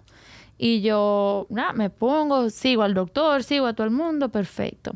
y 0.59 0.83
yo 0.83 1.47
nada 1.51 1.73
me 1.73 1.89
pongo 1.91 2.51
sigo 2.51 2.83
al 2.83 2.95
doctor 2.95 3.43
sigo 3.43 3.67
a 3.67 3.73
todo 3.73 3.85
el 3.87 3.93
mundo 3.93 4.29
perfecto 4.29 4.93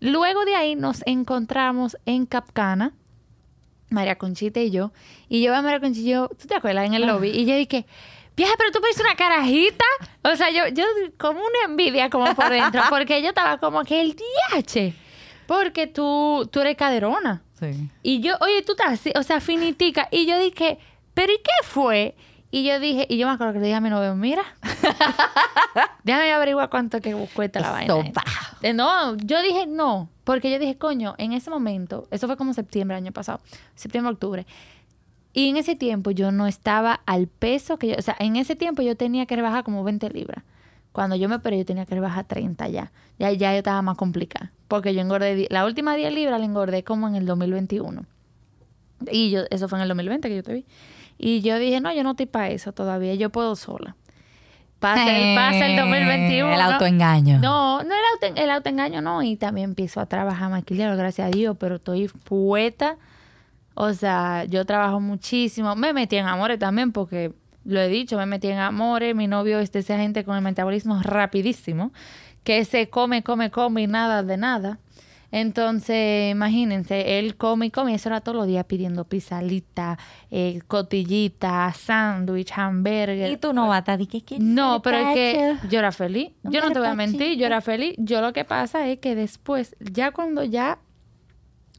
luego 0.00 0.44
de 0.44 0.54
ahí 0.54 0.76
nos 0.76 1.02
encontramos 1.06 1.96
en 2.06 2.26
Capcana 2.26 2.92
María 3.90 4.16
Conchita 4.16 4.60
y 4.60 4.70
yo. 4.70 4.92
Y 5.28 5.42
yo 5.42 5.54
a 5.54 5.62
María 5.62 5.80
Conchita 5.80 6.06
y 6.06 6.10
yo, 6.10 6.28
¿tú 6.28 6.46
te 6.46 6.54
acuerdas? 6.54 6.86
En 6.86 6.94
el 6.94 7.06
lobby. 7.06 7.30
Y 7.30 7.46
yo 7.46 7.54
dije, 7.56 7.86
vieja, 8.36 8.52
pero 8.58 8.70
tú 8.72 8.80
pareces 8.80 9.02
una 9.02 9.16
carajita. 9.16 9.84
O 10.22 10.34
sea, 10.36 10.50
yo, 10.50 10.68
yo 10.68 10.84
como 11.18 11.40
una 11.40 11.64
envidia 11.66 12.10
como 12.10 12.34
por 12.34 12.50
dentro. 12.50 12.82
Porque 12.90 13.22
yo 13.22 13.28
estaba 13.28 13.58
como 13.58 13.84
que 13.84 14.00
el 14.00 14.16
diache. 14.16 14.94
Porque 15.46 15.86
tú, 15.86 16.48
tú 16.50 16.60
eres 16.60 16.76
caderona. 16.76 17.42
Sí. 17.58 17.88
Y 18.02 18.20
yo, 18.20 18.34
oye, 18.40 18.62
tú 18.62 18.72
estás 18.72 18.92
así, 18.92 19.12
o 19.16 19.22
sea, 19.22 19.40
finitica. 19.40 20.08
Y 20.10 20.26
yo 20.26 20.38
dije, 20.38 20.78
¿pero 21.14 21.32
y 21.32 21.38
qué 21.38 21.66
fue? 21.66 22.14
Y 22.50 22.64
yo 22.64 22.78
dije, 22.80 23.06
y 23.08 23.18
yo 23.18 23.26
me 23.26 23.32
acuerdo 23.34 23.54
que 23.54 23.58
le 23.58 23.66
dije 23.66 23.76
a 23.76 23.80
mi 23.80 23.90
novio, 23.90 24.14
mira, 24.14 24.42
déjame 26.04 26.32
averiguar 26.32 26.70
cuánto 26.70 27.00
que 27.00 27.12
cuesta 27.34 27.60
la 27.60 27.70
vaina. 27.70 27.94
va. 27.94 28.22
Eh, 28.62 28.72
No, 28.72 29.16
yo 29.16 29.42
dije 29.42 29.66
no, 29.66 30.08
porque 30.24 30.50
yo 30.50 30.58
dije, 30.58 30.78
coño, 30.78 31.14
en 31.18 31.32
ese 31.32 31.50
momento, 31.50 32.06
eso 32.10 32.26
fue 32.26 32.36
como 32.36 32.54
septiembre, 32.54 32.96
año 32.96 33.12
pasado, 33.12 33.40
septiembre, 33.74 34.12
octubre. 34.12 34.46
Y 35.32 35.50
en 35.50 35.56
ese 35.58 35.76
tiempo 35.76 36.12
yo 36.12 36.32
no 36.32 36.46
estaba 36.46 37.00
al 37.04 37.26
peso 37.26 37.78
que 37.78 37.88
yo, 37.88 37.96
o 37.98 38.02
sea, 38.02 38.16
en 38.18 38.36
ese 38.36 38.56
tiempo 38.56 38.80
yo 38.82 38.96
tenía 38.96 39.26
que 39.26 39.36
rebajar 39.36 39.64
como 39.64 39.84
20 39.84 40.08
libras. 40.10 40.44
Cuando 40.92 41.14
yo 41.14 41.28
me 41.28 41.34
operé 41.34 41.58
yo 41.58 41.66
tenía 41.66 41.84
que 41.84 41.94
rebajar 41.94 42.24
30 42.24 42.68
ya. 42.68 42.90
Ya, 43.18 43.30
ya 43.30 43.52
yo 43.52 43.58
estaba 43.58 43.82
más 43.82 43.98
complicada. 43.98 44.50
Porque 44.66 44.94
yo 44.94 45.02
engordé, 45.02 45.46
la 45.50 45.66
última 45.66 45.94
10 45.94 46.10
libras 46.14 46.38
la 46.40 46.46
engordé 46.46 46.84
como 46.84 47.06
en 47.06 47.16
el 47.16 47.26
2021. 47.26 48.06
Y 49.12 49.30
yo, 49.30 49.42
eso 49.50 49.68
fue 49.68 49.78
en 49.78 49.82
el 49.82 49.88
2020 49.88 50.26
que 50.26 50.36
yo 50.36 50.42
te 50.42 50.54
vi. 50.54 50.64
Y 51.18 51.40
yo 51.40 51.58
dije, 51.58 51.80
no, 51.80 51.92
yo 51.92 52.02
no 52.02 52.10
estoy 52.10 52.26
para 52.26 52.50
eso 52.50 52.72
todavía, 52.72 53.14
yo 53.14 53.30
puedo 53.30 53.56
sola. 53.56 53.96
Pasa 54.78 55.16
el, 55.16 55.34
pasa 55.34 55.66
el 55.66 55.76
2021. 55.76 56.52
El 56.52 56.60
autoengaño. 56.60 57.38
No, 57.38 57.82
no 57.82 57.94
el, 57.94 58.28
auto, 58.28 58.40
el 58.40 58.50
autoengaño, 58.50 59.00
no. 59.00 59.22
Y 59.22 59.36
también 59.36 59.70
empiezo 59.70 60.00
a 60.00 60.06
trabajar 60.06 60.50
maquillero, 60.50 60.96
gracias 60.96 61.28
a 61.28 61.30
Dios, 61.30 61.56
pero 61.58 61.76
estoy 61.76 62.08
poeta. 62.08 62.98
O 63.74 63.92
sea, 63.94 64.44
yo 64.44 64.64
trabajo 64.66 65.00
muchísimo. 65.00 65.74
Me 65.76 65.92
metí 65.92 66.16
en 66.16 66.26
amores 66.26 66.58
también 66.58 66.92
porque, 66.92 67.32
lo 67.64 67.80
he 67.80 67.88
dicho, 67.88 68.18
me 68.18 68.26
metí 68.26 68.48
en 68.48 68.58
amores. 68.58 69.14
Mi 69.14 69.26
novio 69.26 69.58
es 69.60 69.72
de 69.72 69.78
esa 69.78 69.96
gente 69.96 70.24
con 70.24 70.36
el 70.36 70.42
metabolismo 70.42 71.00
rapidísimo, 71.02 71.92
que 72.44 72.64
se 72.64 72.90
come, 72.90 73.22
come, 73.22 73.50
come 73.50 73.82
y 73.82 73.86
nada 73.86 74.22
de 74.22 74.36
nada. 74.36 74.78
Entonces, 75.30 76.30
imagínense, 76.30 77.18
él 77.18 77.36
come 77.36 77.66
y 77.66 77.70
come, 77.70 77.92
y 77.92 77.94
eso 77.94 78.08
era 78.08 78.20
todos 78.20 78.36
los 78.36 78.46
días 78.46 78.64
pidiendo 78.64 79.04
pizzalita, 79.04 79.98
eh, 80.30 80.60
cotillita, 80.66 81.72
sándwich, 81.72 82.52
hamburger. 82.56 83.30
Y 83.30 83.36
tú 83.36 83.52
no 83.52 83.68
vas 83.68 83.88
a 83.88 83.96
decir 83.96 84.24
que 84.24 84.38
No, 84.38 84.82
pero 84.82 84.98
es 84.98 85.14
que 85.14 85.56
yo 85.68 85.78
era 85.78 85.92
feliz. 85.92 86.30
Yo 86.44 86.60
no 86.60 86.70
te 86.70 86.78
voy 86.78 86.88
a 86.88 86.94
mentir, 86.94 87.36
yo 87.36 87.46
era 87.46 87.60
feliz. 87.60 87.94
Yo 87.98 88.20
lo 88.20 88.32
que 88.32 88.44
pasa 88.44 88.86
es 88.88 88.98
que 88.98 89.14
después, 89.14 89.76
ya 89.80 90.12
cuando 90.12 90.44
ya 90.44 90.78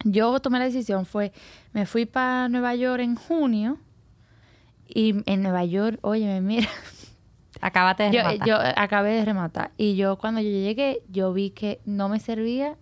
yo 0.03 0.39
tomé 0.39 0.59
la 0.59 0.65
decisión 0.65 1.05
fue, 1.05 1.31
me 1.73 1.85
fui 1.85 2.05
para 2.05 2.49
Nueva 2.49 2.75
York 2.75 3.01
en 3.01 3.15
junio 3.15 3.77
y 4.87 5.15
en 5.25 5.41
Nueva 5.41 5.65
York, 5.65 5.99
oye, 6.01 6.39
mira, 6.41 6.67
Acábate 7.61 8.03
de 8.03 8.11
yo, 8.11 8.19
rematar. 8.21 8.47
yo 8.47 8.57
acabé 8.75 9.13
de 9.13 9.25
rematar 9.25 9.71
y 9.77 9.95
yo 9.95 10.17
cuando 10.17 10.41
yo 10.41 10.49
llegué, 10.49 11.01
yo 11.09 11.33
vi 11.33 11.49
que 11.49 11.79
no 11.85 12.07
me 12.07 12.19
servía 12.19 12.75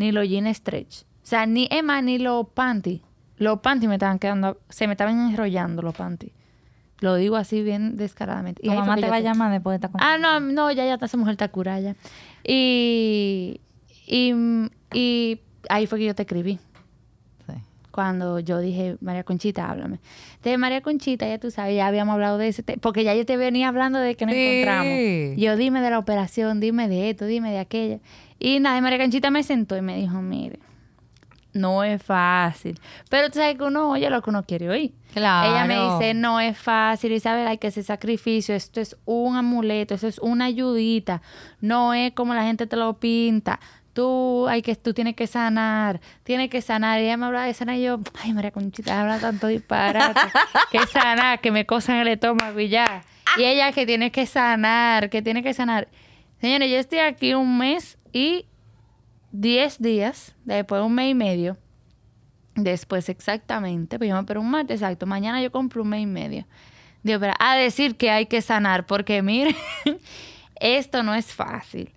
ni 0.00 0.10
los 0.12 0.28
jeans 0.28 0.56
stretch. 0.56 1.02
O 1.02 1.26
sea, 1.30 1.46
ni 1.46 1.68
Emma 1.70 2.02
ni 2.02 2.18
los 2.18 2.48
panty. 2.48 3.02
Los 3.36 3.60
panty 3.60 3.86
me 3.86 3.94
estaban 3.94 4.18
quedando, 4.18 4.58
se 4.68 4.86
me 4.86 4.94
estaban 4.94 5.30
enrollando 5.30 5.82
los 5.82 5.94
panty. 5.94 6.32
Lo 7.00 7.14
digo 7.14 7.36
así 7.36 7.62
bien 7.62 7.96
descaradamente. 7.96 8.62
Tu 8.62 8.70
ahí 8.70 8.76
fue 8.78 8.86
mamá 8.86 9.00
te 9.00 9.08
va 9.08 9.16
a 9.16 9.20
llamar 9.20 9.52
después 9.52 9.80
de 9.80 9.86
esta 9.86 9.98
Ah, 10.00 10.18
no, 10.18 10.40
no, 10.40 10.70
ya, 10.72 10.84
ya, 10.84 10.98
esa 11.00 11.16
mujer 11.16 11.32
está 11.32 11.48
curada 11.48 11.80
ya. 11.80 11.96
Y, 12.44 13.60
y, 14.06 14.34
y 14.92 15.40
ahí 15.68 15.86
fue 15.86 15.98
que 15.98 16.06
yo 16.06 16.14
te 16.14 16.22
escribí. 16.22 16.58
Cuando 17.90 18.38
yo 18.38 18.60
dije, 18.60 18.96
María 19.00 19.24
Conchita, 19.24 19.68
háblame. 19.68 19.98
Entonces, 20.36 20.58
María 20.60 20.80
Conchita, 20.80 21.26
ya 21.26 21.38
tú 21.38 21.50
sabes, 21.50 21.74
ya 21.74 21.88
habíamos 21.88 22.12
hablado 22.14 22.38
de 22.38 22.46
ese, 22.46 22.62
te- 22.62 22.78
porque 22.78 23.02
ya 23.02 23.16
yo 23.16 23.26
te 23.26 23.36
venía 23.36 23.66
hablando 23.66 23.98
de 23.98 24.14
que 24.14 24.26
nos 24.26 24.34
Sí. 24.36 24.40
encontramos. 24.40 25.36
Yo, 25.36 25.56
dime 25.56 25.80
de 25.80 25.90
la 25.90 25.98
operación, 25.98 26.60
dime 26.60 26.86
de 26.88 27.10
esto, 27.10 27.26
dime 27.26 27.50
de 27.50 27.58
aquello. 27.58 27.98
Y 28.40 28.58
nada, 28.58 28.78
y 28.78 28.80
María 28.80 28.98
Conchita 28.98 29.30
me 29.30 29.42
sentó 29.42 29.76
y 29.76 29.82
me 29.82 29.96
dijo, 29.96 30.22
mire, 30.22 30.58
no 31.52 31.84
es 31.84 32.02
fácil. 32.02 32.80
Pero 33.10 33.28
tú 33.28 33.38
sabes 33.38 33.58
que 33.58 33.64
uno 33.64 33.90
oye 33.90 34.08
lo 34.08 34.22
que 34.22 34.30
uno 34.30 34.44
quiere 34.44 34.70
oír. 34.70 34.94
Claro. 35.12 35.50
Ella 35.50 35.64
me 35.66 35.94
dice, 35.94 36.14
no 36.14 36.40
es 36.40 36.56
fácil, 36.56 37.12
Isabel, 37.12 37.46
hay 37.46 37.58
que 37.58 37.66
hacer 37.66 37.84
sacrificio, 37.84 38.54
esto 38.54 38.80
es 38.80 38.96
un 39.04 39.36
amuleto, 39.36 39.94
esto 39.94 40.06
es 40.06 40.18
una 40.20 40.46
ayudita, 40.46 41.20
no 41.60 41.92
es 41.92 42.12
como 42.12 42.32
la 42.32 42.44
gente 42.44 42.66
te 42.66 42.76
lo 42.76 42.94
pinta. 42.98 43.60
Tú, 43.92 44.46
hay 44.48 44.62
que, 44.62 44.74
tú 44.74 44.94
tienes 44.94 45.16
que 45.16 45.26
sanar, 45.26 46.00
tienes 46.22 46.48
que 46.48 46.62
sanar. 46.62 47.00
Y 47.00 47.04
ella 47.04 47.18
me 47.18 47.26
hablaba 47.26 47.44
de 47.44 47.52
sanar 47.52 47.76
y 47.76 47.82
yo, 47.82 48.00
ay, 48.22 48.32
María 48.32 48.52
Conchita, 48.52 49.00
habla 49.00 49.18
tanto 49.18 49.48
disparate. 49.48 50.18
que 50.70 50.86
sanar, 50.86 51.40
que 51.40 51.50
me 51.50 51.66
cosan 51.66 51.96
el 51.96 52.08
estómago 52.08 52.58
y 52.58 52.68
ya. 52.68 53.02
Y 53.36 53.44
ella 53.44 53.72
que 53.72 53.84
tiene 53.84 54.10
que 54.10 54.24
sanar, 54.24 55.10
que 55.10 55.20
tiene 55.20 55.42
que 55.42 55.52
sanar. 55.52 55.88
Señores, 56.40 56.70
yo 56.70 56.78
estoy 56.78 57.00
aquí 57.00 57.34
un 57.34 57.58
mes 57.58 57.98
y 58.12 58.46
10 59.32 59.80
días, 59.80 60.34
después 60.44 60.82
un 60.82 60.94
mes 60.94 61.10
y 61.10 61.14
medio. 61.14 61.56
Después 62.54 63.08
exactamente, 63.08 63.98
pues 63.98 64.10
yo 64.10 64.22
me 64.22 64.38
un 64.38 64.50
martes, 64.50 64.80
exacto. 64.80 65.06
Mañana 65.06 65.40
yo 65.42 65.50
compro 65.52 65.82
un 65.82 65.88
mes 65.88 66.02
y 66.02 66.06
medio. 66.06 66.46
Digo, 67.02 67.20
pero 67.20 67.32
a 67.38 67.56
decir 67.56 67.96
que 67.96 68.10
hay 68.10 68.26
que 68.26 68.42
sanar, 68.42 68.86
porque 68.86 69.22
mire, 69.22 69.54
esto 70.60 71.02
no 71.02 71.14
es 71.14 71.32
fácil. 71.32 71.92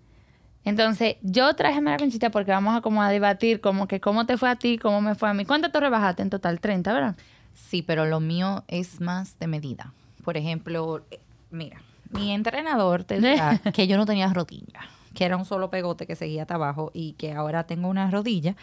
Entonces, 0.65 1.17
yo 1.21 1.53
traje 1.55 1.79
a 1.79 1.81
María 1.81 1.97
Conchita 1.97 2.29
porque 2.29 2.51
vamos 2.51 2.75
a 2.77 2.81
como 2.81 3.01
a 3.01 3.09
debatir 3.09 3.59
como 3.59 3.87
que 3.87 3.99
cómo 3.99 4.25
te 4.25 4.37
fue 4.37 4.49
a 4.49 4.55
ti, 4.55 4.77
cómo 4.77 5.01
me 5.01 5.15
fue 5.15 5.29
a 5.29 5.33
mí. 5.33 5.45
¿Cuánto 5.45 5.71
tú 5.71 5.79
rebajaste 5.79 6.21
en 6.21 6.29
total? 6.29 6.61
30, 6.61 6.93
¿verdad? 6.93 7.15
Sí, 7.53 7.81
pero 7.81 8.05
lo 8.05 8.19
mío 8.19 8.63
es 8.67 9.01
más 9.01 9.37
de 9.39 9.47
medida. 9.47 9.93
Por 10.23 10.37
ejemplo, 10.37 11.05
eh, 11.11 11.19
mira, 11.51 11.81
mi 12.11 12.31
entrenador 12.31 13.03
te 13.03 13.15
dirá 13.19 13.59
que 13.73 13.87
yo 13.87 13.97
no 13.97 14.05
tenía 14.05 14.31
rodilla, 14.31 14.87
que 15.13 15.25
era 15.25 15.37
un 15.37 15.45
solo 15.45 15.69
pegote 15.69 16.07
que 16.07 16.15
seguía 16.15 16.43
hasta 16.43 16.55
abajo 16.55 16.91
y 16.93 17.13
que 17.13 17.33
ahora 17.33 17.65
tengo 17.65 17.87
una 17.87 18.09
rodilla. 18.09 18.55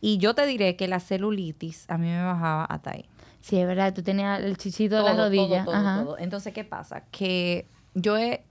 Y 0.00 0.18
yo 0.18 0.34
te 0.34 0.44
diré 0.46 0.76
que 0.76 0.88
la 0.88 0.98
celulitis 0.98 1.84
a 1.88 1.96
mí 1.96 2.08
me 2.08 2.22
bajaba 2.22 2.64
hasta 2.64 2.90
ahí. 2.90 3.08
Sí, 3.40 3.58
es 3.58 3.66
verdad, 3.66 3.94
tú 3.94 4.02
tenías 4.02 4.40
el 4.40 4.56
chichito 4.56 4.96
de 4.96 5.02
la 5.02 5.14
rodilla. 5.14 5.64
todo, 5.64 5.72
todo, 5.72 5.74
Ajá. 5.74 6.04
todo. 6.04 6.18
Entonces, 6.18 6.52
¿qué 6.52 6.64
pasa? 6.64 7.04
Que 7.10 7.66
yo 7.94 8.16
he... 8.16 8.44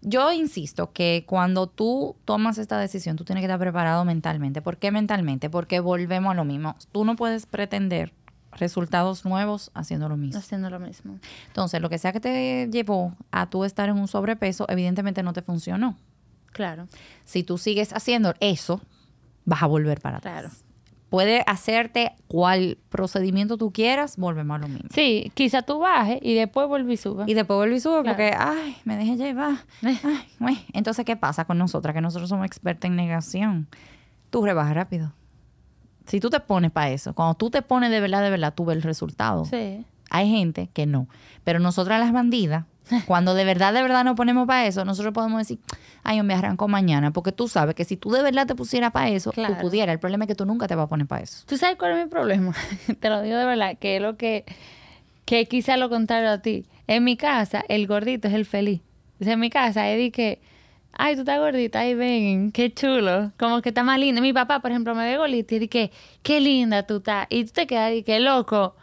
Yo 0.00 0.32
insisto 0.32 0.92
que 0.92 1.24
cuando 1.26 1.66
tú 1.66 2.14
tomas 2.24 2.58
esta 2.58 2.78
decisión, 2.78 3.16
tú 3.16 3.24
tienes 3.24 3.42
que 3.42 3.46
estar 3.46 3.58
preparado 3.58 4.04
mentalmente. 4.04 4.62
¿Por 4.62 4.76
qué 4.76 4.92
mentalmente? 4.92 5.50
Porque 5.50 5.80
volvemos 5.80 6.30
a 6.30 6.34
lo 6.34 6.44
mismo. 6.44 6.76
Tú 6.92 7.04
no 7.04 7.16
puedes 7.16 7.46
pretender 7.46 8.12
resultados 8.52 9.24
nuevos 9.24 9.72
haciendo 9.74 10.08
lo 10.08 10.16
mismo. 10.16 10.38
Haciendo 10.38 10.70
lo 10.70 10.78
mismo. 10.78 11.18
Entonces, 11.48 11.80
lo 11.80 11.88
que 11.88 11.98
sea 11.98 12.12
que 12.12 12.20
te 12.20 12.68
llevó 12.70 13.14
a 13.32 13.50
tú 13.50 13.64
estar 13.64 13.88
en 13.88 13.98
un 13.98 14.06
sobrepeso, 14.06 14.66
evidentemente 14.68 15.24
no 15.24 15.32
te 15.32 15.42
funcionó. 15.42 15.96
Claro, 16.58 16.88
Si 17.24 17.42
tú 17.44 17.56
sigues 17.56 17.92
haciendo 17.92 18.34
eso, 18.40 18.80
vas 19.44 19.62
a 19.62 19.66
volver 19.66 20.00
para 20.00 20.18
atrás. 20.18 20.32
claro. 20.42 20.50
Puede 21.08 21.42
hacerte 21.46 22.12
cual 22.26 22.76
procedimiento 22.90 23.56
tú 23.56 23.72
quieras, 23.72 24.18
volvemos 24.18 24.56
a 24.56 24.58
lo 24.58 24.68
mismo. 24.68 24.90
Sí, 24.92 25.32
quizá 25.34 25.62
tú 25.62 25.78
bajes 25.78 26.18
y 26.20 26.34
después 26.34 26.68
vuelves 26.68 27.00
y 27.00 27.02
subas. 27.02 27.26
Y 27.28 27.32
después 27.32 27.56
vuelvo 27.56 27.74
y 27.76 27.80
Claro. 27.80 28.02
porque, 28.04 28.34
ay, 28.36 28.76
me 28.84 28.96
dejé 28.98 29.16
llevar. 29.16 29.54
Ay, 29.82 29.98
güey. 30.38 30.58
Entonces, 30.74 31.06
¿qué 31.06 31.16
pasa 31.16 31.46
con 31.46 31.56
nosotras? 31.56 31.94
Que 31.94 32.02
nosotros 32.02 32.28
somos 32.28 32.44
expertas 32.44 32.90
en 32.90 32.96
negación. 32.96 33.68
Tú 34.28 34.44
rebajas 34.44 34.74
rápido. 34.74 35.14
Si 36.06 36.20
tú 36.20 36.28
te 36.28 36.40
pones 36.40 36.70
para 36.72 36.90
eso, 36.90 37.14
cuando 37.14 37.34
tú 37.36 37.48
te 37.48 37.62
pones 37.62 37.90
de 37.90 38.00
verdad, 38.00 38.22
de 38.22 38.28
verdad, 38.28 38.52
tú 38.54 38.66
ves 38.66 38.76
el 38.76 38.82
resultado. 38.82 39.46
Sí. 39.46 39.86
Hay 40.10 40.28
gente 40.30 40.70
que 40.72 40.86
no. 40.86 41.08
Pero 41.44 41.58
nosotras 41.58 42.00
las 42.00 42.12
bandidas, 42.12 42.64
cuando 43.06 43.34
de 43.34 43.44
verdad, 43.44 43.72
de 43.74 43.82
verdad 43.82 44.04
nos 44.04 44.16
ponemos 44.16 44.46
para 44.46 44.66
eso, 44.66 44.84
nosotros 44.84 45.12
podemos 45.12 45.38
decir, 45.38 45.58
ay, 46.04 46.16
yo 46.18 46.24
me 46.24 46.32
arranco 46.34 46.68
mañana. 46.68 47.10
Porque 47.12 47.32
tú 47.32 47.46
sabes 47.48 47.74
que 47.74 47.84
si 47.84 47.96
tú 47.96 48.10
de 48.10 48.22
verdad 48.22 48.46
te 48.46 48.54
pusieras 48.54 48.92
para 48.92 49.08
eso, 49.10 49.30
Claro. 49.32 49.54
tú 49.56 49.60
pudieras. 49.60 49.92
El 49.92 49.98
problema 50.00 50.24
es 50.24 50.28
que 50.28 50.34
tú 50.34 50.46
nunca 50.46 50.66
te 50.66 50.74
vas 50.74 50.84
a 50.84 50.88
poner 50.88 51.06
para 51.06 51.22
eso. 51.22 51.44
¿Tú 51.46 51.56
sabes 51.58 51.76
cuál 51.76 51.92
es 51.98 52.04
mi 52.04 52.10
problema? 52.10 52.54
Te 53.00 53.10
lo 53.10 53.20
digo 53.22 53.36
de 53.36 53.44
verdad, 53.44 53.76
que 53.78 53.96
es 53.96 54.02
lo 54.02 54.16
que, 54.16 54.44
que 55.26 55.46
quizá 55.46 55.76
lo 55.76 55.90
contrario 55.90 56.30
a 56.30 56.38
ti. 56.38 56.64
En 56.86 57.04
mi 57.04 57.16
casa, 57.18 57.62
el 57.68 57.86
gordito 57.86 58.28
es 58.28 58.34
el 58.34 58.46
feliz. 58.46 58.80
O 59.20 59.24
sea, 59.24 59.34
en 59.34 59.40
mi 59.40 59.50
casa, 59.50 59.86
es 59.90 59.98
de 59.98 60.10
que, 60.10 60.40
ay, 60.92 61.14
tú 61.16 61.20
estás 61.20 61.38
gordita, 61.38 61.80
ay, 61.80 61.94
ven, 61.94 62.52
qué 62.52 62.72
chulo. 62.72 63.32
Como 63.38 63.60
que 63.60 63.68
está 63.68 63.82
más 63.82 63.98
linda. 63.98 64.22
Mi 64.22 64.32
papá, 64.32 64.60
por 64.60 64.70
ejemplo, 64.70 64.94
me 64.94 65.04
ve 65.04 65.18
gordita 65.18 65.56
y 65.56 65.58
dice, 65.58 65.90
qué 66.22 66.40
linda 66.40 66.84
tú 66.84 66.96
estás. 66.98 67.26
Y 67.28 67.44
tú 67.44 67.50
te 67.52 67.66
quedas 67.66 67.92
y 67.92 68.02
que 68.02 68.18
loco. 68.20 68.76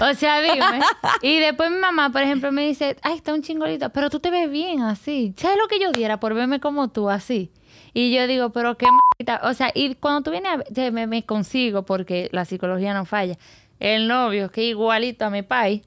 O 0.00 0.14
sea, 0.14 0.40
dime. 0.40 0.80
y 1.22 1.38
después 1.38 1.70
mi 1.70 1.78
mamá, 1.78 2.10
por 2.10 2.22
ejemplo, 2.22 2.52
me 2.52 2.66
dice, 2.66 2.96
ay, 3.02 3.14
está 3.14 3.32
un 3.32 3.42
chingolito, 3.42 3.90
pero 3.90 4.10
tú 4.10 4.20
te 4.20 4.30
ves 4.30 4.50
bien 4.50 4.82
así. 4.82 5.34
¿Sabes 5.36 5.56
lo 5.58 5.68
que 5.68 5.78
yo 5.80 5.90
diera 5.92 6.20
por 6.20 6.34
verme 6.34 6.60
como 6.60 6.88
tú 6.88 7.08
así? 7.08 7.50
Y 7.94 8.14
yo 8.14 8.26
digo, 8.26 8.50
pero 8.50 8.76
qué 8.76 8.86
maldita. 8.90 9.48
O 9.48 9.54
sea, 9.54 9.70
y 9.74 9.94
cuando 9.94 10.22
tú 10.22 10.30
vienes 10.30 10.52
a 10.52 10.90
me, 10.90 11.06
me 11.06 11.24
consigo, 11.24 11.84
porque 11.84 12.28
la 12.32 12.44
psicología 12.44 12.92
no 12.92 13.06
falla, 13.06 13.38
el 13.80 14.06
novio, 14.06 14.50
que 14.50 14.64
igualito 14.64 15.24
a 15.24 15.30
mi 15.30 15.42
país. 15.42 15.82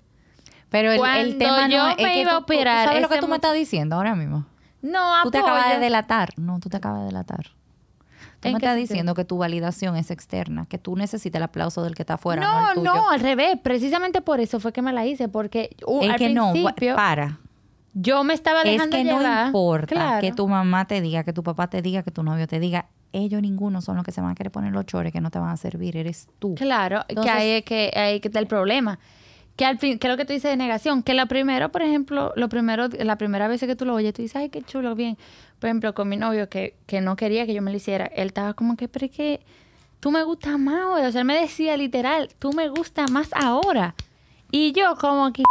Pero 0.69 0.91
el, 0.91 1.00
el 1.04 1.38
tema 1.38 1.67
yo 1.69 1.88
es 1.89 1.98
me 1.98 2.13
que 2.13 2.22
iba 2.22 2.32
a 2.32 2.38
tú- 2.38 2.43
operar, 2.43 2.84
¿tú 2.84 2.88
¿Sabes 2.89 3.02
lo 3.04 3.10
que 3.10 3.19
tú 3.19 3.28
me 3.28 3.36
estás 3.36 3.54
diciendo 3.54 3.95
ahora 3.95 4.15
mismo? 4.15 4.45
No, 4.82 5.24
Tú 5.24 5.32
te 5.32 5.38
acabas 5.39 5.69
de 5.69 5.80
delatar. 5.80 6.30
No, 6.38 6.60
tú 6.60 6.69
te 6.69 6.78
acabas 6.78 7.02
de 7.02 7.06
delatar. 7.08 7.52
Tú 8.39 8.47
¿En 8.47 8.54
me 8.54 8.58
estás 8.58 8.71
sentido? 8.75 8.88
diciendo 8.88 9.13
que 9.15 9.25
tu 9.25 9.38
validación 9.38 9.95
es 9.97 10.12
externa, 10.12 10.65
que 10.67 10.78
tú 10.78 10.95
necesitas 10.95 11.39
el 11.39 11.43
aplauso 11.43 11.84
del 11.84 11.93
que 11.95 12.04
está 12.04 12.13
afuera, 12.15 12.41
no, 12.41 12.62
No, 12.62 12.67
el 12.69 12.75
tuyo. 12.75 12.93
no, 12.93 13.10
al 13.10 13.19
revés. 13.19 13.58
Precisamente 13.62 14.21
por 14.21 14.39
eso 14.39 14.60
fue 14.60 14.71
que 14.71 14.82
me 14.82 14.93
la 14.93 15.06
hice, 15.06 15.28
porque 15.28 15.75
uh, 15.86 16.02
el 16.04 16.12
al 16.12 16.17
que 16.17 16.30
no, 16.30 16.52
principio 16.54 16.95
para. 16.95 17.38
yo 17.93 18.23
me 18.23 18.34
estaba 18.34 18.62
Es 18.62 18.71
dejando 18.71 18.95
que 18.97 19.04
no 19.04 19.45
importa 19.47 19.88
Claro. 19.93 20.21
que 20.21 20.32
tu 20.32 20.47
mamá 20.47 20.86
te 20.86 21.02
diga, 21.02 21.23
que 21.23 21.34
tu 21.34 21.43
papá 21.43 21.67
te 21.69 21.82
diga, 21.82 22.02
que 22.04 22.12
tu 22.12 22.23
novio 22.23 22.47
te 22.47 22.60
diga. 22.60 22.86
Ellos 23.12 23.41
ninguno 23.41 23.82
son 23.82 23.95
los 23.95 24.06
que 24.06 24.12
se 24.12 24.21
van 24.21 24.32
a 24.32 24.36
querer 24.36 24.52
poner 24.52 24.71
los 24.71 24.86
chores 24.86 25.12
que 25.12 25.19
no 25.19 25.32
te 25.32 25.39
van 25.39 25.49
a 25.49 25.58
servir, 25.58 25.97
eres 25.97 26.28
tú. 26.38 26.54
Claro, 26.56 27.02
Entonces- 27.08 27.34
que 27.34 27.38
ahí 27.39 27.49
es 27.49 27.63
que, 27.65 27.91
ahí 27.95 28.19
que 28.19 28.28
está 28.30 28.39
el 28.39 28.45
problema. 28.47 28.99
Que 29.56 29.65
al 29.65 29.78
fin, 29.80 29.99
que 29.99 30.08
es 30.08 30.12
lo 30.13 30.15
que 30.15 30.23
tú 30.23 30.32
dices 30.32 30.49
de 30.52 30.56
negación, 30.56 31.04
que 31.04 31.13
la 31.13 31.25
primera, 31.25 31.67
por 31.69 31.82
ejemplo, 31.82 32.32
lo 32.38 32.47
primero, 32.47 32.88
la 32.88 33.17
primera 33.17 33.49
vez 33.49 33.60
que 33.60 33.75
tú 33.75 33.84
lo 33.84 33.95
oyes, 33.95 34.13
tú 34.13 34.21
dices, 34.21 34.38
ay, 34.38 34.47
qué 34.49 34.62
chulo, 34.62 34.95
bien. 34.95 35.17
Por 35.60 35.67
ejemplo, 35.67 35.93
con 35.93 36.08
mi 36.10 36.17
novio 36.17 36.50
que, 36.50 36.76
que 36.88 37.02
no 37.02 37.15
quería 37.15 37.45
que 37.45 37.54
yo 37.54 37.62
me 37.62 37.72
lo 37.72 37.78
hiciera, 37.78 38.06
él 38.06 38.28
estaba 38.28 38.54
como 38.54 38.78
que, 38.78 38.88
pero 38.88 39.06
es 39.06 39.12
que 39.12 39.41
tú 40.00 40.12
me 40.12 40.24
gustas 40.24 40.58
más 40.58 40.80
ahora. 40.82 41.08
O 41.08 41.12
sea, 41.12 41.22
él 41.22 41.26
me 41.26 41.39
decía 41.39 41.76
literal, 41.78 42.30
tú 42.39 42.54
me 42.54 42.69
gustas 42.69 43.12
más 43.12 43.30
ahora. 43.34 43.95
Y 44.52 44.72
yo 44.72 44.95
como 44.95 45.32
que, 45.32 45.43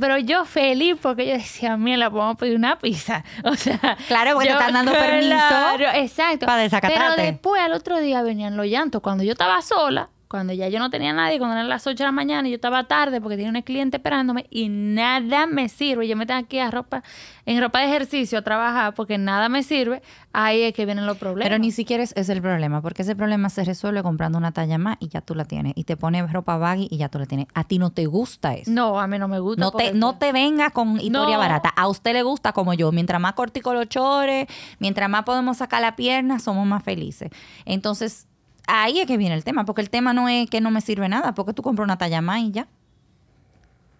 pero 0.00 0.18
yo 0.18 0.44
feliz 0.44 0.96
porque 1.00 1.26
yo 1.26 1.32
decía, 1.32 1.76
mira, 1.76 1.96
la 1.98 2.10
podemos 2.10 2.36
pedir 2.36 2.56
una 2.56 2.78
pizza. 2.78 3.24
O 3.44 3.54
sea, 3.56 3.96
Claro, 4.06 4.34
porque 4.34 4.48
te 4.48 4.52
están 4.54 4.72
dando 4.74 4.92
permiso 4.92 5.28
Claro, 5.28 5.86
exacto. 5.94 6.46
para 6.46 6.62
desacatarte. 6.62 7.14
Pero 7.16 7.30
después 7.30 7.60
al 7.60 7.72
otro 7.72 7.98
día 7.98 8.22
venían 8.22 8.56
los 8.56 8.66
llantos. 8.66 9.02
Cuando 9.02 9.24
yo 9.24 9.32
estaba 9.32 9.60
sola, 9.62 10.08
cuando 10.28 10.52
ya 10.52 10.68
yo 10.68 10.78
no 10.78 10.90
tenía 10.90 11.12
nadie, 11.12 11.38
cuando 11.38 11.56
eran 11.56 11.68
las 11.68 11.86
8 11.86 11.96
de 11.96 12.04
la 12.04 12.12
mañana 12.12 12.46
y 12.46 12.50
yo 12.50 12.56
estaba 12.56 12.84
tarde 12.84 13.20
porque 13.20 13.36
tenía 13.36 13.50
un 13.50 13.62
cliente 13.62 13.96
esperándome 13.96 14.46
y 14.50 14.68
nada 14.68 15.46
me 15.46 15.68
sirve. 15.68 16.06
Yo 16.06 16.16
me 16.16 16.26
tengo 16.26 16.40
aquí 16.40 16.58
a 16.58 16.70
ropa, 16.70 17.02
en 17.46 17.60
ropa 17.60 17.80
de 17.80 17.86
ejercicio 17.86 18.38
a 18.38 18.42
trabajar 18.42 18.94
porque 18.94 19.16
nada 19.18 19.48
me 19.48 19.62
sirve. 19.62 20.02
Ahí 20.34 20.62
es 20.62 20.74
que 20.74 20.84
vienen 20.84 21.06
los 21.06 21.16
problemas. 21.16 21.46
Pero 21.48 21.58
ni 21.58 21.72
siquiera 21.72 22.02
es, 22.02 22.12
es 22.14 22.28
el 22.28 22.42
problema, 22.42 22.82
porque 22.82 23.02
ese 23.02 23.16
problema 23.16 23.48
se 23.48 23.64
resuelve 23.64 24.02
comprando 24.02 24.36
una 24.38 24.52
talla 24.52 24.76
más 24.78 24.98
y 25.00 25.08
ya 25.08 25.22
tú 25.22 25.34
la 25.34 25.46
tienes. 25.46 25.72
Y 25.74 25.84
te 25.84 25.96
pones 25.96 26.30
ropa 26.30 26.58
baggy 26.58 26.86
y 26.90 26.98
ya 26.98 27.08
tú 27.08 27.18
la 27.18 27.26
tienes. 27.26 27.46
A 27.54 27.64
ti 27.64 27.78
no 27.78 27.90
te 27.90 28.04
gusta 28.06 28.54
eso. 28.54 28.70
No, 28.70 29.00
a 29.00 29.06
mí 29.06 29.18
no 29.18 29.26
me 29.26 29.40
gusta. 29.40 29.60
No 29.62 29.72
te, 29.72 29.94
no 29.94 30.16
te 30.18 30.30
venga 30.32 30.70
con 30.70 31.00
historia 31.00 31.34
No. 31.36 31.38
barata. 31.40 31.70
A 31.74 31.88
usted 31.88 32.12
le 32.12 32.22
gusta 32.22 32.52
como 32.52 32.74
yo. 32.74 32.92
Mientras 32.92 33.20
más 33.20 33.32
cortico 33.32 33.72
los 33.72 33.88
chores, 33.88 34.46
mientras 34.78 35.08
más 35.08 35.24
podemos 35.24 35.56
sacar 35.56 35.80
la 35.80 35.96
pierna, 35.96 36.38
somos 36.38 36.66
más 36.66 36.84
felices. 36.84 37.30
Entonces, 37.64 38.27
ahí 38.68 39.00
es 39.00 39.06
que 39.06 39.16
viene 39.16 39.34
el 39.34 39.42
tema. 39.42 39.64
Porque 39.64 39.80
el 39.82 39.90
tema 39.90 40.12
no 40.12 40.28
es 40.28 40.48
que 40.48 40.60
no 40.60 40.70
me 40.70 40.80
sirve 40.80 41.08
nada, 41.08 41.34
porque 41.34 41.52
tú 41.52 41.62
compras 41.62 41.84
una 41.84 41.98
talla 41.98 42.20
más 42.20 42.40
y 42.40 42.52
ya. 42.52 42.68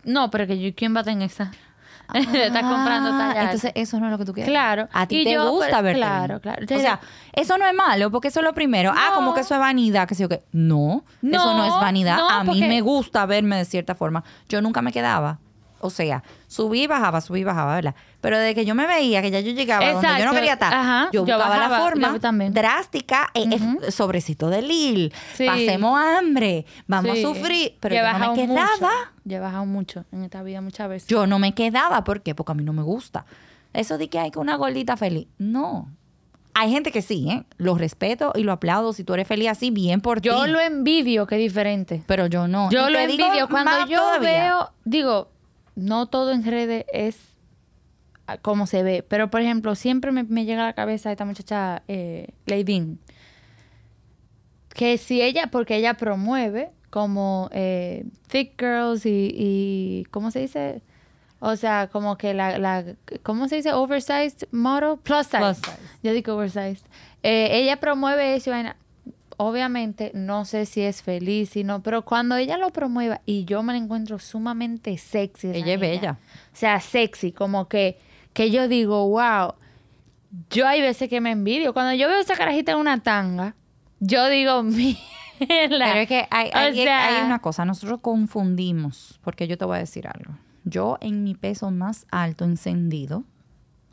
No, 0.04 0.30
pero 0.30 0.46
que 0.46 0.58
yo, 0.60 0.74
¿quién 0.74 0.94
va 0.94 1.00
a 1.00 1.04
tener 1.04 1.26
esa? 1.26 1.50
Está 2.14 2.60
comprando 2.62 3.10
Ah, 3.12 3.18
tallas. 3.18 3.44
Entonces, 3.44 3.72
eso 3.74 4.00
no 4.00 4.06
es 4.06 4.12
lo 4.12 4.16
que 4.18 4.24
tú 4.24 4.32
quieres. 4.32 4.50
Claro. 4.50 4.88
A 4.92 5.06
ti 5.06 5.20
Y 5.20 5.24
te 5.24 5.32
yo, 5.34 5.50
gusta 5.50 5.68
pues, 5.70 5.82
verte 5.82 5.98
claro, 5.98 6.40
claro. 6.40 6.64
O 6.64 6.78
sea, 6.78 7.00
eso 7.34 7.58
no 7.58 7.66
es 7.66 7.74
malo, 7.74 8.10
porque 8.10 8.28
eso 8.28 8.40
es 8.40 8.44
lo 8.46 8.54
primero. 8.54 8.92
Ah, 8.96 9.08
No. 9.10 9.14
como 9.16 9.34
que 9.34 9.40
eso 9.40 9.52
es 9.54 9.60
vanidad, 9.60 10.08
que 10.08 10.14
sé 10.14 10.22
yo 10.22 10.28
qué. 10.30 10.42
No, 10.52 11.04
eso 11.22 11.54
no 11.54 11.64
es 11.64 11.70
No, 11.72 11.80
vanidad. 11.80 12.16
no, 12.16 12.28
a 12.30 12.44
mí 12.44 12.50
porque- 12.50 12.66
me 12.68 12.80
gusta 12.80 13.26
verme 13.26 13.56
de 13.56 13.64
cierta 13.66 13.94
forma. 13.94 14.24
Yo 14.48 14.62
nunca 14.62 14.80
me 14.80 14.90
quedaba. 14.92 15.38
O 15.80 15.90
sea, 15.90 16.22
subí 16.46 16.82
y 16.82 16.86
bajaba, 16.86 17.20
subí 17.20 17.40
y 17.40 17.44
bajaba, 17.44 17.74
¿verdad? 17.76 17.94
Pero 18.20 18.38
desde 18.38 18.54
que 18.54 18.64
yo 18.64 18.74
me 18.74 18.86
veía, 18.86 19.22
que 19.22 19.30
ya 19.30 19.40
yo 19.40 19.52
llegaba 19.52 19.92
donde 19.92 20.08
yo 20.18 20.24
no 20.24 20.32
quería 20.32 20.54
estar, 20.54 20.74
Ajá, 20.74 21.08
yo 21.12 21.24
yo 21.24 21.36
buscaba 21.36 21.56
la 21.68 21.78
forma 21.78 22.12
yo 22.12 22.20
también. 22.20 22.52
drástica, 22.52 23.30
eh, 23.34 23.46
eh, 23.50 23.90
sobrecito 23.92 24.50
de 24.50 24.62
Lil, 24.62 25.12
Sí. 25.34 25.46
pasemos 25.46 26.00
hambre, 26.00 26.66
vamos 26.86 27.12
Sí. 27.16 27.24
a 27.24 27.28
sufrir, 27.28 27.76
pero 27.80 27.94
Yo 27.94 28.02
yo 28.02 28.18
no 28.18 28.30
me 28.30 28.34
quedaba. 28.34 28.66
mucho. 28.76 28.88
Yo 29.24 29.36
he 29.36 29.40
bajado 29.40 29.66
mucho 29.66 30.04
en 30.12 30.24
esta 30.24 30.42
vida 30.42 30.60
muchas 30.60 30.88
veces. 30.88 31.08
Yo 31.08 31.26
no 31.26 31.38
me 31.38 31.52
quedaba. 31.54 32.02
¿Por 32.04 32.22
qué? 32.22 32.34
Porque 32.34 32.52
a 32.52 32.54
mí 32.54 32.64
no 32.64 32.72
me 32.72 32.82
gusta. 32.82 33.24
Eso 33.72 33.98
de 33.98 34.08
que 34.08 34.18
hay 34.18 34.30
que 34.30 34.38
una 34.38 34.56
gordita 34.56 34.96
feliz. 34.96 35.28
No. 35.38 35.88
Hay 36.54 36.72
gente 36.72 36.90
que 36.90 37.02
sí, 37.02 37.28
¿eh? 37.30 37.44
Lo 37.56 37.76
respeto 37.76 38.32
y 38.34 38.42
lo 38.42 38.50
aplaudo. 38.50 38.92
Si 38.92 39.04
tú 39.04 39.14
eres 39.14 39.28
feliz 39.28 39.48
así, 39.48 39.70
bien 39.70 40.00
por 40.00 40.20
Yo 40.22 40.42
ti. 40.44 40.50
lo 40.50 40.58
envidio, 40.58 41.26
que 41.28 41.36
es 41.36 41.40
diferente. 41.40 42.02
Pero 42.06 42.26
yo 42.26 42.48
no. 42.48 42.68
Yo 42.70 42.90
lo 42.90 42.98
envidio. 42.98 43.48
Cuando 43.48 43.86
yo 43.86 44.00
todavía. 44.00 44.30
veo, 44.44 44.70
digo, 44.84 45.28
no 45.78 46.06
todo 46.06 46.32
en 46.32 46.44
redes 46.44 46.84
es 46.92 47.16
ah, 48.26 48.36
como 48.38 48.66
se 48.66 48.82
ve, 48.82 49.04
pero 49.06 49.30
por 49.30 49.40
ejemplo, 49.40 49.74
siempre 49.74 50.12
me, 50.12 50.24
me 50.24 50.44
llega 50.44 50.62
a 50.64 50.66
la 50.66 50.72
cabeza 50.74 51.12
esta 51.12 51.24
muchacha, 51.24 51.82
eh, 51.88 52.28
que 54.74 54.98
si 54.98 55.22
ella, 55.22 55.48
porque 55.50 55.76
ella 55.76 55.94
promueve 55.94 56.70
como 56.90 57.48
eh, 57.52 58.04
thick 58.28 58.60
girls 58.60 59.06
y, 59.06 59.30
y, 59.34 60.04
¿cómo 60.10 60.30
se 60.30 60.40
dice? 60.40 60.82
O 61.40 61.54
sea, 61.54 61.88
como 61.92 62.18
que 62.18 62.34
la, 62.34 62.58
la 62.58 62.84
¿cómo 63.22 63.48
se 63.48 63.56
dice? 63.56 63.72
Oversized 63.72 64.48
model, 64.50 64.98
plus 64.98 65.26
size. 65.26 65.38
Plus 65.38 65.56
size. 65.58 65.78
Yo 66.02 66.12
digo 66.12 66.34
oversized. 66.34 66.84
Eh, 67.22 67.50
ella 67.52 67.78
promueve 67.78 68.34
eso. 68.34 68.50
Obviamente 69.38 70.10
no 70.14 70.44
sé 70.44 70.66
si 70.66 70.82
es 70.82 71.02
feliz, 71.02 71.48
sino, 71.50 71.82
pero 71.82 72.02
cuando 72.04 72.36
ella 72.36 72.58
lo 72.58 72.68
promueva 72.70 73.22
y 73.24 73.46
yo 73.46 73.62
me 73.62 73.72
la 73.72 73.78
encuentro 73.78 74.18
sumamente 74.18 74.98
sexy. 74.98 75.48
Ella 75.54 75.74
es 75.74 75.80
bella. 75.80 76.18
O 76.52 76.56
sea, 76.56 76.78
sexy, 76.80 77.32
como 77.32 77.66
que, 77.68 77.98
que 78.34 78.50
yo 78.50 78.68
digo, 78.68 79.08
wow. 79.08 79.54
Yo 80.50 80.68
hay 80.68 80.82
veces 80.82 81.08
que 81.08 81.22
me 81.22 81.30
envidio. 81.30 81.72
Cuando 81.72 81.94
yo 81.94 82.06
veo 82.08 82.18
esa 82.20 82.36
carajita 82.36 82.72
en 82.72 82.78
una 82.78 83.02
tanga, 83.02 83.54
yo 84.00 84.28
digo, 84.28 84.62
mira. 84.64 84.98
Pero 85.38 85.74
es 86.00 86.08
que 86.08 86.26
hay, 86.30 86.50
O 86.52 86.56
hay- 86.58 86.74
sea, 86.74 87.06
hay 87.20 87.24
una 87.24 87.38
cosa, 87.38 87.64
nosotros 87.64 88.00
confundimos, 88.02 89.18
porque 89.22 89.46
yo 89.46 89.56
te 89.56 89.64
voy 89.64 89.76
a 89.76 89.80
decir 89.80 90.06
algo. 90.08 90.36
Yo 90.64 90.98
en 91.00 91.22
mi 91.24 91.34
peso 91.34 91.70
más 91.70 92.06
alto 92.10 92.44
encendido, 92.44 93.24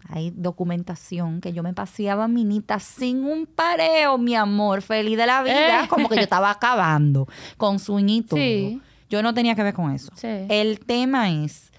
hay 0.09 0.31
documentación 0.35 1.41
que 1.41 1.53
yo 1.53 1.63
me 1.63 1.73
paseaba 1.73 2.27
minita 2.27 2.79
sin 2.79 3.23
un 3.23 3.45
pareo, 3.45 4.17
mi 4.17 4.35
amor, 4.35 4.81
feliz 4.81 5.17
de 5.17 5.25
la 5.25 5.43
vida, 5.43 5.83
Eh. 5.83 5.87
como 5.87 6.09
que 6.09 6.15
yo 6.15 6.21
estaba 6.21 6.49
acabando 6.51 7.27
con 7.57 7.79
todo. 7.79 8.37
Sí. 8.37 8.81
Yo 9.09 9.21
no 9.21 9.33
tenía 9.33 9.55
que 9.55 9.63
ver 9.63 9.73
con 9.73 9.91
eso. 9.91 10.11
Sí. 10.15 10.27
El 10.49 10.79
tema 10.79 11.29
es, 11.31 11.71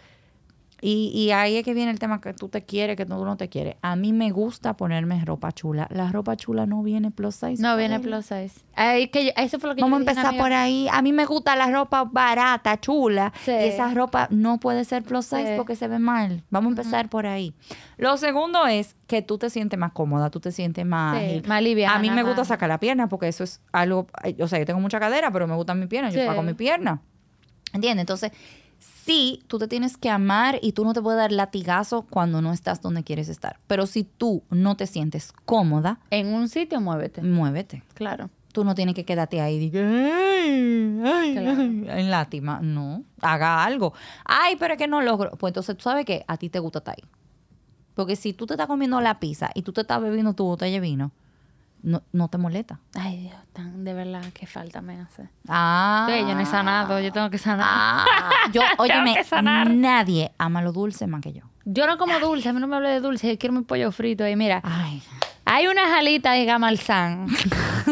y, 0.82 1.10
y 1.14 1.30
ahí 1.30 1.56
es 1.56 1.64
que 1.64 1.72
viene 1.72 1.90
el 1.90 1.98
tema 1.98 2.20
que 2.20 2.34
tú 2.34 2.48
te 2.48 2.62
quieres, 2.62 2.96
que 2.96 3.06
tú 3.06 3.24
no 3.24 3.36
te 3.36 3.48
quieres. 3.48 3.76
A 3.80 3.96
mí 3.96 4.12
me 4.12 4.30
gusta 4.30 4.76
ponerme 4.76 5.24
ropa 5.24 5.50
chula. 5.52 5.88
La 5.90 6.12
ropa 6.12 6.36
chula 6.36 6.66
no 6.66 6.82
viene 6.82 7.10
plus 7.10 7.34
size. 7.36 7.62
No 7.62 7.76
viene 7.76 7.98
plus 7.98 8.26
size. 8.26 8.60
Ay, 8.74 9.08
que 9.08 9.26
yo- 9.26 9.30
eso 9.36 9.58
fue 9.58 9.70
lo 9.70 9.74
que 9.74 9.80
Vamos 9.80 9.96
a 9.96 10.00
dije 10.00 10.10
empezar 10.12 10.36
por 10.38 10.52
ahí. 10.52 10.86
A 10.92 11.00
mí 11.00 11.12
me 11.14 11.24
gusta 11.24 11.56
la 11.56 11.70
ropa 11.70 12.04
barata, 12.04 12.78
chula. 12.78 13.32
Sí. 13.44 13.52
Y 13.52 13.54
esa 13.54 13.92
ropa 13.94 14.28
no 14.30 14.58
puede 14.60 14.84
ser 14.84 15.02
plus 15.02 15.24
size 15.26 15.46
Sí. 15.46 15.54
porque 15.56 15.76
se 15.76 15.88
ve 15.88 15.98
mal. 15.98 16.44
Vamos 16.50 16.68
a 16.76 16.80
empezar 16.82 17.08
por 17.08 17.26
ahí. 17.26 17.54
Lo 17.96 18.16
segundo 18.18 18.66
es 18.66 18.96
que 19.06 19.22
tú 19.22 19.38
te 19.38 19.48
sientes 19.48 19.78
más 19.78 19.92
cómoda, 19.92 20.28
tú 20.30 20.40
te 20.40 20.52
sientes 20.52 20.84
más... 20.84 21.18
Sí, 21.18 21.42
más 21.46 21.62
liviana, 21.62 21.96
A 21.96 21.98
mí 22.00 22.10
me 22.10 22.22
gusta 22.22 22.44
sacar 22.44 22.68
la 22.68 22.78
pierna 22.78 23.08
porque 23.08 23.28
eso 23.28 23.44
es 23.44 23.62
algo... 23.72 24.06
O 24.40 24.48
sea, 24.48 24.58
yo 24.58 24.66
tengo 24.66 24.80
mucha 24.80 25.00
cadera, 25.00 25.30
pero 25.30 25.46
me 25.46 25.54
gusta 25.54 25.74
mi 25.74 25.86
pierna. 25.86 26.10
Yo 26.10 26.22
saco 26.26 26.42
mi 26.42 26.52
pierna. 26.52 27.00
¿Entiendes? 27.72 28.02
Entonces, 28.02 28.32
sí, 29.06 29.42
tú 29.46 29.58
te 29.58 29.68
tienes 29.68 29.96
que 29.96 30.10
amar 30.10 30.58
y 30.60 30.72
tú 30.72 30.84
no 30.84 30.92
te 30.92 31.00
puedes 31.00 31.18
dar 31.18 31.30
latigazo 31.32 32.02
cuando 32.10 32.42
no 32.42 32.52
estás 32.52 32.82
donde 32.82 33.04
quieres 33.04 33.28
estar. 33.28 33.58
Pero 33.68 33.86
si 33.86 34.02
tú 34.04 34.42
no 34.50 34.76
te 34.76 34.86
sientes 34.86 35.32
cómoda, 35.44 36.00
En 36.10 36.26
un 36.34 36.48
sitio, 36.48 36.80
muévete. 36.80 37.22
muévete. 37.22 37.82
Claro. 37.94 38.28
Tú 38.52 38.64
no 38.64 38.74
tienes 38.74 38.94
que 38.94 39.04
quedarte 39.04 39.40
ahí 39.40 39.70
y 39.72 39.76
ay, 39.78 41.00
ay, 41.04 41.32
Claro. 41.34 41.60
ay", 41.60 41.86
en 42.00 42.10
lástima. 42.10 42.60
No, 42.62 43.04
haga 43.20 43.62
algo. 43.64 43.92
Ay, 44.24 44.56
pero 44.58 44.74
es 44.74 44.78
que 44.78 44.88
no 44.88 45.00
logro. 45.02 45.30
Pues 45.38 45.50
entonces 45.52 45.76
tú 45.76 45.82
sabes 45.84 46.04
que 46.04 46.24
a 46.26 46.36
ti 46.36 46.48
te 46.48 46.58
gusta 46.58 46.78
estar 46.80 46.94
ahí. 46.98 47.08
Porque 47.94 48.16
si 48.16 48.32
tú 48.32 48.46
te 48.46 48.54
estás 48.54 48.66
comiendo 48.66 49.00
la 49.00 49.20
pizza 49.20 49.50
y 49.54 49.62
tú 49.62 49.72
te 49.72 49.82
estás 49.82 50.00
bebiendo 50.02 50.34
tu 50.34 50.44
botella 50.44 50.74
de 50.74 50.80
vino, 50.80 51.12
no, 51.82 52.02
no 52.12 52.28
te 52.28 52.38
molesta. 52.38 52.80
Ay, 52.94 53.18
Dios, 53.18 53.36
tan 53.52 53.84
de 53.84 53.94
verdad, 53.94 54.22
qué 54.34 54.46
falta 54.46 54.80
me 54.80 55.00
hace. 55.00 55.28
Ah. 55.48 56.06
Sí, 56.08 56.18
yo 56.20 56.34
no 56.34 56.40
he 56.40 56.46
sanado, 56.46 57.00
yo 57.00 57.12
tengo 57.12 57.30
que 57.30 57.38
sanar. 57.38 57.66
Ah. 57.68 58.04
Yo, 58.52 58.62
óyeme, 58.78 59.16
nadie 59.42 60.32
ama 60.38 60.62
lo 60.62 60.72
dulce 60.72 61.06
más 61.06 61.20
que 61.20 61.32
yo. 61.32 61.42
Yo 61.64 61.86
no 61.86 61.98
como 61.98 62.18
dulce, 62.20 62.48
a 62.48 62.52
mí 62.52 62.60
no 62.60 62.66
me 62.66 62.76
hable 62.76 62.90
de 62.90 63.00
dulce, 63.00 63.28
yo 63.28 63.38
quiero 63.38 63.54
mi 63.54 63.62
pollo 63.62 63.90
frito. 63.92 64.26
Y 64.26 64.36
mira, 64.36 64.60
Ay. 64.64 65.02
hay 65.44 65.66
una 65.66 65.88
jalita 65.88 66.32
de 66.32 66.44
gamalzán 66.44 67.26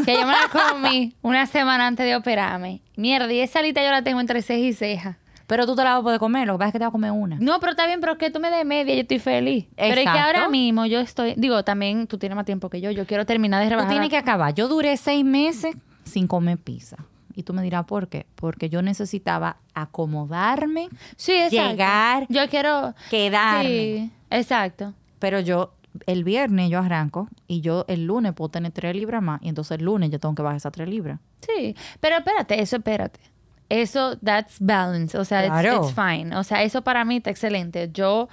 que 0.05 0.15
yo 0.15 0.27
me 0.27 0.33
la 0.33 0.49
comí 0.51 1.15
una 1.23 1.47
semana 1.47 1.87
antes 1.87 2.07
de 2.07 2.17
operarme. 2.17 2.83
Mierda, 2.97 3.33
y 3.33 3.41
esa 3.41 3.59
alita 3.59 3.83
yo 3.83 3.91
la 3.91 4.03
tengo 4.03 4.21
entre 4.21 4.43
ceja 4.43 4.61
y 4.61 4.73
ceja. 4.73 5.19
Pero 5.47 5.67
tú 5.67 5.75
te 5.77 5.85
la 5.85 5.91
vas 5.93 6.01
a 6.01 6.03
poder 6.03 6.19
comer, 6.19 6.47
lo 6.47 6.55
que 6.55 6.59
pasa 6.59 6.69
es 6.69 6.73
que 6.73 6.79
te 6.79 6.85
vas 6.85 6.91
a 6.91 6.93
comer 6.93 7.11
una. 7.11 7.37
No, 7.39 7.61
pero 7.61 7.73
está 7.73 7.87
bien, 7.87 8.01
pero 8.01 8.13
es 8.13 8.19
que 8.19 8.31
tú 8.31 8.41
me 8.41 8.51
des 8.51 8.65
media, 8.65 8.95
yo 8.95 9.03
estoy 9.03 9.19
feliz. 9.19 9.67
Pero 9.77 9.89
es 9.89 9.95
que 9.95 10.01
Exacto. 10.03 10.21
ahora 10.25 10.49
mismo 10.49 10.87
yo 10.87 11.01
estoy, 11.01 11.35
digo, 11.37 11.63
también 11.65 12.07
tú 12.07 12.17
tienes 12.19 12.35
más 12.37 12.47
tiempo 12.47 12.71
que 12.71 12.81
yo, 12.81 12.91
yo 12.91 13.07
quiero 13.07 13.27
terminar 13.27 13.61
de 13.61 13.67
Tú 13.67 13.71
rebajar. 13.71 13.91
tienes 13.91 14.09
que 14.09 14.17
acabar. 14.17 14.55
Yo 14.55 14.69
duré 14.69 14.97
seis 14.97 15.25
meses 15.25 15.77
sin 16.05 16.27
comer 16.27 16.59
pizza. 16.59 16.97
Y 17.37 17.43
tú 17.43 17.53
me 17.53 17.63
dirás 17.63 17.85
por 17.85 18.09
qué. 18.09 18.27
Porque 18.37 18.69
yo 18.71 18.81
necesitaba 18.81 19.57
acomodarme, 19.75 20.89
sí, 21.17 21.33
exacto. 21.33 21.71
llegar, 21.71 22.27
Yo 22.29 22.49
quiero 22.49 22.95
quedarme. 23.11 23.65
Sí, 23.69 24.11
exacto. 24.31 24.95
Pero 25.19 25.41
yo, 25.41 25.75
el 26.07 26.23
viernes 26.25 26.71
yo 26.71 26.79
arranco 26.79 27.29
y 27.49 27.61
yo 27.61 27.85
el 27.89 28.07
lunes 28.07 28.33
puedo 28.35 28.51
tener 28.51 28.73
tres 28.73 28.95
libras 28.95 29.23
más. 29.23 29.43
Y 29.43 29.49
entonces 29.49 29.79
el 29.79 29.85
lunes 29.85 30.11
yo 30.11 30.21
tengo 30.21 30.35
que 30.35 30.43
bajar 30.43 30.57
esas 30.59 30.73
tres 30.73 30.89
libras. 30.89 31.19
Sí, 31.41 31.75
pero 32.01 32.17
espérate, 32.17 32.61
eso 32.61 32.77
espérate. 32.77 33.21
Eso, 33.69 34.17
that's 34.19 34.57
balance. 34.61 35.17
O 35.17 35.25
sea, 35.25 35.45
it's- 35.45 35.61
Claro. 35.61 35.85
it's, 35.87 35.95
fine. 35.95 36.35
O 36.37 36.45
sea, 36.45 36.63
eso 36.63 36.83
para 36.83 37.05
mí 37.05 37.17
está 37.17 37.31
excelente. 37.31 37.91
Yo 37.93 38.29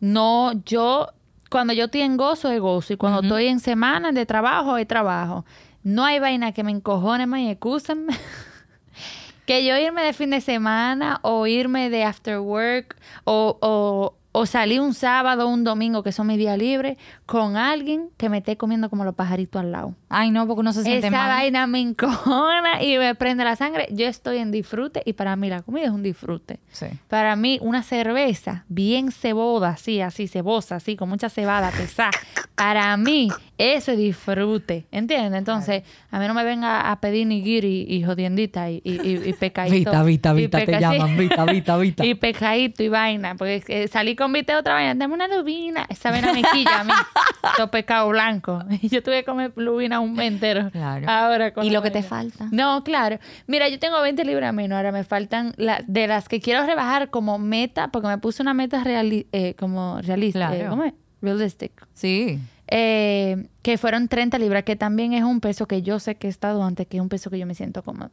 no, 0.00 0.52
yo, 0.64 1.08
cuando 1.50 1.72
yo 1.72 1.86
estoy 1.86 2.02
en 2.02 2.16
gozo, 2.16 2.50
es 2.50 2.60
gozo. 2.60 2.92
Y 2.92 2.96
cuando 2.96 3.20
estoy 3.22 3.46
en 3.48 3.60
semana 3.60 4.12
de 4.12 4.24
trabajo, 4.26 4.76
es 4.76 4.86
trabajo. 4.86 5.44
No 5.82 6.04
hay 6.04 6.18
vaina 6.18 6.52
que 6.52 6.62
me 6.62 6.70
encojone 6.70 7.26
más 7.26 7.40
y 7.40 7.48
excúsenme. 7.50 8.14
que 9.46 9.64
yo 9.66 9.76
irme 9.76 10.02
de 10.02 10.12
fin 10.12 10.30
de 10.30 10.40
semana 10.40 11.18
o 11.22 11.46
irme 11.46 11.90
de 11.90 12.04
after 12.04 12.38
work 12.38 12.96
o, 13.24 13.58
o, 13.60 14.14
o 14.32 14.46
salir 14.46 14.80
un 14.80 14.94
sábado 14.94 15.46
o 15.46 15.50
un 15.50 15.64
domingo, 15.64 16.02
que 16.02 16.12
son 16.12 16.26
mis 16.28 16.38
días 16.38 16.56
libres, 16.56 16.96
con 17.26 17.56
alguien 17.56 18.10
que 18.16 18.28
me 18.28 18.38
esté 18.38 18.56
comiendo 18.56 18.88
como 18.88 19.04
los 19.04 19.14
pajaritos 19.14 19.60
al 19.60 19.72
lado. 19.72 19.94
Ay, 20.08 20.30
no, 20.30 20.46
porque 20.46 20.60
uno 20.60 20.72
se 20.72 20.82
siente 20.82 21.08
Esa 21.08 21.16
mal. 21.16 21.28
vaina 21.28 21.66
me 21.66 21.80
encojona 21.80 22.82
y 22.82 22.96
me 22.98 23.14
prende 23.14 23.44
la 23.44 23.56
sangre. 23.56 23.88
Yo 23.90 24.06
estoy 24.06 24.38
en 24.38 24.50
disfrute 24.52 25.02
y 25.04 25.14
para 25.14 25.34
mí 25.36 25.48
la 25.48 25.62
comida 25.62 25.84
es 25.86 25.90
un 25.90 26.02
disfrute. 26.02 26.60
Sí. 26.70 26.86
Para 27.08 27.34
mí 27.36 27.58
una 27.60 27.82
cerveza 27.82 28.64
bien 28.68 29.10
ceboda, 29.10 29.70
así, 29.70 30.00
así, 30.00 30.28
cebosa, 30.28 30.76
así, 30.76 30.96
con 30.96 31.08
mucha 31.08 31.28
cebada 31.28 31.70
pesada. 31.70 32.10
Para 32.54 32.96
mí 32.96 33.28
Eso 33.60 33.92
es 33.92 33.98
disfrute, 33.98 34.86
¿entiendes? 34.90 35.38
Entonces, 35.38 35.82
a 36.10 36.18
mí 36.18 36.26
no 36.26 36.34
me 36.34 36.44
venga 36.44 36.90
a 36.90 37.00
pedir 37.00 37.26
ni 37.26 37.42
guiri 37.42 37.84
y 37.88 38.02
jodiendita 38.02 38.70
y, 38.70 38.80
y, 38.84 38.92
y, 39.06 39.28
y 39.28 39.32
pecadito. 39.38 39.90
Vita, 39.90 40.02
Vita, 40.02 40.32
Vita, 40.32 40.64
te 40.64 40.80
llaman. 40.80 41.16
Vita, 41.16 41.44
Vita, 41.44 41.76
Vita. 41.76 42.06
Y 42.10 42.14
pecadito 42.14 42.82
y 42.82 42.88
vaina. 42.88 43.34
Porque 43.36 43.62
eh, 43.68 43.88
salí 43.88 44.16
con 44.16 44.32
Vita 44.32 44.58
otra 44.58 44.74
vaina. 44.74 44.94
Dame 44.94 45.14
una 45.14 45.28
lubina. 45.28 45.86
Esa 45.88 46.10
vaina 46.10 46.32
me 46.32 46.42
quilla 46.42 46.80
a 46.80 46.84
mí. 46.84 46.92
Todo 47.56 47.70
pecado 47.70 48.08
blanco. 48.08 48.62
Y 48.82 48.88
yo 48.88 49.02
tuve 49.02 49.16
que 49.20 49.24
comer 49.24 49.52
lubina 49.56 50.00
un 50.00 50.14
mes 50.14 50.28
entero. 50.32 50.70
Claro. 50.70 51.06
Ahora 51.08 51.52
con 51.52 51.64
¿Y 51.64 51.70
lo 51.70 51.82
que 51.82 51.90
te 51.90 52.02
falta? 52.02 52.48
No, 52.50 52.82
claro. 52.84 53.18
Mira, 53.46 53.68
yo 53.68 53.78
tengo 53.78 54.00
20 54.00 54.24
libras 54.24 54.54
menos. 54.54 54.76
Ahora 54.76 54.92
me 54.92 55.04
faltan 55.04 55.52
la- 55.56 55.82
de 55.86 56.06
las 56.06 56.28
que 56.28 56.40
quiero 56.40 56.64
rebajar 56.64 57.10
como 57.10 57.38
meta, 57.38 57.88
porque 57.88 58.08
me 58.08 58.18
puse 58.18 58.42
una 58.42 58.54
meta 58.54 58.82
reali- 58.84 59.26
eh, 59.32 59.54
como 59.58 60.00
realista. 60.00 60.48
Claro. 60.48 60.54
eh, 60.54 60.66
¿Cómo 60.68 60.84
es? 60.84 60.92
Realistic. 61.22 61.72
Sí. 61.92 62.38
Eh, 62.70 63.48
que 63.62 63.78
fueron 63.78 64.08
30 64.08 64.38
libras, 64.38 64.62
que 64.62 64.76
también 64.76 65.12
es 65.12 65.24
un 65.24 65.40
peso 65.40 65.66
que 65.66 65.82
yo 65.82 65.98
sé 65.98 66.14
que 66.14 66.28
he 66.28 66.30
estado 66.30 66.62
antes, 66.62 66.86
que 66.86 66.98
es 66.98 67.02
un 67.02 67.08
peso 67.08 67.28
que 67.28 67.38
yo 67.38 67.46
me 67.46 67.54
siento 67.54 67.82
cómoda. 67.82 68.10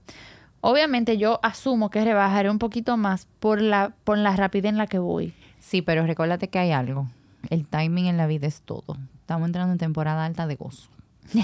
Obviamente 0.61 1.17
yo 1.17 1.39
asumo 1.43 1.91
que 1.91 2.03
rebajaré 2.03 2.49
un 2.49 2.57
poquito 2.57 2.97
más 2.97 3.27
por 3.39 3.61
la, 3.61 3.93
por 4.03 4.17
la 4.17 4.35
rapidez 4.35 4.69
en 4.69 4.77
la 4.77 4.87
que 4.87 4.97
voy. 4.97 5.33
Sí, 5.59 5.81
pero 5.81 6.05
recuérdate 6.05 6.47
que 6.47 6.57
hay 6.57 6.71
algo. 6.71 7.07
El 7.49 7.67
timing 7.67 8.07
en 8.07 8.17
la 8.17 8.25
vida 8.25 8.47
es 8.47 8.61
todo. 8.61 8.97
Estamos 9.21 9.45
entrando 9.45 9.73
en 9.73 9.77
temporada 9.77 10.25
alta 10.25 10.47
de 10.47 10.55
gozo. 10.55 10.89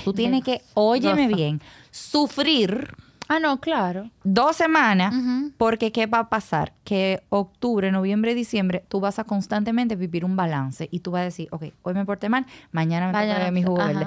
Tú 0.03 0.13
tienes 0.15 0.43
que, 0.43 0.61
óyeme 0.73 1.27
bien, 1.27 1.61
sufrir 1.91 2.95
Ah, 3.33 3.39
no, 3.39 3.59
claro. 3.59 4.11
dos 4.23 4.55
semanas 4.55 5.15
porque 5.57 5.91
¿qué 5.91 6.05
va 6.05 6.19
a 6.19 6.29
pasar? 6.29 6.73
Que 6.83 7.23
octubre, 7.29 7.91
noviembre, 7.91 8.35
diciembre, 8.35 8.83
tú 8.89 8.99
vas 8.99 9.17
a 9.17 9.23
constantemente 9.23 9.95
vivir 9.95 10.23
un 10.23 10.35
balance 10.35 10.87
y 10.91 10.99
tú 10.99 11.09
vas 11.09 11.21
a 11.21 11.25
decir, 11.25 11.47
ok, 11.49 11.63
hoy 11.81 11.93
me 11.95 12.05
porté 12.05 12.29
mal, 12.29 12.45
mañana 12.71 13.07
me 13.07 13.13
toca 13.13 13.51
mi 13.51 13.63
jugo 13.63 13.77
verde. 13.77 14.05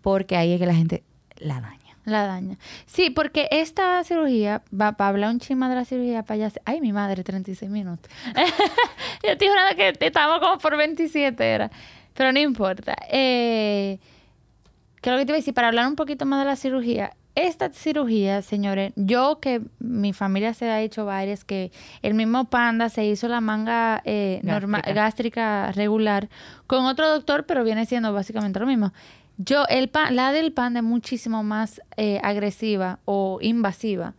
Porque 0.00 0.36
ahí 0.36 0.52
es 0.52 0.60
que 0.60 0.66
la 0.66 0.74
gente 0.74 1.02
la 1.38 1.60
daña. 1.60 1.96
La 2.04 2.26
daña. 2.28 2.56
Sí, 2.86 3.10
porque 3.10 3.48
esta 3.50 4.04
cirugía, 4.04 4.62
va 4.72 4.92
para 4.92 5.08
hablar 5.08 5.30
un 5.30 5.40
chisme 5.40 5.68
de 5.68 5.74
la 5.74 5.84
cirugía 5.84 6.22
para 6.22 6.46
allá. 6.46 6.52
Ay, 6.64 6.80
mi 6.80 6.92
madre, 6.92 7.24
36 7.24 7.68
minutos. 7.70 8.08
Yo 9.24 9.30
estoy 9.30 9.48
jurando 9.48 9.74
que 9.76 9.92
estamos 10.06 10.38
como 10.38 10.56
por 10.58 10.76
27 10.76 11.44
era. 11.44 11.68
Pero 12.14 12.32
no 12.32 12.38
importa. 12.38 12.94
Eh, 13.10 13.98
¿Qué 15.00 15.10
es 15.10 15.12
lo 15.12 15.18
que 15.18 15.26
te 15.26 15.32
iba 15.32 15.36
a 15.36 15.40
decir? 15.40 15.54
Para 15.54 15.68
hablar 15.68 15.88
un 15.88 15.96
poquito 15.96 16.26
más 16.26 16.38
de 16.38 16.44
la 16.46 16.54
cirugía. 16.54 17.12
Esta 17.40 17.70
cirugía, 17.72 18.42
señores, 18.42 18.92
yo 18.96 19.38
que 19.40 19.62
mi 19.78 20.12
familia 20.12 20.54
se 20.54 20.68
ha 20.70 20.80
hecho 20.80 21.04
varias, 21.04 21.44
que 21.44 21.70
el 22.02 22.14
mismo 22.14 22.50
panda 22.50 22.88
se 22.88 23.04
hizo 23.04 23.28
la 23.28 23.40
manga 23.40 24.02
eh, 24.04 24.40
Gástrica. 24.42 24.92
gástrica 24.92 25.72
regular 25.72 26.28
con 26.66 26.84
otro 26.86 27.08
doctor, 27.08 27.46
pero 27.46 27.62
viene 27.62 27.86
siendo 27.86 28.12
básicamente 28.12 28.58
lo 28.58 28.66
mismo. 28.66 28.92
Yo, 29.36 29.66
el 29.68 29.88
pan, 29.88 30.16
la 30.16 30.32
del 30.32 30.52
panda 30.52 30.80
es 30.80 30.84
muchísimo 30.84 31.44
más 31.44 31.80
eh, 31.96 32.18
agresiva 32.24 32.98
o 33.04 33.38
invasiva 33.40 34.14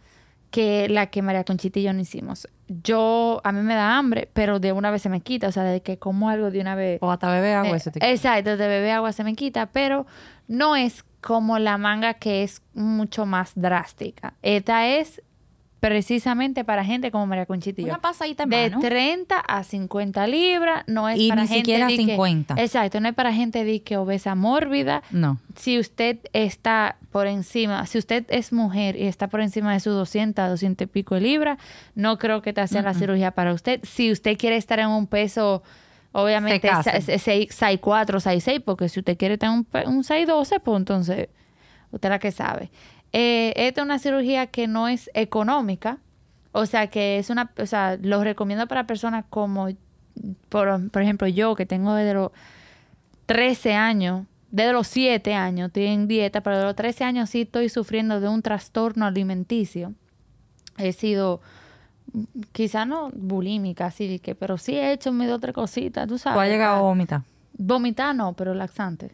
que 0.49 0.87
la 0.87 1.07
que 1.07 1.21
María 1.21 1.43
Conchita 1.43 1.79
y 1.79 1.83
yo 1.83 1.91
no 1.93 1.99
hicimos. 1.99 2.47
Yo, 2.69 3.41
a 3.43 3.51
mí 3.51 3.61
me 3.61 3.75
da 3.75 3.97
hambre, 3.97 4.29
pero 4.31 4.59
de 4.61 4.71
una 4.71 4.91
vez 4.91 5.01
se 5.01 5.09
me 5.09 5.19
quita, 5.19 5.49
o 5.49 5.51
sea, 5.51 5.63
de 5.63 5.81
que 5.81 5.97
como 5.99 6.29
algo 6.29 6.51
de 6.51 6.61
una 6.61 6.75
vez. 6.75 6.99
O 7.01 7.11
hasta 7.11 7.29
bebe 7.29 7.53
agua, 7.53 7.73
Eh, 7.73 7.75
eso 7.75 7.91
te 7.91 7.99
quita. 7.99 8.09
Exacto, 8.11 8.55
de 8.55 8.67
beber 8.67 8.91
agua 8.91 9.11
se 9.11 9.25
me 9.25 9.35
quita, 9.35 9.65
pero 9.65 10.07
no 10.47 10.77
es 10.77 11.03
como 11.21 11.59
la 11.59 11.77
manga 11.77 12.13
que 12.15 12.43
es 12.43 12.61
mucho 12.73 13.25
más 13.25 13.51
drástica. 13.55 14.33
Esta 14.41 14.87
es 14.87 15.21
precisamente 15.79 16.65
para 16.65 16.83
gente 16.83 17.09
como 17.09 17.25
María 17.25 17.45
Conchita 17.45 17.79
y 17.81 17.85
yo. 17.85 17.89
Una 17.91 18.01
pasadita 18.01 18.43
en 18.43 18.49
De 18.49 18.69
mano. 18.69 18.81
30 18.81 19.39
a 19.39 19.63
50 19.63 20.27
libras, 20.27 20.83
no 20.87 21.07
es 21.07 21.17
Y 21.17 21.29
para 21.29 21.43
ni 21.43 21.47
gente 21.47 21.59
siquiera 21.61 21.87
de 21.87 21.95
que- 21.95 22.05
50. 22.05 22.55
exacto, 22.61 22.99
no 22.99 23.07
es 23.07 23.15
para 23.15 23.33
gente 23.33 23.63
de 23.63 23.81
que 23.81 23.95
obesa 23.95 24.35
mórbida. 24.35 25.03
No. 25.11 25.39
Si 25.55 25.79
usted 25.79 26.17
está 26.33 26.97
por 27.11 27.27
encima, 27.27 27.85
si 27.85 27.97
usted 27.97 28.25
es 28.27 28.51
mujer 28.51 28.97
y 28.97 29.03
está 29.07 29.27
por 29.29 29.39
encima 29.39 29.71
de 29.71 29.79
sus 29.79 29.93
200, 29.93 30.49
200 30.49 30.83
y 30.85 30.87
pico 30.89 31.15
de 31.15 31.21
libras, 31.21 31.57
no 31.95 32.17
creo 32.17 32.41
que 32.41 32.51
te 32.51 32.59
haga 32.59 32.81
la 32.81 32.93
cirugía 32.93 33.31
para 33.31 33.53
usted. 33.53 33.79
Si 33.83 34.11
usted 34.11 34.37
quiere 34.37 34.57
estar 34.57 34.79
en 34.79 34.89
un 34.89 35.07
peso, 35.07 35.63
obviamente, 36.11 36.67
Se 36.83 36.91
case. 36.91 37.19
6'4", 37.19 38.19
6'6", 38.19 38.61
porque 38.63 38.89
si 38.89 38.99
usted 38.99 39.17
quiere 39.17 39.37
tener 39.37 39.55
un, 39.57 39.67
un 39.87 40.03
6'12", 40.03 40.59
pues 40.59 40.77
entonces, 40.77 41.29
usted 41.91 42.09
la 42.09 42.19
que 42.19 42.31
sabe. 42.31 42.71
Eh, 43.11 43.53
esta 43.55 43.81
es 43.81 43.85
una 43.85 43.99
cirugía 43.99 44.47
que 44.47 44.67
no 44.67 44.87
es 44.87 45.09
económica, 45.13 45.97
o 46.51 46.65
sea, 46.65 46.87
que 46.87 47.19
es 47.19 47.29
una, 47.29 47.51
o 47.57 47.65
sea, 47.65 47.97
lo 48.01 48.23
recomiendo 48.23 48.67
para 48.67 48.85
personas 48.87 49.25
como, 49.29 49.69
por, 50.49 50.89
por 50.91 51.01
ejemplo, 51.01 51.27
yo 51.27 51.55
que 51.55 51.65
tengo 51.65 51.93
desde 51.93 52.13
los 52.13 52.31
13 53.25 53.73
años, 53.73 54.25
desde 54.51 54.73
los 54.73 54.87
7 54.87 55.33
años 55.35 55.67
estoy 55.67 55.85
en 55.85 56.07
dieta, 56.07 56.41
pero 56.41 56.57
de 56.57 56.63
los 56.63 56.75
13 56.75 57.03
años 57.03 57.29
sí 57.29 57.41
estoy 57.41 57.69
sufriendo 57.69 58.19
de 58.19 58.27
un 58.27 58.41
trastorno 58.41 59.05
alimenticio. 59.05 59.93
He 60.77 60.93
sido, 60.93 61.41
quizá 62.51 62.85
no 62.85 63.09
bulímica, 63.13 63.87
así 63.87 64.19
que, 64.19 64.35
pero 64.35 64.57
sí 64.57 64.75
he 64.75 64.91
hecho 64.91 65.11
mis 65.11 65.29
otra 65.29 65.53
cositas, 65.53 66.07
tú 66.07 66.17
sabes. 66.17 66.35
Tú 66.35 66.41
has 66.41 66.49
llegado 66.49 66.77
a 66.77 66.81
vomitar. 66.81 67.21
Vomitar 67.53 68.15
no, 68.15 68.33
pero 68.33 68.53
laxante. 68.53 69.11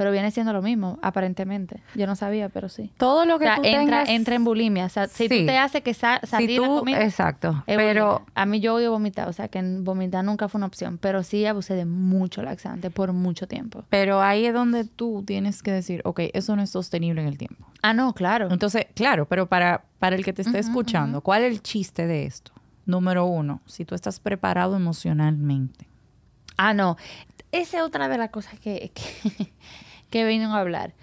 Pero 0.00 0.12
viene 0.12 0.30
siendo 0.30 0.54
lo 0.54 0.62
mismo, 0.62 0.98
aparentemente. 1.02 1.82
Yo 1.94 2.06
no 2.06 2.16
sabía, 2.16 2.48
pero 2.48 2.70
sí. 2.70 2.90
Todo 2.96 3.26
lo 3.26 3.36
O 3.36 3.38
que 3.38 3.44
sea, 3.44 3.56
tú 3.56 3.64
entra, 3.64 3.80
tengas... 3.80 4.08
entra 4.08 4.34
en 4.34 4.44
bulimia. 4.44 4.86
O 4.86 4.88
sea, 4.88 5.08
si 5.08 5.28
Sí. 5.28 5.40
tú 5.40 5.46
te 5.46 5.58
haces 5.58 5.82
que 5.82 5.92
sa- 5.92 6.20
Si 6.22 6.28
salir 6.28 6.58
la 6.58 6.68
comida, 6.68 7.02
exacto. 7.04 7.62
Pero 7.66 8.24
a 8.34 8.46
mí 8.46 8.60
yo 8.60 8.76
odio 8.76 8.92
vomitar, 8.92 9.28
o 9.28 9.34
sea 9.34 9.48
que 9.48 9.60
vomitar 9.62 10.24
nunca 10.24 10.48
fue 10.48 10.58
una 10.58 10.68
opción, 10.68 10.96
pero 10.96 11.22
sí 11.22 11.44
abusé 11.44 11.74
de 11.74 11.84
mucho 11.84 12.40
laxante 12.42 12.88
por 12.90 13.12
mucho 13.12 13.46
tiempo. 13.46 13.84
Pero 13.90 14.22
ahí 14.22 14.46
es 14.46 14.54
donde 14.54 14.86
tú 14.86 15.22
tienes 15.26 15.62
que 15.62 15.70
decir, 15.70 16.00
ok, 16.06 16.20
eso 16.32 16.56
no 16.56 16.62
es 16.62 16.70
sostenible 16.70 17.20
en 17.20 17.28
el 17.28 17.36
tiempo. 17.36 17.66
Ah, 17.82 17.92
no, 17.92 18.14
claro. 18.14 18.48
Entonces, 18.50 18.86
claro, 18.94 19.26
pero 19.26 19.48
para, 19.48 19.84
para 19.98 20.16
el 20.16 20.24
que 20.24 20.32
te 20.32 20.40
esté 20.40 20.60
escuchando, 20.60 21.20
¿cuál 21.20 21.42
es 21.42 21.52
el 21.52 21.60
chiste 21.62 22.06
de 22.06 22.24
esto? 22.24 22.52
Número 22.86 23.26
uno, 23.26 23.60
si 23.66 23.84
tú 23.84 23.94
estás 23.94 24.18
preparado 24.18 24.76
emocionalmente. 24.76 25.86
Ah, 26.56 26.72
no. 26.72 26.96
Esa 27.52 27.78
es 27.78 27.82
otra 27.82 28.08
de 28.08 28.16
las 28.16 28.30
cosas 28.30 28.58
que, 28.60 28.92
que, 28.94 29.52
que 30.10 30.24
vino 30.24 30.54
a 30.54 30.60
hablar. 30.60 30.94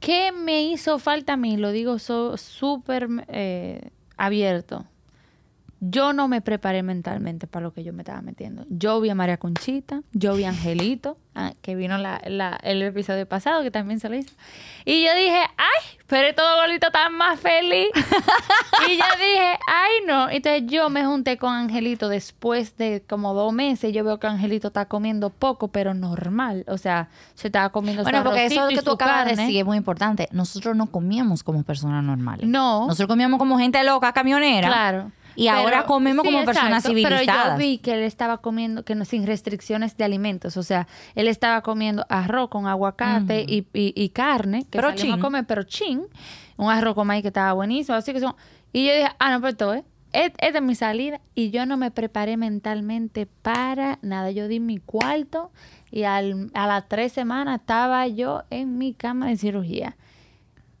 ¿Qué 0.00 0.32
me 0.32 0.62
hizo 0.62 0.98
falta 0.98 1.34
a 1.34 1.36
mí? 1.36 1.56
Lo 1.56 1.70
digo 1.70 1.98
so- 1.98 2.36
súper 2.36 3.08
eh, 3.28 3.90
abierto. 4.16 4.86
Yo 5.80 6.12
no 6.12 6.26
me 6.28 6.40
preparé 6.40 6.82
mentalmente 6.82 7.46
para 7.46 7.64
lo 7.64 7.72
que 7.72 7.84
yo 7.84 7.92
me 7.92 8.02
estaba 8.02 8.20
metiendo. 8.20 8.64
Yo 8.68 9.00
vi 9.00 9.10
a 9.10 9.14
María 9.14 9.36
Conchita, 9.36 10.02
yo 10.12 10.34
vi 10.34 10.44
a 10.44 10.48
Angelito, 10.48 11.16
ah, 11.34 11.52
que 11.62 11.76
vino 11.76 11.98
la, 11.98 12.20
la- 12.26 12.58
el 12.62 12.82
episodio 12.82 13.26
pasado, 13.28 13.62
que 13.62 13.70
también 13.70 14.00
se 14.00 14.08
lo 14.08 14.16
hizo. 14.16 14.34
Y 14.84 15.04
yo 15.04 15.14
dije, 15.14 15.38
ay, 15.56 15.98
pero 16.06 16.34
todo 16.34 16.62
golito 16.62 16.88
está 16.88 17.10
más 17.10 17.38
feliz. 17.38 17.88
y 18.88 18.96
yo 18.96 19.04
dije, 19.18 19.58
ay, 19.66 19.92
no. 20.06 20.28
Entonces 20.30 20.62
yo 20.66 20.88
me 20.90 21.04
junté 21.04 21.36
con 21.36 21.52
Angelito 21.54 22.08
después 22.08 22.76
de 22.76 23.04
como 23.08 23.34
dos 23.34 23.52
meses. 23.52 23.92
Yo 23.92 24.02
veo 24.04 24.18
que 24.18 24.26
Angelito 24.26 24.68
está 24.68 24.86
comiendo 24.86 25.30
poco, 25.30 25.68
pero 25.68 25.94
normal. 25.94 26.64
O 26.68 26.78
sea, 26.78 27.08
se 27.34 27.48
estaba 27.48 27.68
comiendo 27.70 28.02
Bueno, 28.02 28.24
porque 28.24 28.46
eso 28.46 28.60
arrocito 28.62 28.70
y 28.72 28.76
que 28.76 28.82
tú 28.82 28.92
acabas 28.92 29.26
de 29.26 29.36
decir 29.36 29.58
es 29.58 29.64
muy 29.66 29.76
importante. 29.76 30.28
Nosotros 30.32 30.74
no 30.74 30.86
comíamos 30.86 31.42
como 31.42 31.62
personas 31.62 32.02
normales. 32.02 32.48
No. 32.48 32.86
Nosotros 32.86 33.08
comíamos 33.08 33.38
como 33.38 33.58
gente 33.58 33.82
loca, 33.84 34.12
camionera. 34.12 34.68
Claro. 34.68 35.12
Y 35.38 35.48
ahora 35.48 35.84
comemos 35.84 36.24
como 36.24 36.44
personas 36.44 36.82
Pero 36.82 36.94
civilizadas. 36.96 37.52
yo 37.52 37.58
vi 37.58 37.78
que 37.78 37.94
él 37.94 38.00
estaba 38.02 38.38
comiendo, 38.38 38.84
que 38.84 38.94
no 38.94 39.04
sin 39.04 39.26
restricciones 39.26 39.96
de 39.96 40.04
alimentos. 40.04 40.56
O 40.56 40.62
sea, 40.62 40.88
él 41.14 41.28
estaba 41.28 41.62
comiendo 41.62 42.04
arroz 42.08 42.48
con 42.48 42.66
aguacate 42.66 43.44
y, 43.46 43.66
y- 43.72 43.92
y 43.94 44.08
carne, 44.08 44.62
que 44.64 44.78
Pero 44.78 44.88
salimos 44.96 45.18
a 45.18 45.22
comer, 45.22 45.44
pero 45.46 45.62
chin. 45.62 46.02
Un 46.56 46.70
arroz 46.70 46.94
con 46.94 47.06
maíz 47.06 47.22
que 47.22 47.28
estaba 47.28 47.52
buenísimo. 47.52 47.96
Así 47.96 48.12
que 48.12 48.18
son. 48.20 48.34
Y 48.72 48.86
yo 48.86 48.92
dije, 48.94 49.08
ah, 49.20 49.30
no, 49.30 49.40
pero 49.40 49.74
es. 49.74 49.84
et- 50.12 50.34
Esta 50.38 50.58
es 50.58 50.64
mi 50.64 50.74
salida. 50.74 51.20
Y 51.36 51.50
yo 51.50 51.66
no 51.66 51.76
me 51.76 51.90
preparé 51.92 52.36
mentalmente 52.36 53.26
para 53.26 54.00
nada. 54.02 54.32
Yo 54.32 54.48
di 54.48 54.58
mi 54.58 54.78
cuarto 54.78 55.52
y 55.92 56.02
al- 56.02 56.50
a 56.54 56.66
las 56.66 56.88
tres 56.88 57.12
semanas 57.12 57.60
estaba 57.60 58.06
yo 58.08 58.42
en 58.50 58.76
mi 58.76 58.92
cama 58.92 59.28
de 59.28 59.36
cirugía. 59.36 59.96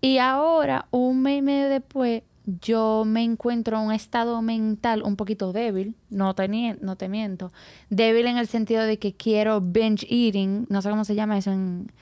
Y 0.00 0.18
ahora, 0.18 0.86
un 0.90 1.22
mes 1.22 1.38
y 1.38 1.42
medio 1.42 1.68
después, 1.68 2.22
yo 2.62 3.04
me 3.06 3.22
encuentro 3.22 3.78
en 3.78 3.86
un 3.88 3.92
estado 3.92 4.40
mental 4.42 5.02
un 5.04 5.16
poquito 5.16 5.52
débil, 5.52 5.94
no 6.08 6.34
te, 6.34 6.48
no 6.80 6.96
te 6.96 7.08
miento. 7.08 7.52
Débil 7.90 8.26
en 8.26 8.38
el 8.38 8.46
sentido 8.46 8.82
de 8.84 8.98
que 8.98 9.14
quiero 9.14 9.60
binge 9.60 10.06
eating, 10.08 10.66
no 10.70 10.80
sé 10.80 10.88
cómo 10.90 11.04
se 11.04 11.14
llama 11.14 11.36
eso 11.36 11.52
en, 11.52 11.92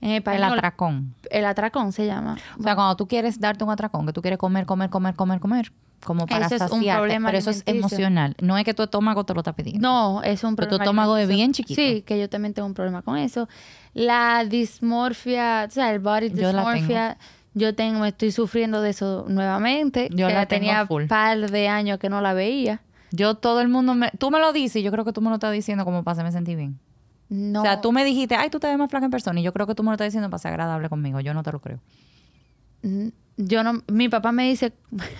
en 0.00 0.10
El 0.10 0.16
español. 0.16 0.44
atracón. 0.58 1.14
El 1.30 1.44
atracón 1.44 1.92
se 1.92 2.06
llama. 2.06 2.36
O 2.58 2.62
sea, 2.62 2.74
cuando 2.74 2.96
tú 2.96 3.06
quieres 3.06 3.38
darte 3.38 3.62
un 3.62 3.70
atracón, 3.70 4.04
que 4.06 4.12
tú 4.12 4.20
quieres 4.22 4.38
comer, 4.38 4.66
comer, 4.66 4.90
comer, 4.90 5.14
comer, 5.14 5.38
comer, 5.38 5.72
como 6.04 6.26
para 6.26 6.46
Eso 6.46 6.56
es 6.56 6.72
un 6.72 6.82
problema 6.84 7.28
pero 7.28 7.38
eso 7.38 7.50
es 7.50 7.62
emocional. 7.64 8.34
No 8.40 8.58
es 8.58 8.64
que 8.64 8.74
tu 8.74 8.82
estómago 8.82 9.22
te 9.24 9.34
lo 9.34 9.40
está 9.40 9.52
pidiendo. 9.52 9.88
No, 9.88 10.22
es 10.24 10.42
un 10.42 10.56
Pero 10.56 10.66
tu 10.66 10.70
problema. 10.78 10.84
estómago 10.84 11.16
es 11.16 11.28
bien 11.28 11.52
chiquito. 11.52 11.80
Sí, 11.80 12.02
que 12.02 12.18
yo 12.18 12.28
también 12.28 12.54
tengo 12.54 12.66
un 12.66 12.74
problema 12.74 13.02
con 13.02 13.16
eso. 13.18 13.48
La 13.94 14.44
dismorfia, 14.44 15.66
o 15.68 15.70
sea, 15.70 15.92
el 15.92 16.00
body 16.00 16.30
dysmorphia, 16.30 17.18
yo 17.54 17.74
tengo, 17.74 18.04
estoy 18.04 18.32
sufriendo 18.32 18.80
de 18.82 18.90
eso 18.90 19.26
nuevamente. 19.28 20.08
Yo 20.12 20.28
que 20.28 20.34
la 20.34 20.46
tenía 20.46 20.86
full. 20.86 21.04
par 21.06 21.50
de 21.50 21.68
años 21.68 21.98
que 21.98 22.08
no 22.08 22.20
la 22.20 22.32
veía. 22.34 22.80
Yo 23.10 23.34
todo 23.34 23.60
el 23.60 23.68
mundo 23.68 23.94
me... 23.94 24.10
Tú 24.18 24.30
me 24.30 24.38
lo 24.38 24.52
dices 24.52 24.76
y 24.76 24.82
yo 24.82 24.90
creo 24.90 25.04
que 25.04 25.12
tú 25.12 25.20
me 25.20 25.28
lo 25.28 25.34
estás 25.34 25.52
diciendo 25.52 25.84
como 25.84 26.02
para 26.02 26.12
hacerme 26.12 26.32
sentir 26.32 26.56
bien. 26.56 26.78
No. 27.28 27.60
O 27.60 27.62
sea, 27.62 27.80
tú 27.80 27.92
me 27.92 28.04
dijiste, 28.04 28.34
ay, 28.36 28.48
tú 28.50 28.58
te 28.58 28.66
ves 28.68 28.78
más 28.78 28.90
flaca 28.90 29.04
en 29.04 29.10
persona. 29.10 29.38
Y 29.40 29.42
yo 29.42 29.52
creo 29.52 29.66
que 29.66 29.74
tú 29.74 29.82
me 29.82 29.88
lo 29.88 29.92
estás 29.94 30.06
diciendo 30.06 30.30
para 30.30 30.38
ser 30.38 30.50
agradable 30.52 30.88
conmigo. 30.88 31.20
Yo 31.20 31.34
no 31.34 31.42
te 31.42 31.52
lo 31.52 31.60
creo. 31.60 31.78
Mm, 32.82 33.08
Yo 33.36 33.62
no... 33.62 33.82
Mi 33.88 34.08
papá 34.08 34.32
me 34.32 34.44
dice... 34.48 34.72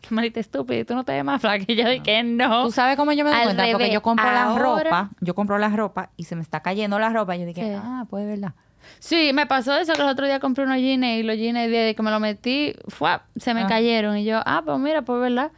Qué 0.00 0.14
malita 0.14 0.38
estúpida, 0.38 0.84
tú 0.84 0.94
no 0.94 1.04
te 1.04 1.12
ves 1.12 1.24
más 1.24 1.40
flaca. 1.40 1.64
Y 1.66 1.74
yo 1.74 1.88
dije, 1.88 2.22
no. 2.22 2.64
¿Tú 2.66 2.70
sabes 2.72 2.96
cómo 2.96 3.12
yo 3.12 3.24
me 3.24 3.30
doy 3.30 3.38
Al 3.40 3.44
cuenta? 3.46 3.64
Porque 3.72 3.92
yo 3.92 4.00
compro 4.00 4.24
la 4.26 4.44
Ahora- 4.44 4.62
ropa, 4.62 5.10
yo 5.20 5.34
compro 5.34 5.58
la 5.58 5.68
ropa 5.70 6.10
y 6.16 6.24
se 6.24 6.36
me 6.36 6.40
está 6.42 6.60
cayendo 6.60 6.98
la 7.00 7.10
ropa. 7.10 7.34
Y 7.36 7.40
yo 7.40 7.46
dije, 7.46 7.74
ah, 7.74 8.06
pues 8.08 8.22
es 8.24 8.28
verdad. 8.30 8.54
Sí, 8.98 9.30
me 9.32 9.46
pasó 9.46 9.76
eso 9.76 9.92
que 9.94 10.02
el 10.02 10.08
otro 10.08 10.26
día 10.26 10.40
compré 10.40 10.64
unos 10.64 10.76
jeans 10.78 11.04
y 11.04 11.22
los 11.22 11.36
jeans 11.36 11.58
desde 11.70 11.94
que 11.94 12.02
me 12.02 12.10
los 12.10 12.20
metí, 12.20 12.74
¡fua! 12.88 13.24
se 13.36 13.54
me 13.54 13.62
Ah. 13.62 13.66
cayeron. 13.66 14.16
Y 14.18 14.24
yo, 14.24 14.40
ah, 14.44 14.62
pues 14.64 14.78
mira, 14.78 15.02
pues 15.02 15.20
verdad. 15.20 15.50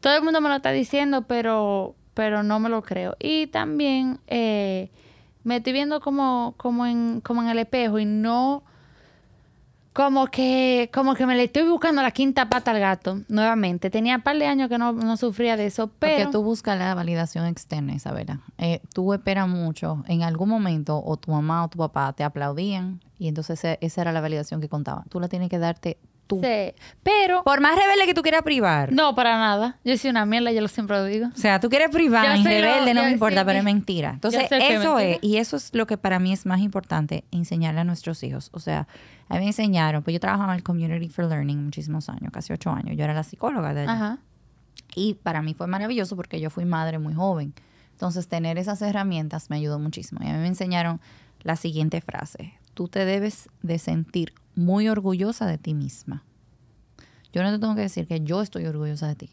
Todo 0.00 0.16
el 0.16 0.22
mundo 0.22 0.40
me 0.40 0.48
lo 0.48 0.56
está 0.56 0.70
diciendo, 0.72 1.22
pero, 1.28 1.94
pero 2.14 2.42
no 2.42 2.58
me 2.60 2.68
lo 2.68 2.82
creo. 2.82 3.16
Y 3.20 3.46
también 3.48 4.18
eh, 4.26 4.90
me 5.44 5.56
estoy 5.56 5.72
viendo 5.72 6.00
como, 6.00 6.54
como, 6.56 6.86
en, 6.86 7.20
como 7.20 7.42
en 7.42 7.48
el 7.48 7.58
espejo 7.58 7.98
y 7.98 8.04
no 8.04 8.64
como 9.92 10.26
que, 10.28 10.90
como 10.92 11.14
que 11.14 11.26
me 11.26 11.34
le 11.36 11.44
estoy 11.44 11.68
buscando 11.68 12.00
la 12.02 12.10
quinta 12.12 12.48
pata 12.48 12.70
al 12.70 12.80
gato 12.80 13.20
nuevamente. 13.28 13.90
Tenía 13.90 14.16
un 14.16 14.22
par 14.22 14.38
de 14.38 14.46
años 14.46 14.68
que 14.70 14.78
no, 14.78 14.92
no 14.92 15.16
sufría 15.16 15.56
de 15.56 15.66
eso, 15.66 15.90
pero... 15.98 16.16
Porque 16.16 16.32
tú 16.32 16.42
buscas 16.42 16.78
la 16.78 16.94
validación 16.94 17.46
externa, 17.46 17.94
Isabela. 17.94 18.40
Eh, 18.58 18.80
tú 18.94 19.12
esperas 19.12 19.48
mucho. 19.48 20.02
En 20.08 20.22
algún 20.22 20.48
momento, 20.48 21.02
o 21.04 21.16
tu 21.18 21.30
mamá 21.30 21.64
o 21.64 21.68
tu 21.68 21.78
papá 21.78 22.12
te 22.14 22.24
aplaudían 22.24 23.00
y 23.18 23.28
entonces 23.28 23.58
ese- 23.58 23.78
esa 23.82 24.00
era 24.00 24.12
la 24.12 24.20
validación 24.22 24.60
que 24.60 24.68
contaba. 24.68 25.04
Tú 25.10 25.20
la 25.20 25.28
tienes 25.28 25.50
que 25.50 25.58
darte 25.58 25.98
tú. 26.26 26.40
Sí, 26.42 26.72
pero... 27.02 27.42
Por 27.44 27.60
más 27.60 27.76
rebelde 27.76 28.06
que 28.06 28.14
tú 28.14 28.22
quieras 28.22 28.42
privar. 28.42 28.92
No, 28.92 29.14
para 29.14 29.36
nada. 29.38 29.76
Yo 29.84 29.96
soy 29.98 30.08
una 30.08 30.24
mierda, 30.24 30.52
yo 30.52 30.62
lo 30.62 30.68
siempre 30.68 30.96
lo 30.96 31.04
digo. 31.04 31.26
O 31.34 31.36
sea, 31.38 31.60
tú 31.60 31.68
quieres 31.68 31.90
privar, 31.90 32.38
lo- 32.38 32.44
rebelde, 32.44 32.94
no 32.94 33.02
me 33.02 33.10
importa, 33.10 33.44
pero 33.44 33.58
es 33.58 33.64
mentira. 33.64 34.12
Entonces, 34.14 34.44
eso 34.50 34.94
mentira. 34.96 35.00
es, 35.16 35.18
y 35.20 35.36
eso 35.36 35.56
es 35.56 35.74
lo 35.74 35.86
que 35.86 35.98
para 35.98 36.18
mí 36.18 36.32
es 36.32 36.46
más 36.46 36.60
importante, 36.60 37.24
enseñarle 37.30 37.80
a 37.80 37.84
nuestros 37.84 38.22
hijos. 38.22 38.48
O 38.54 38.60
sea, 38.60 38.86
a 39.32 39.36
mí 39.36 39.40
me 39.40 39.46
enseñaron, 39.46 40.02
pues 40.02 40.12
yo 40.12 40.20
trabajaba 40.20 40.52
en 40.52 40.58
el 40.58 40.62
Community 40.62 41.08
for 41.08 41.24
Learning 41.24 41.64
muchísimos 41.64 42.10
años, 42.10 42.30
casi 42.30 42.52
ocho 42.52 42.70
años. 42.70 42.98
Yo 42.98 43.04
era 43.04 43.14
la 43.14 43.22
psicóloga 43.22 43.72
de 43.72 43.80
allá. 43.80 43.92
Ajá. 43.92 44.18
Y 44.94 45.14
para 45.14 45.40
mí 45.40 45.54
fue 45.54 45.66
maravilloso 45.66 46.16
porque 46.16 46.38
yo 46.38 46.50
fui 46.50 46.66
madre 46.66 46.98
muy 46.98 47.14
joven. 47.14 47.54
Entonces, 47.92 48.28
tener 48.28 48.58
esas 48.58 48.82
herramientas 48.82 49.48
me 49.48 49.56
ayudó 49.56 49.78
muchísimo. 49.78 50.20
Y 50.22 50.28
a 50.28 50.34
mí 50.34 50.38
me 50.38 50.48
enseñaron 50.48 51.00
la 51.44 51.56
siguiente 51.56 52.02
frase. 52.02 52.52
Tú 52.74 52.88
te 52.88 53.06
debes 53.06 53.48
de 53.62 53.78
sentir 53.78 54.34
muy 54.54 54.90
orgullosa 54.90 55.46
de 55.46 55.56
ti 55.56 55.72
misma. 55.72 56.24
Yo 57.32 57.42
no 57.42 57.50
te 57.50 57.58
tengo 57.58 57.74
que 57.74 57.80
decir 57.80 58.06
que 58.06 58.20
yo 58.20 58.42
estoy 58.42 58.66
orgullosa 58.66 59.08
de 59.08 59.14
ti. 59.14 59.30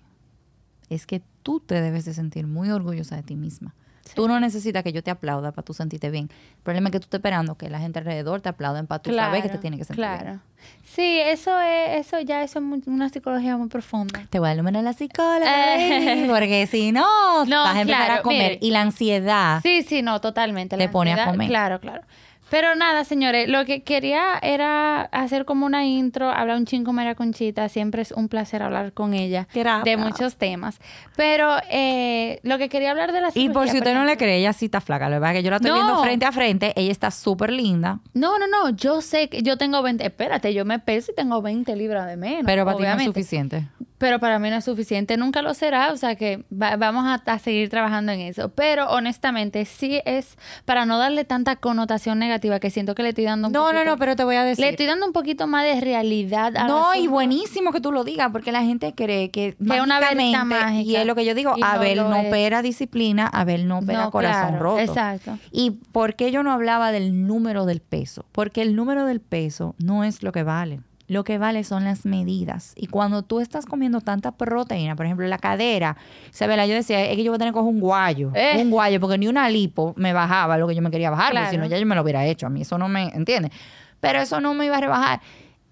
Es 0.87 1.05
que 1.07 1.21
tú 1.43 1.59
te 1.59 1.81
debes 1.81 2.05
de 2.05 2.13
sentir 2.13 2.47
muy 2.47 2.69
orgullosa 2.69 3.17
de 3.17 3.23
ti 3.23 3.35
misma. 3.35 3.75
Tú 4.15 4.27
no 4.27 4.39
necesitas 4.39 4.83
que 4.83 4.91
yo 4.91 5.03
te 5.03 5.11
aplauda 5.11 5.51
para 5.51 5.63
tú 5.63 5.73
sentirte 5.73 6.09
bien. 6.09 6.29
El 6.31 6.63
problema 6.63 6.89
es 6.89 6.93
que 6.93 6.99
tú 6.99 7.05
estás 7.05 7.19
esperando 7.19 7.55
que 7.55 7.69
la 7.69 7.79
gente 7.79 7.99
alrededor 7.99 8.41
te 8.41 8.49
aplauden 8.49 8.87
para 8.87 9.01
tú 9.01 9.13
saber 9.13 9.43
que 9.43 9.49
te 9.49 9.57
tiene 9.59 9.77
que 9.77 9.83
sentir 9.85 10.03
claro. 10.03 10.23
bien. 10.25 10.41
Sí, 10.83 11.19
eso 11.19 11.57
es, 11.61 12.05
eso 12.07 12.19
ya 12.19 12.43
eso 12.43 12.59
es 12.59 12.65
muy- 12.65 12.81
una 12.87 13.07
psicología 13.09 13.55
muy 13.55 13.69
profunda. 13.69 14.21
Te 14.29 14.39
voy 14.39 14.47
a 14.47 14.49
dar 14.49 14.57
el 14.57 14.63
número 14.63 14.79
a 14.79 14.81
la 14.81 14.93
psicóloga, 14.93 15.75
Eh. 15.77 16.25
porque 16.27 16.67
si 16.67 16.91
no, 16.91 17.45
No, 17.45 17.63
vas 17.63 17.75
a 17.77 17.81
empezar 17.81 18.05
claro, 18.05 18.19
a 18.19 18.23
comer. 18.23 18.51
mire. 18.53 18.59
Y 18.61 18.71
la 18.71 18.81
ansiedad 18.81 19.61
Sí, 19.61 19.83
sí, 19.83 20.01
no, 20.01 20.19
totalmente. 20.19 20.75
Te 20.75 20.83
la 20.85 20.91
pone 20.91 21.13
a 21.13 21.25
comer. 21.25 21.47
Claro, 21.47 21.79
claro. 21.79 22.01
Pero 22.49 22.73
nada, 22.75 23.03
señores, 23.03 23.47
lo 23.47 23.63
que 23.65 23.83
quería 23.83 24.39
era 24.41 25.01
hacer 25.01 25.45
como 25.45 25.65
una 25.65 25.85
intro, 25.85 26.29
hablar 26.29 26.57
un 26.57 26.65
chingo 26.65 26.85
con 26.87 26.95
María 26.95 27.13
Conchita. 27.15 27.69
Siempre 27.69 28.01
es 28.01 28.11
un 28.11 28.27
placer 28.29 28.63
hablar 28.63 28.91
con 28.93 29.13
ella 29.13 29.47
Gracias. 29.53 29.83
de 29.85 29.97
muchos 29.97 30.35
temas. 30.37 30.79
Pero 31.15 31.57
eh, 31.69 32.39
lo 32.43 32.57
que 32.57 32.69
quería 32.69 32.91
hablar 32.91 33.11
de 33.11 33.21
la 33.21 33.27
Y 33.35 33.49
por 33.49 33.65
cirugía, 33.65 33.71
si 33.71 33.77
usted 33.79 33.93
no 33.93 34.03
le 34.05 34.17
cree, 34.17 34.37
ella 34.37 34.53
sí 34.53 34.65
está 34.65 34.81
flaca. 34.81 35.09
Que 35.09 35.19
pasa 35.19 35.31
es 35.33 35.37
que 35.37 35.43
yo 35.43 35.49
la 35.51 35.55
estoy 35.57 35.71
No. 35.71 35.75
viendo 35.77 36.01
frente 36.03 36.25
a 36.25 36.31
frente. 36.31 36.73
Ella 36.75 36.91
está 36.91 37.11
súper 37.11 37.51
linda. 37.51 37.99
No, 38.13 38.39
no, 38.39 38.47
no, 38.47 38.69
yo 38.71 39.01
sé 39.01 39.29
que 39.29 39.43
yo 39.43 39.57
tengo 39.57 39.81
20, 39.81 40.05
espérate, 40.05 40.53
yo 40.53 40.65
me 40.65 40.79
peso 40.79 41.11
y 41.11 41.15
tengo 41.15 41.41
20 41.41 41.75
libras 41.75 42.07
de 42.07 42.17
menos. 42.17 42.43
pero 42.45 42.65
para 42.65 42.77
ti 42.77 42.83
no 42.83 42.93
es 42.93 43.03
suficiente. 43.03 43.67
Pero 43.99 44.19
para 44.19 44.39
mí 44.39 44.49
no 44.49 44.55
es 44.55 44.63
suficiente, 44.63 45.17
nunca 45.17 45.41
lo 45.41 45.53
será, 45.53 45.91
o 45.91 45.97
sea 45.97 46.15
que 46.15 46.45
va- 46.49 46.77
vamos 46.77 47.05
a, 47.05 47.15
a 47.33 47.37
seguir 47.37 47.69
trabajando 47.69 48.13
en 48.13 48.21
eso. 48.21 48.47
Pero 48.47 48.89
honestamente, 48.91 49.65
sí 49.65 49.99
es 50.05 50.37
para 50.63 50.85
no 50.85 50.97
darle 50.97 51.25
tanta 51.25 51.57
connotación 51.57 52.17
negativa 52.17 52.38
que 52.39 52.69
siento 52.69 52.95
que 52.95 53.03
le 53.03 53.09
estoy 53.09 53.25
dando 53.25 53.47
un 53.47 53.53
No, 53.53 53.59
no, 53.59 53.71
poquito- 53.79 53.85
no, 53.85 53.97
pero 53.97 54.15
te 54.15 54.23
voy 54.23 54.35
a 54.35 54.43
decir. 54.43 54.63
Le 54.63 54.71
estoy 54.71 54.85
dando 54.85 55.05
un 55.05 55.13
poquito 55.13 55.47
más 55.47 55.63
de 55.65 55.79
realidad 55.81 56.55
al 56.57 56.67
No, 56.67 56.95
y 56.95 57.07
buenísimo 57.07 57.71
que 57.71 57.81
tú 57.81 57.91
lo 57.91 58.03
digas, 58.03 58.29
porque 58.31 58.51
la 58.51 58.63
gente 58.63 58.93
cree 58.95 59.29
que, 59.31 59.55
Que 59.55 59.75
es 59.75 59.81
una 59.81 59.99
varita 59.99 60.45
mágica. 60.45 60.89
Y 60.91 60.95
es 60.95 61.05
lo 61.05 61.15
que 61.15 61.25
yo 61.25 61.35
digo, 61.35 61.53
no 61.57 61.65
Abel 61.65 61.97
no, 61.97 62.15
es. 62.15 62.27
opera 62.27 62.61
disciplina, 62.61 63.27
Abel 63.27 63.67
no 63.67 63.79
opera 63.79 64.03
No, 64.05 64.11
corazón 64.11 64.49
claro, 64.51 64.63
roto. 64.63 64.79
Exacto. 64.81 65.37
¿Y 65.51 65.71
por 65.91 66.15
qué 66.15 66.31
yo 66.31 66.43
no 66.43 66.51
hablaba 66.51 66.91
del 66.91 67.27
número 67.27 67.65
del 67.65 67.79
peso? 67.81 68.25
Porque 68.31 68.61
el 68.61 68.75
número 68.75 69.05
del 69.05 69.19
peso 69.21 69.75
no 69.77 70.03
es 70.03 70.23
lo 70.23 70.31
que 70.31 70.43
vale. 70.43 70.79
Lo 71.09 71.23
que 71.23 71.37
vale 71.39 71.63
son 71.63 71.83
las 71.83 72.05
medidas. 72.05 72.73
Y 72.77 72.85
cuando 72.87 73.23
tú 73.23 73.39
estás 73.39 73.65
comiendo 73.65 73.99
tanta 73.99 74.31
proteína, 74.31 74.95
por 74.95 75.05
ejemplo, 75.07 75.27
la 75.27 75.39
cadera, 75.39 75.97
Isabela, 76.31 76.65
yo 76.67 76.75
decía, 76.75 77.03
es 77.03 77.15
que 77.17 77.23
yo 77.23 77.31
voy 77.31 77.37
a 77.37 77.39
tener 77.39 77.51
que 77.53 77.59
coger 77.59 77.73
un 77.73 77.79
guayo. 77.79 78.31
Eh. 78.35 78.61
Un 78.61 78.69
guayo, 78.69 78.99
porque 79.01 79.17
ni 79.17 79.27
una 79.27 79.49
lipo 79.49 79.93
me 79.97 80.13
bajaba 80.13 80.57
lo 80.59 80.67
que 80.67 80.75
yo 80.75 80.81
me 80.83 80.91
quería 80.91 81.09
bajar, 81.09 81.31
porque 81.33 81.45
si 81.45 81.49
Claro. 81.55 81.63
no 81.63 81.69
ya 81.69 81.77
yo 81.79 81.85
me 81.87 81.95
lo 81.95 82.03
hubiera 82.03 82.25
hecho. 82.27 82.45
A 82.45 82.49
mí 82.49 82.61
eso 82.61 82.77
no 82.77 82.87
me, 82.87 83.09
¿entiendes? 83.09 83.51
Pero 83.99 84.19
eso 84.21 84.39
no 84.39 84.53
me 84.53 84.65
iba 84.67 84.77
a 84.77 84.81
rebajar. 84.81 85.19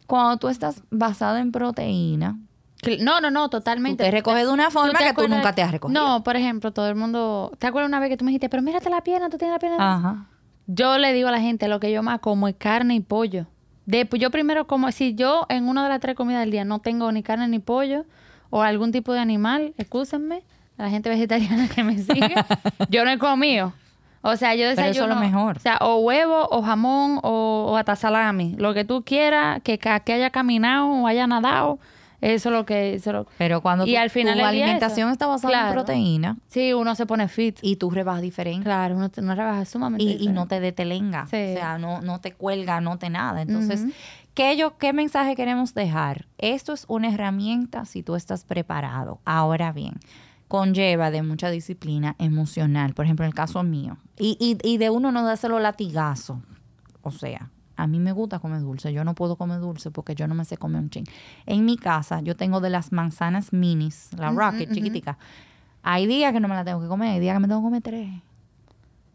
Cuando 0.08 0.38
tú 0.38 0.50
estás 0.50 0.82
basado 0.90 1.38
en 1.38 1.52
proteína, 1.52 2.40
No, 3.02 3.22
no, 3.22 3.30
no, 3.32 3.50
tú 3.50 3.58
totalmente. 3.58 4.04
te 4.04 4.12
recoges 4.12 4.46
de 4.46 4.52
una 4.54 4.72
forma 4.72 4.98
que 5.00 5.14
tú 5.14 5.28
nunca 5.28 5.54
te 5.54 5.62
has 5.62 5.72
recogido. 5.72 6.00
No, 6.02 6.24
por 6.24 6.36
ejemplo, 6.36 6.72
todo 6.74 6.88
el 6.90 6.96
mundo... 6.96 7.52
¿Te 7.60 7.68
acuerdas 7.68 7.90
una 7.90 8.00
vez 8.00 8.10
que 8.10 8.18
tú 8.18 8.26
me 8.26 8.30
dijiste, 8.32 8.50
pero 8.50 8.62
mírate 8.64 8.90
la 8.90 9.02
pierna, 9.02 9.30
tú 9.30 9.38
tienes 9.38 9.54
la 9.54 9.60
pierna... 9.60 9.78
Ajá. 9.96 10.26
Yo 10.68 10.98
le 10.98 11.14
digo 11.14 11.30
a 11.30 11.32
la 11.32 11.40
gente, 11.40 11.68
lo 11.68 11.80
que 11.80 11.92
yo 11.92 12.04
más 12.04 12.20
como 12.20 12.48
es 12.48 12.56
carne 12.58 12.96
y 12.96 13.00
pollo. 13.00 13.46
De, 13.88 14.06
pues 14.06 14.22
yo 14.22 14.30
primero 14.30 14.68
como, 14.68 14.92
si 14.92 15.16
yo 15.16 15.46
en 15.48 15.68
una 15.68 15.82
de 15.84 15.90
las 15.90 16.02
tres 16.02 16.16
comidas 16.16 16.42
del 16.42 16.52
día 16.52 16.66
no 16.66 16.80
tengo 16.80 17.10
ni 17.12 17.24
carne 17.24 17.48
ni 17.48 17.60
pollo 17.60 18.06
o 18.50 18.62
algún 18.62 18.92
tipo 18.92 19.14
de 19.14 19.20
animal, 19.20 19.74
excúsenme, 19.78 20.44
a 20.78 20.84
la 20.84 20.90
gente 20.90 21.10
vegetariana 21.10 21.70
que 21.70 21.84
me 21.84 21.98
sigue, 21.98 22.36
yo 22.90 23.06
no 23.06 23.12
he 23.12 23.18
comido. 23.18 23.74
O 24.22 24.36
sea, 24.36 24.56
yo 24.56 24.64
Pero 24.64 24.72
eso 24.72 24.82
desayuno... 24.82 25.14
es 25.14 25.16
lo 25.16 25.22
mejor. 25.22 25.56
O 25.56 25.60
sea, 25.62 25.78
o 25.80 26.00
huevo, 26.00 26.50
o 26.52 26.62
jamón, 26.62 27.20
o, 27.24 27.70
o 27.72 27.78
hasta 27.78 27.96
salami. 27.96 28.56
Lo 28.58 28.74
que 28.74 28.84
tú 28.84 29.04
quieras, 29.04 29.62
que, 29.64 29.80
que 29.80 30.14
haya 30.14 30.32
caminado 30.32 30.88
o 30.88 31.08
haya 31.08 31.26
nadado, 31.26 31.80
eso 32.22 32.50
es 32.50 32.54
lo 32.56 32.66
que... 32.66 32.96
Eso 32.96 33.10
es 33.10 33.14
lo- 33.16 33.28
Pero 33.38 33.62
cuando 33.62 33.86
Y 33.86 33.94
tu- 33.94 34.00
al 34.00 34.10
final 34.10 34.40
tu 34.40 34.46
alimentación 34.46 35.10
eso. 35.10 35.14
está 35.14 35.28
basada 35.28 35.68
en 35.68 35.74
proteína 35.74 36.38
Sí, 36.48 36.74
uno 36.74 36.96
se 36.96 37.06
pone 37.06 37.28
fit. 37.28 37.60
y 37.62 37.76
tú 37.76 37.90
rebajas 37.92 38.22
diferente. 38.22 38.64
Claro, 38.64 38.96
uno, 38.96 39.10
te- 39.10 39.22
uno 39.22 39.36
rebaja 39.36 39.66
sumamente 39.66 40.04
y, 40.04 40.24
y 40.24 40.28
no 40.30 40.48
te 40.48 40.60
detelenga. 40.60 41.28
Sí. 41.28 41.36
O 41.36 41.58
sea, 41.58 41.78
no, 41.78 42.02
no 42.02 42.20
te 42.20 42.32
cuelga, 42.34 42.82
no 42.82 42.98
te 42.98 43.10
nada. 43.10 43.42
Entonces. 43.42 43.86
¿qué, 44.34 44.56
yo, 44.58 44.78
¿qué 44.78 44.94
mensaje 44.94 45.36
queremos 45.36 45.74
dejar? 45.74 46.28
Esto 46.38 46.74
es 46.74 46.86
una 46.88 47.10
herramienta 47.14 47.86
si 47.86 48.04
tú 48.04 48.16
estás 48.16 48.44
preparado. 48.46 49.20
Ahora 49.26 49.72
bien, 49.72 49.94
conlleva 50.48 51.12
de 51.12 51.24
mucha 51.24 51.50
disciplina 51.50 52.16
emocional. 52.20 52.94
Por 52.94 53.06
ejemplo, 53.06 53.26
en 53.26 53.30
el 53.30 53.34
caso 53.36 53.64
mío. 53.64 53.98
Y, 54.18 54.38
y, 54.40 54.58
y 54.68 54.78
de 54.78 54.90
uno 54.90 55.12
no 55.12 55.24
dárselo 55.26 55.60
latigazo. 55.60 56.42
O 57.02 57.12
sea, 57.12 57.50
a 57.78 57.88
mí 57.88 58.00
me 58.00 58.12
gusta 58.12 58.40
comer 58.40 58.62
dulce. 58.62 58.92
Yo 58.92 59.04
no 59.04 59.16
puedo 59.16 59.36
comer 59.38 59.60
dulce 59.60 59.92
porque 59.92 60.16
yo 60.16 60.28
no 60.28 60.36
me 60.36 60.44
sé 60.46 60.58
comer 60.58 60.82
un 60.82 60.90
ching. 60.90 61.06
En 61.46 61.64
mi 61.66 61.78
casa, 61.78 62.20
yo 62.22 62.36
tengo 62.36 62.60
de 62.60 62.70
las 62.70 62.92
manzanas 62.92 63.54
minis, 63.54 64.10
la 64.18 64.32
Rocket 64.32 64.72
chiquitica. 64.74 65.18
Hay 65.84 66.06
días 66.08 66.34
que 66.34 66.40
no 66.40 66.48
me 66.48 66.56
la 66.56 66.66
tengo 66.66 66.82
que 66.82 66.88
comer, 66.88 67.12
hay 67.14 67.20
días 67.20 67.36
que 67.36 67.40
me 67.40 67.48
tengo 67.48 67.62
que 67.62 67.66
comer 67.66 67.82
tres. 67.84 68.10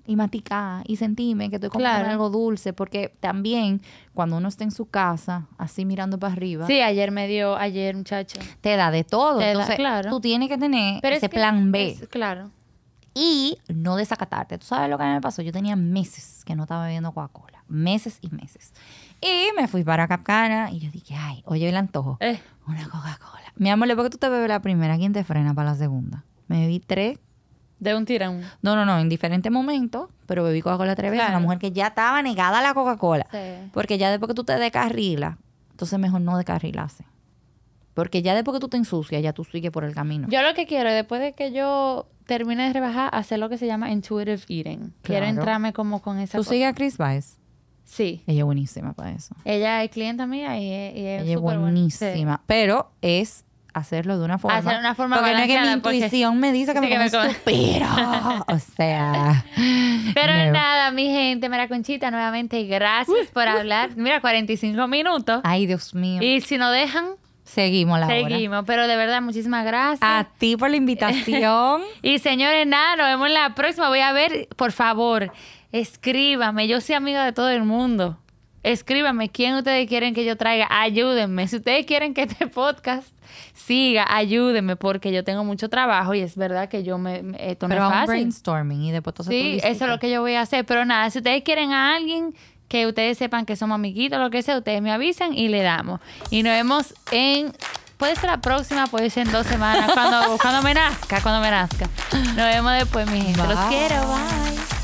Y 0.04 0.16
maticar 0.16 0.82
y 0.88 0.96
sentirme 0.96 1.48
que 1.48 1.56
estoy 1.56 1.70
comiendo 1.70 1.94
Claro. 1.96 2.10
algo 2.10 2.28
dulce, 2.30 2.72
porque 2.72 3.14
también 3.20 3.80
cuando 4.14 4.36
uno 4.36 4.48
está 4.48 4.64
en 4.64 4.72
su 4.72 4.86
casa, 4.86 5.46
así 5.58 5.84
mirando 5.84 6.18
para 6.18 6.32
arriba, 6.32 6.66
Sí, 6.66 6.80
ayer 6.80 7.12
me 7.12 7.28
dio, 7.28 7.54
ayer 7.56 7.94
muchacho. 7.94 8.40
te 8.60 8.74
da 8.76 8.90
de 8.90 9.04
todo. 9.04 9.38
Te 9.38 9.44
da, 9.44 9.50
Entonces, 9.52 9.76
claro. 9.76 10.10
tú 10.10 10.20
tienes 10.20 10.48
que 10.48 10.58
tener 10.58 11.00
Pero 11.02 11.14
ese 11.14 11.26
es 11.26 11.30
que 11.30 11.36
plan 11.36 11.70
B 11.70 11.90
es- 11.90 12.08
claro. 12.08 12.50
y 13.14 13.58
no 13.68 13.94
desacatarte. 13.94 14.58
¿Tú 14.58 14.66
sabes 14.66 14.90
lo 14.90 14.98
que 14.98 15.04
a 15.04 15.06
mí 15.06 15.12
me 15.12 15.20
pasó? 15.20 15.40
Yo 15.40 15.52
tenía 15.52 15.76
meses 15.76 16.42
que 16.44 16.56
no 16.56 16.62
estaba 16.64 16.84
bebiendo 16.86 17.12
Coca-Cola. 17.12 17.61
Meses 17.72 18.18
y 18.20 18.28
meses. 18.30 18.72
Y 19.20 19.48
me 19.56 19.66
fui 19.66 19.82
para 19.82 20.06
Capcana 20.06 20.70
y 20.70 20.78
yo 20.80 20.90
dije, 20.90 21.14
ay, 21.16 21.42
oye 21.46 21.68
el 21.68 21.76
antojo. 21.76 22.18
Eh, 22.20 22.38
Una 22.66 22.84
Coca-Cola. 22.84 23.52
Mi 23.56 23.70
amor, 23.70 23.88
¿por 23.96 24.04
qué 24.04 24.10
tú 24.10 24.18
te 24.18 24.28
bebes 24.28 24.48
la 24.48 24.60
primera? 24.60 24.96
¿Quién 24.98 25.12
te 25.12 25.24
frena 25.24 25.54
para 25.54 25.70
la 25.70 25.76
segunda? 25.76 26.24
Me 26.48 26.60
bebí 26.60 26.80
tres. 26.80 27.18
de 27.78 27.94
un 27.96 28.04
tirón. 28.04 28.42
No, 28.62 28.76
no, 28.76 28.84
no, 28.84 28.98
en 28.98 29.08
diferentes 29.08 29.50
momentos, 29.50 30.08
pero 30.26 30.44
bebí 30.44 30.60
Coca-Cola 30.60 30.94
tres 30.94 31.10
veces. 31.10 31.24
Claro. 31.24 31.38
Una 31.38 31.44
mujer 31.44 31.58
que 31.58 31.72
ya 31.72 31.88
estaba 31.88 32.20
negada 32.22 32.58
a 32.58 32.62
la 32.62 32.74
Coca-Cola. 32.74 33.26
Sí. 33.32 33.70
Porque 33.72 33.96
ya 33.98 34.10
después 34.10 34.28
que 34.28 34.34
tú 34.34 34.44
te 34.44 34.56
descarrilas, 34.58 35.36
entonces 35.70 35.98
mejor 35.98 36.20
no 36.20 36.36
descarrilarse. 36.36 37.04
Porque 37.94 38.22
ya 38.22 38.34
después 38.34 38.54
que 38.56 38.60
tú 38.60 38.68
te 38.68 38.76
ensucias, 38.76 39.22
ya 39.22 39.32
tú 39.32 39.44
sigues 39.44 39.70
por 39.70 39.84
el 39.84 39.94
camino. 39.94 40.28
Yo 40.30 40.42
lo 40.42 40.54
que 40.54 40.66
quiero 40.66 40.88
es 40.90 40.94
después 40.94 41.20
de 41.20 41.32
que 41.34 41.52
yo 41.52 42.06
termine 42.26 42.66
de 42.68 42.72
rebajar, 42.72 43.10
hacer 43.14 43.38
lo 43.38 43.48
que 43.48 43.58
se 43.58 43.66
llama 43.66 43.90
intuitive 43.90 44.40
eating. 44.48 44.94
Quiero 45.02 45.26
entrarme 45.26 45.72
como 45.72 46.00
con 46.00 46.18
esa 46.18 46.38
¿Tú 46.38 46.42
cosa. 46.44 46.50
sigues 46.50 46.68
a 46.68 46.74
Chris 46.74 46.96
Baez? 46.96 47.38
Sí. 47.92 48.22
Ella 48.26 48.38
es 48.40 48.44
buenísima 48.46 48.94
para 48.94 49.10
eso. 49.10 49.34
Ella 49.44 49.84
es 49.84 49.90
clienta 49.90 50.26
mía 50.26 50.58
y 50.58 50.72
es, 50.72 50.96
y 50.96 51.06
es 51.06 51.22
Ella 51.24 51.34
es 51.34 51.40
buena. 51.40 51.60
buenísima. 51.60 52.40
Pero 52.46 52.90
es 53.02 53.44
hacerlo 53.74 54.18
de 54.18 54.24
una 54.24 54.38
forma. 54.38 54.56
Hacer 54.56 54.78
una 54.78 54.94
forma 54.94 55.16
Porque 55.18 55.32
no 55.34 55.38
es 55.40 55.46
que 55.46 55.60
mi 55.60 55.68
intuición 55.72 56.38
me 56.40 56.52
dice 56.52 56.72
que 56.72 56.78
Sí, 56.80 56.86
me 56.86 56.90
que 56.90 56.98
me 56.98 57.10
come. 57.10 57.84
o 58.48 58.58
sea. 58.58 59.44
Pero 60.14 60.32
no. 60.46 60.52
nada, 60.52 60.90
mi 60.90 61.04
gente, 61.06 61.50
María 61.50 61.68
Conchita, 61.68 62.10
nuevamente 62.10 62.62
gracias 62.64 63.28
por 63.32 63.46
hablar. 63.46 63.90
Mira, 63.96 64.22
45 64.22 64.88
minutos. 64.88 65.40
Ay, 65.44 65.66
Dios 65.66 65.94
mío. 65.94 66.22
Y 66.22 66.40
si 66.40 66.56
nos 66.56 66.72
dejan, 66.72 67.10
Seguimos 67.44 68.00
la 68.00 68.06
hora. 68.06 68.14
seguimos. 68.28 68.64
Pero 68.66 68.86
de 68.86 68.96
verdad, 68.96 69.20
muchísimas 69.20 69.66
gracias. 69.66 70.00
A 70.02 70.28
ti 70.38 70.56
por 70.56 70.70
la 70.70 70.76
invitación. 70.76 71.82
Y 72.02 72.18
señores, 72.20 72.66
nada, 72.66 72.96
nos 72.96 73.06
vemos 73.06 73.26
en 73.26 73.34
la 73.34 73.54
próxima. 73.54 73.88
Voy 73.88 74.00
a 74.00 74.12
ver, 74.12 74.48
por 74.56 74.72
favor, 74.72 75.30
escríbame. 75.72 76.68
Yo 76.68 76.80
soy 76.80 76.94
amiga 76.94 77.24
de 77.24 77.32
todo 77.32 77.48
el 77.50 77.64
mundo. 77.64 78.18
Escríbame 78.62 79.28
quién 79.28 79.54
ustedes 79.54 79.88
quieren 79.88 80.14
que 80.14 80.24
yo 80.24 80.36
traiga. 80.36 80.68
Ayúdenme. 80.70 81.48
Si 81.48 81.56
ustedes 81.56 81.84
quieren 81.84 82.14
que 82.14 82.22
este 82.22 82.46
podcast 82.46 83.08
siga, 83.54 84.06
ayúdenme 84.08 84.76
porque 84.76 85.10
yo 85.12 85.24
tengo 85.24 85.42
mucho 85.42 85.68
trabajo 85.68 86.14
y 86.14 86.20
es 86.20 86.36
verdad 86.36 86.68
que 86.68 86.84
yo 86.84 86.96
me, 86.98 87.22
me- 87.22 87.50
esto 87.50 87.66
no 87.66 87.74
Pero 87.74 87.80
es 87.80 87.84
a 87.84 87.88
un 87.88 87.92
fácil. 87.94 88.06
brainstorming 88.08 88.82
y 88.82 88.92
después 88.92 89.16
Sí, 89.26 89.58
eso 89.64 89.84
es 89.86 89.90
lo 89.90 89.98
que 89.98 90.10
yo 90.10 90.20
voy 90.20 90.34
a 90.34 90.42
hacer. 90.42 90.64
Pero 90.64 90.84
nada, 90.84 91.10
si 91.10 91.18
ustedes 91.18 91.42
quieren 91.42 91.72
a 91.72 91.96
alguien 91.96 92.34
que 92.68 92.86
ustedes 92.86 93.18
sepan 93.18 93.44
que 93.44 93.56
somos 93.56 93.74
amiguitos, 93.74 94.20
lo 94.20 94.30
que 94.30 94.42
sea, 94.42 94.58
ustedes 94.58 94.80
me 94.80 94.92
avisan 94.92 95.34
y 95.36 95.48
le 95.48 95.62
damos. 95.62 96.00
Y 96.30 96.42
nos 96.44 96.52
vemos 96.52 96.94
en... 97.10 97.52
Puede 97.96 98.16
ser 98.16 98.30
la 98.30 98.40
próxima, 98.40 98.86
puede 98.88 99.10
ser 99.10 99.26
en 99.26 99.32
dos 99.32 99.46
semanas, 99.46 99.92
cuando, 99.92 100.36
cuando 100.40 100.62
me 100.62 100.74
nazca, 100.74 101.20
cuando 101.20 101.40
me 101.40 101.50
nazca. 101.50 101.88
Nos 102.12 102.36
vemos 102.36 102.72
después, 102.72 103.08
mi 103.10 103.20
gente. 103.20 103.38
Los 103.38 103.58
quiero, 103.68 103.96
bye. 104.06 104.81